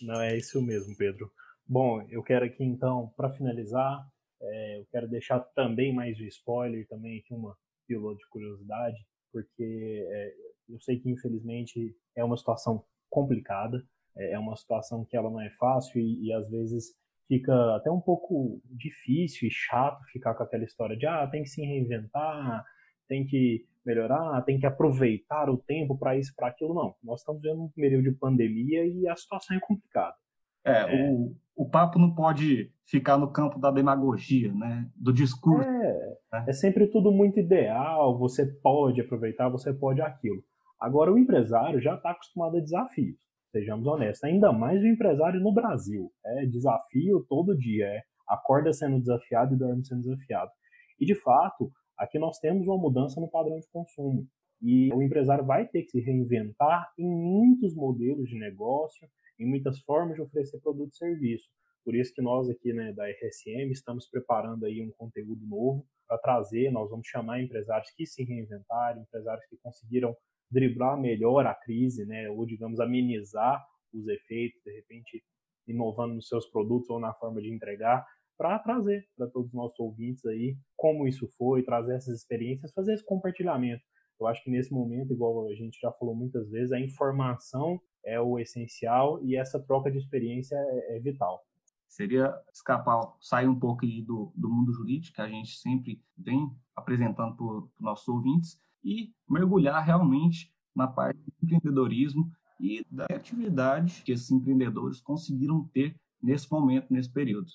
Não 0.00 0.20
é 0.20 0.36
isso 0.36 0.62
mesmo, 0.62 0.96
Pedro. 0.96 1.30
Bom, 1.66 2.00
eu 2.08 2.22
quero 2.22 2.44
aqui 2.44 2.64
então, 2.64 3.12
para 3.16 3.30
finalizar, 3.30 4.06
é, 4.44 4.78
eu 4.78 4.86
quero 4.90 5.08
deixar 5.08 5.40
também 5.54 5.92
mais 5.92 6.18
o 6.18 6.24
spoiler, 6.24 6.86
também 6.88 7.18
aqui 7.18 7.34
uma 7.34 7.56
pílula 7.86 8.14
de 8.14 8.26
curiosidade, 8.28 8.96
porque 9.32 10.06
é, 10.10 10.34
eu 10.68 10.80
sei 10.80 10.98
que 10.98 11.10
infelizmente 11.10 11.96
é 12.16 12.24
uma 12.24 12.36
situação 12.36 12.84
complicada, 13.10 13.84
é, 14.16 14.32
é 14.32 14.38
uma 14.38 14.56
situação 14.56 15.04
que 15.04 15.16
ela 15.16 15.30
não 15.30 15.40
é 15.40 15.50
fácil 15.50 16.00
e, 16.00 16.26
e 16.26 16.32
às 16.32 16.48
vezes 16.48 16.94
fica 17.26 17.76
até 17.76 17.90
um 17.90 18.00
pouco 18.00 18.60
difícil 18.64 19.48
e 19.48 19.50
chato 19.50 20.02
ficar 20.12 20.34
com 20.34 20.42
aquela 20.42 20.64
história 20.64 20.96
de 20.96 21.06
ah, 21.06 21.26
tem 21.26 21.42
que 21.42 21.48
se 21.48 21.62
reinventar, 21.62 22.64
tem 23.08 23.26
que 23.26 23.66
melhorar, 23.84 24.42
tem 24.42 24.58
que 24.58 24.66
aproveitar 24.66 25.50
o 25.50 25.58
tempo 25.58 25.96
para 25.98 26.16
isso, 26.16 26.34
para 26.34 26.48
aquilo. 26.48 26.74
Não, 26.74 26.94
nós 27.02 27.20
estamos 27.20 27.42
vendo 27.42 27.62
um 27.62 27.68
período 27.68 28.10
de 28.10 28.16
pandemia 28.16 28.86
e 28.86 29.06
a 29.08 29.16
situação 29.16 29.56
é 29.56 29.60
complicada. 29.60 30.16
É, 30.64 30.72
é. 30.72 31.10
O, 31.10 31.36
o 31.56 31.68
papo 31.68 31.98
não 31.98 32.14
pode 32.14 32.70
ficar 32.86 33.16
no 33.16 33.30
campo 33.30 33.58
da 33.58 33.70
demagogia, 33.70 34.52
né? 34.52 34.90
Do 34.96 35.12
discurso. 35.12 35.68
É, 35.68 36.18
né? 36.32 36.44
é 36.48 36.52
sempre 36.52 36.86
tudo 36.88 37.12
muito 37.12 37.38
ideal, 37.38 38.18
você 38.18 38.46
pode 38.46 39.00
aproveitar, 39.00 39.48
você 39.48 39.72
pode 39.72 40.00
aquilo. 40.02 40.42
Agora, 40.80 41.12
o 41.12 41.18
empresário 41.18 41.80
já 41.80 41.94
está 41.94 42.10
acostumado 42.10 42.56
a 42.56 42.60
desafios, 42.60 43.16
sejamos 43.50 43.86
honestos. 43.86 44.24
Ainda 44.24 44.52
mais 44.52 44.82
o 44.82 44.86
empresário 44.86 45.40
no 45.40 45.52
Brasil. 45.52 46.10
É 46.24 46.46
desafio 46.46 47.24
todo 47.28 47.56
dia, 47.56 47.86
é 47.86 48.02
acorda 48.28 48.72
sendo 48.72 48.98
desafiado 48.98 49.54
e 49.54 49.58
dorme 49.58 49.84
sendo 49.84 50.02
desafiado. 50.02 50.50
E, 50.98 51.06
de 51.06 51.14
fato, 51.14 51.70
aqui 51.96 52.18
nós 52.18 52.38
temos 52.38 52.66
uma 52.66 52.78
mudança 52.78 53.20
no 53.20 53.30
padrão 53.30 53.58
de 53.58 53.68
consumo. 53.70 54.26
E 54.60 54.92
o 54.92 55.02
empresário 55.02 55.44
vai 55.44 55.66
ter 55.66 55.82
que 55.82 55.90
se 55.90 56.00
reinventar 56.00 56.90
em 56.98 57.06
muitos 57.06 57.74
modelos 57.74 58.28
de 58.28 58.38
negócio, 58.38 59.06
em 59.38 59.46
muitas 59.46 59.80
formas 59.80 60.16
de 60.16 60.22
oferecer 60.22 60.60
produto 60.60 60.92
e 60.92 60.96
serviço. 60.96 61.48
Por 61.84 61.94
isso 61.94 62.14
que 62.14 62.22
nós 62.22 62.48
aqui 62.48 62.72
né, 62.72 62.92
da 62.92 63.04
RSM 63.06 63.70
estamos 63.70 64.08
preparando 64.08 64.64
aí 64.64 64.80
um 64.80 64.90
conteúdo 64.92 65.46
novo 65.46 65.86
para 66.08 66.18
trazer, 66.18 66.70
nós 66.70 66.90
vamos 66.90 67.06
chamar 67.06 67.42
empresários 67.42 67.90
que 67.90 68.06
se 68.06 68.24
reinventaram, 68.24 69.02
empresários 69.02 69.44
que 69.46 69.56
conseguiram 69.58 70.16
driblar 70.50 70.98
melhor 70.98 71.46
a 71.46 71.54
crise, 71.54 72.06
né, 72.06 72.28
ou 72.30 72.46
digamos 72.46 72.80
amenizar 72.80 73.62
os 73.92 74.06
efeitos, 74.08 74.60
de 74.64 74.72
repente 74.72 75.22
inovando 75.66 76.14
nos 76.14 76.28
seus 76.28 76.46
produtos 76.50 76.90
ou 76.90 76.98
na 76.98 77.12
forma 77.14 77.40
de 77.40 77.52
entregar, 77.52 78.04
para 78.36 78.58
trazer 78.58 79.06
para 79.16 79.28
todos 79.28 79.48
os 79.48 79.54
nossos 79.54 79.78
ouvintes 79.78 80.24
aí 80.26 80.56
como 80.76 81.06
isso 81.06 81.28
foi, 81.36 81.62
trazer 81.62 81.94
essas 81.94 82.14
experiências, 82.14 82.72
fazer 82.72 82.94
esse 82.94 83.04
compartilhamento. 83.04 83.82
Eu 84.20 84.26
acho 84.26 84.42
que 84.42 84.50
nesse 84.50 84.72
momento, 84.72 85.12
igual 85.12 85.48
a 85.48 85.54
gente 85.54 85.78
já 85.80 85.92
falou 85.92 86.14
muitas 86.14 86.50
vezes, 86.50 86.72
a 86.72 86.80
informação 86.80 87.80
é 88.04 88.20
o 88.20 88.38
essencial 88.38 89.22
e 89.22 89.36
essa 89.36 89.60
troca 89.60 89.90
de 89.90 89.98
experiência 89.98 90.56
é, 90.56 90.96
é 90.96 91.00
vital. 91.00 91.44
Seria 91.88 92.34
escapar, 92.52 93.14
sair 93.20 93.46
um 93.46 93.58
pouco 93.58 93.86
do, 93.86 94.32
do 94.34 94.48
mundo 94.48 94.72
jurídico, 94.72 95.14
que 95.14 95.22
a 95.22 95.28
gente 95.28 95.56
sempre 95.56 96.02
vem 96.16 96.50
apresentando 96.74 97.36
para 97.36 97.46
os 97.46 97.70
nossos 97.80 98.08
ouvintes, 98.08 98.60
e 98.84 99.12
mergulhar 99.28 99.82
realmente 99.82 100.52
na 100.74 100.86
parte 100.86 101.18
do 101.18 101.32
empreendedorismo 101.42 102.30
e 102.60 102.84
da 102.90 103.06
atividade 103.06 104.02
que 104.04 104.12
esses 104.12 104.30
empreendedores 104.30 105.00
conseguiram 105.00 105.66
ter 105.68 105.96
nesse 106.22 106.50
momento, 106.50 106.92
nesse 106.92 107.10
período. 107.10 107.46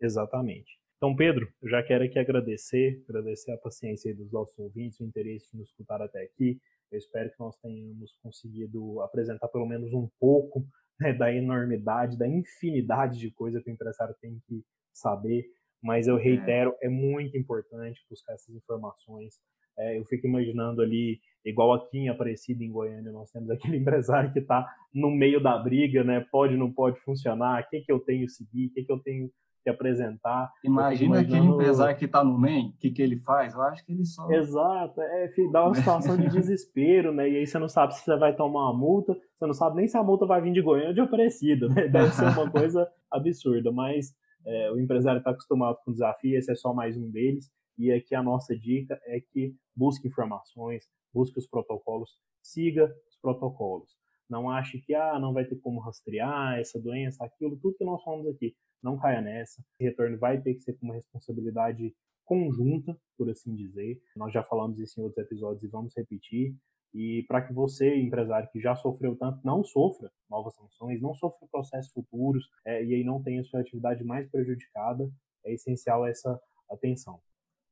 Exatamente. 0.00 0.78
Então, 0.96 1.14
Pedro, 1.14 1.48
eu 1.62 1.68
já 1.68 1.82
quero 1.82 2.04
aqui 2.04 2.18
agradecer, 2.18 3.04
agradecer 3.08 3.52
a 3.52 3.58
paciência 3.58 4.14
dos 4.14 4.30
nossos 4.32 4.58
ouvintes, 4.58 4.98
o 5.00 5.04
interesse 5.04 5.50
de 5.52 5.58
nos 5.58 5.68
escutar 5.68 6.02
até 6.02 6.22
aqui. 6.22 6.60
Eu 6.90 6.98
espero 6.98 7.30
que 7.30 7.38
nós 7.38 7.56
tenhamos 7.58 8.12
conseguido 8.22 9.00
apresentar 9.02 9.48
pelo 9.48 9.66
menos 9.66 9.92
um 9.92 10.08
pouco 10.18 10.64
né, 11.00 11.12
da 11.12 11.32
enormidade, 11.32 12.18
da 12.18 12.26
infinidade 12.26 13.18
de 13.18 13.30
coisa 13.30 13.60
que 13.62 13.70
o 13.70 13.72
empresário 13.72 14.14
tem 14.20 14.40
que 14.46 14.62
saber. 14.92 15.44
Mas 15.82 16.08
eu 16.08 16.18
é. 16.18 16.22
reitero, 16.22 16.74
é, 16.82 16.86
é 16.86 16.88
muito 16.88 17.36
importante 17.36 18.04
buscar 18.10 18.34
essas 18.34 18.54
informações. 18.54 19.34
É, 19.78 19.98
eu 19.98 20.04
fico 20.06 20.26
imaginando 20.26 20.82
ali, 20.82 21.20
igual 21.44 21.72
aqui 21.72 21.98
em 21.98 22.08
Aparecida, 22.08 22.64
em 22.64 22.72
Goiânia, 22.72 23.12
nós 23.12 23.30
temos 23.30 23.48
aquele 23.50 23.76
empresário 23.78 24.32
que 24.32 24.40
está 24.40 24.66
no 24.92 25.10
meio 25.10 25.40
da 25.40 25.56
briga, 25.56 26.02
né? 26.02 26.26
Pode, 26.32 26.56
não 26.56 26.72
pode 26.72 26.98
funcionar, 27.00 27.62
o 27.62 27.68
que, 27.68 27.80
que 27.82 27.92
eu 27.92 28.00
tenho 28.00 28.26
que 28.26 28.32
seguir, 28.32 28.66
o 28.66 28.72
que, 28.72 28.84
que 28.84 28.92
eu 28.92 28.98
tenho 28.98 29.30
que 29.68 29.70
apresentar. 29.70 30.50
Imagina 30.64 31.20
aquele 31.20 31.38
empresário 31.38 31.96
que 31.96 32.06
está 32.06 32.24
no 32.24 32.38
MEI, 32.38 32.68
o 32.68 32.72
que, 32.78 32.90
que 32.90 33.02
ele 33.02 33.18
faz? 33.18 33.54
Eu 33.54 33.62
acho 33.62 33.84
que 33.84 33.92
ele 33.92 34.04
só. 34.04 34.30
Exato, 34.30 35.00
é, 35.00 35.30
dá 35.52 35.64
uma 35.64 35.74
situação 35.74 36.16
de 36.16 36.28
desespero, 36.32 37.12
né? 37.12 37.28
E 37.28 37.36
aí 37.36 37.46
você 37.46 37.58
não 37.58 37.68
sabe 37.68 37.94
se 37.94 38.04
você 38.04 38.16
vai 38.16 38.34
tomar 38.34 38.70
uma 38.70 38.78
multa, 38.78 39.14
você 39.36 39.46
não 39.46 39.54
sabe 39.54 39.76
nem 39.76 39.86
se 39.86 39.96
a 39.96 40.02
multa 40.02 40.26
vai 40.26 40.40
vir 40.40 40.52
de 40.52 40.62
Goiânia 40.62 40.88
ou 40.88 40.94
de 40.94 41.00
Aparecida, 41.00 41.68
né? 41.68 41.86
Deve 41.88 42.12
ser 42.12 42.24
uma 42.24 42.50
coisa 42.50 42.88
absurda, 43.10 43.70
mas 43.70 44.14
é, 44.46 44.72
o 44.72 44.80
empresário 44.80 45.18
está 45.18 45.30
acostumado 45.30 45.76
com 45.84 45.90
o 45.90 45.94
desafio, 45.94 46.36
esse 46.36 46.50
é 46.50 46.54
só 46.54 46.72
mais 46.72 46.96
um 46.96 47.10
deles. 47.10 47.50
E 47.76 47.92
aqui 47.92 48.14
a 48.14 48.22
nossa 48.22 48.56
dica 48.56 48.98
é 49.04 49.20
que 49.20 49.54
busque 49.76 50.08
informações, 50.08 50.88
busque 51.14 51.38
os 51.38 51.46
protocolos, 51.46 52.18
siga 52.42 52.92
os 53.08 53.16
protocolos. 53.20 53.96
Não 54.28 54.50
ache 54.50 54.78
que 54.80 54.94
ah, 54.94 55.18
não 55.18 55.32
vai 55.32 55.44
ter 55.44 55.56
como 55.56 55.80
rastrear 55.80 56.58
essa 56.58 56.78
doença, 56.78 57.24
aquilo, 57.24 57.56
tudo 57.56 57.76
que 57.76 57.84
nós 57.84 58.02
falamos 58.02 58.26
aqui. 58.26 58.54
Não 58.82 58.98
caia 58.98 59.20
nessa. 59.20 59.62
Retorno 59.80 60.18
vai 60.18 60.40
ter 60.40 60.54
que 60.54 60.60
ser 60.60 60.74
com 60.74 60.86
uma 60.86 60.94
responsabilidade 60.94 61.94
conjunta, 62.24 62.96
por 63.16 63.30
assim 63.30 63.54
dizer. 63.54 64.00
Nós 64.14 64.32
já 64.32 64.42
falamos 64.42 64.78
isso 64.78 65.00
em 65.00 65.04
outros 65.04 65.24
episódios 65.24 65.62
e 65.64 65.68
vamos 65.68 65.94
repetir. 65.96 66.54
E 66.94 67.24
para 67.28 67.42
que 67.42 67.52
você, 67.52 67.96
empresário 67.96 68.48
que 68.50 68.60
já 68.60 68.74
sofreu 68.76 69.16
tanto, 69.16 69.40
não 69.44 69.62
sofra 69.62 70.10
novas 70.28 70.54
sanções, 70.54 71.00
não 71.00 71.14
sofra 71.14 71.46
processos 71.50 71.92
futuros 71.92 72.48
é, 72.64 72.84
e 72.84 72.94
aí 72.94 73.04
não 73.04 73.22
tenha 73.22 73.44
sua 73.44 73.60
atividade 73.60 74.04
mais 74.04 74.28
prejudicada, 74.30 75.10
é 75.44 75.52
essencial 75.52 76.06
essa 76.06 76.40
atenção. 76.70 77.20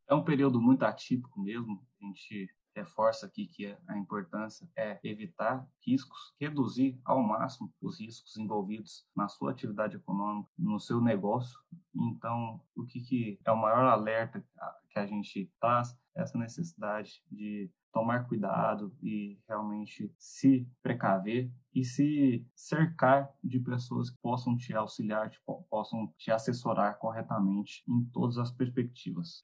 É 0.08 0.14
um 0.14 0.24
período 0.24 0.60
muito 0.60 0.84
atípico 0.84 1.40
mesmo. 1.40 1.82
A 2.00 2.06
gente 2.06 2.48
reforça 2.76 3.24
aqui 3.26 3.46
que 3.46 3.74
a 3.88 3.96
importância 3.96 4.68
é 4.76 5.00
evitar 5.02 5.66
riscos, 5.84 6.34
reduzir 6.38 7.00
ao 7.04 7.22
máximo 7.22 7.72
os 7.80 7.98
riscos 7.98 8.36
envolvidos 8.36 9.06
na 9.16 9.28
sua 9.28 9.50
atividade 9.50 9.96
econômica, 9.96 10.50
no 10.58 10.78
seu 10.78 11.00
negócio. 11.00 11.58
Então, 11.94 12.60
o 12.76 12.84
que, 12.84 13.00
que 13.00 13.40
é 13.44 13.50
o 13.50 13.56
maior 13.56 13.86
alerta 13.86 14.44
que 14.90 14.98
a 14.98 15.06
gente 15.06 15.50
traz? 15.58 15.96
Essa 16.14 16.38
necessidade 16.38 17.22
de 17.30 17.70
tomar 17.92 18.26
cuidado 18.26 18.94
e 19.02 19.38
realmente 19.48 20.12
se 20.18 20.68
precaver 20.82 21.50
e 21.74 21.82
se 21.82 22.46
cercar 22.54 23.30
de 23.42 23.58
pessoas 23.58 24.10
que 24.10 24.18
possam 24.22 24.56
te 24.56 24.74
auxiliar, 24.74 25.30
te, 25.30 25.38
possam 25.70 26.12
te 26.18 26.30
assessorar 26.30 26.98
corretamente 26.98 27.82
em 27.88 28.04
todas 28.12 28.36
as 28.36 28.50
perspectivas. 28.50 29.40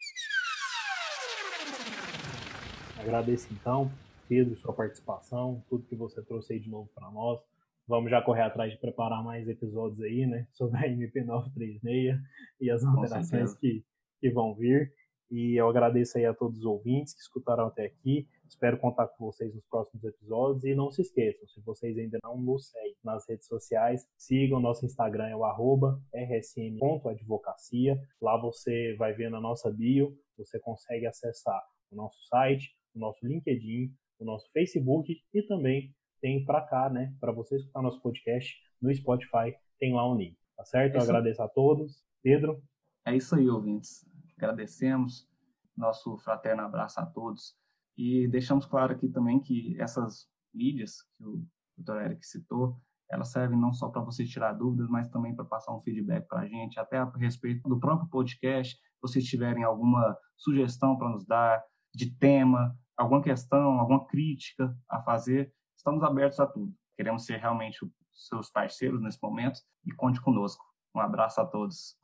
Agradeço 3.03 3.49
então, 3.53 3.91
Pedro, 4.29 4.57
sua 4.57 4.73
participação, 4.73 5.61
tudo 5.69 5.85
que 5.85 5.97
você 5.97 6.23
trouxe 6.23 6.53
aí 6.53 6.61
de 6.61 6.71
novo 6.71 6.89
para 6.95 7.11
nós. 7.11 7.41
Vamos 7.87 8.09
já 8.09 8.23
correr 8.23 8.43
atrás 8.43 8.71
de 8.71 8.79
preparar 8.79 9.25
mais 9.25 9.49
episódios 9.49 10.01
aí, 10.01 10.25
né, 10.25 10.47
sobre 10.53 10.79
a 10.79 10.89
MP936 10.89 12.17
e 12.61 12.71
as 12.71 12.85
alterações 12.85 13.55
que, 13.55 13.85
que 14.21 14.31
vão 14.31 14.55
vir. 14.55 14.95
E 15.29 15.61
eu 15.61 15.69
agradeço 15.69 16.17
aí 16.17 16.27
a 16.27 16.33
todos 16.33 16.61
os 16.61 16.65
ouvintes 16.65 17.13
que 17.13 17.23
escutaram 17.23 17.67
até 17.67 17.87
aqui. 17.87 18.29
Espero 18.47 18.79
contar 18.79 19.09
com 19.09 19.25
vocês 19.25 19.53
nos 19.53 19.65
próximos 19.67 20.05
episódios. 20.05 20.63
E 20.63 20.73
não 20.73 20.93
se 20.93 21.03
esqueçam, 21.03 21.49
se 21.49 21.61
vocês 21.63 21.99
ainda 21.99 22.19
não 22.23 22.39
nos 22.39 22.69
seguem 22.69 22.97
nas 23.03 23.29
redes 23.29 23.49
sociais, 23.49 24.07
sigam 24.17 24.61
nosso 24.61 24.87
Instagram, 24.87 25.27
é 25.27 25.35
o 25.35 25.45
arroba 25.45 26.01
rsm.advocacia. 26.15 28.01
Lá 28.21 28.37
você 28.37 28.95
vai 28.97 29.13
ver 29.13 29.29
na 29.29 29.41
nossa 29.41 29.69
bio, 29.73 30.17
você 30.39 30.61
consegue 30.61 31.07
acessar 31.07 31.61
o 31.91 31.97
nosso 31.97 32.23
site, 32.29 32.77
o 32.95 32.99
nosso 32.99 33.27
LinkedIn, 33.27 33.95
o 34.19 34.25
nosso 34.25 34.51
Facebook 34.53 35.21
e 35.33 35.43
também 35.43 35.95
tem 36.21 36.45
para 36.45 36.61
cá, 36.61 36.89
né, 36.89 37.15
para 37.21 37.33
você 37.33 37.57
escutar 37.57 37.83
nosso 37.83 38.01
podcast 38.01 38.57
no 38.81 38.95
Spotify, 38.95 39.55
tem 39.79 39.93
lá 39.93 40.11
um 40.11 40.17
link, 40.17 40.37
tá 40.57 40.65
certo? 40.65 40.95
É 40.95 40.99
eu 40.99 41.03
agradeço 41.03 41.43
a 41.43 41.49
todos. 41.49 42.05
Pedro? 42.23 42.63
É 43.05 43.17
isso 43.17 43.35
aí, 43.35 43.49
ouvintes. 43.49 44.09
Agradecemos. 44.37 45.29
Nosso 45.77 46.17
fraterno 46.19 46.63
abraço 46.63 47.01
a 47.01 47.07
todos. 47.07 47.57
E 47.97 48.29
deixamos 48.29 48.67
claro 48.67 48.93
aqui 48.93 49.09
também 49.09 49.41
que 49.41 49.77
essas 49.81 50.29
mídias 50.55 51.03
que 51.17 51.25
o 51.25 51.45
Dr. 51.77 51.97
Eric 52.05 52.27
citou, 52.27 52.81
elas 53.11 53.31
servem 53.31 53.59
não 53.59 53.73
só 53.73 53.89
para 53.89 54.03
você 54.03 54.25
tirar 54.25 54.53
dúvidas, 54.53 54.89
mas 54.89 55.09
também 55.09 55.35
para 55.35 55.45
passar 55.45 55.75
um 55.75 55.83
feedback 55.83 56.27
para 56.27 56.41
a 56.41 56.47
gente, 56.47 56.79
até 56.79 56.99
a 56.99 57.11
respeito 57.17 57.69
do 57.69 57.79
próprio 57.79 58.09
podcast. 58.09 58.77
Se 58.77 59.01
vocês 59.01 59.25
tiverem 59.25 59.65
alguma 59.65 60.17
sugestão 60.37 60.97
para 60.97 61.11
nos 61.11 61.27
dar 61.27 61.63
de 61.95 62.11
tema, 62.17 62.77
alguma 62.97 63.23
questão, 63.23 63.79
alguma 63.79 64.07
crítica 64.07 64.77
a 64.89 65.01
fazer, 65.03 65.53
estamos 65.77 66.03
abertos 66.03 66.41
a 66.41 66.47
tudo. 66.47 66.73
Queremos 66.97 67.25
ser 67.25 67.39
realmente 67.39 67.79
seus 68.13 68.51
parceiros 68.51 69.01
nesse 69.01 69.19
momento 69.23 69.61
e 69.85 69.93
conte 69.93 70.21
conosco. 70.21 70.65
Um 70.95 71.01
abraço 71.01 71.41
a 71.41 71.47
todos. 71.47 71.97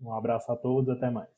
Um 0.00 0.12
abraço 0.14 0.50
a 0.50 0.56
todos, 0.56 0.88
até 0.88 1.10
mais. 1.10 1.28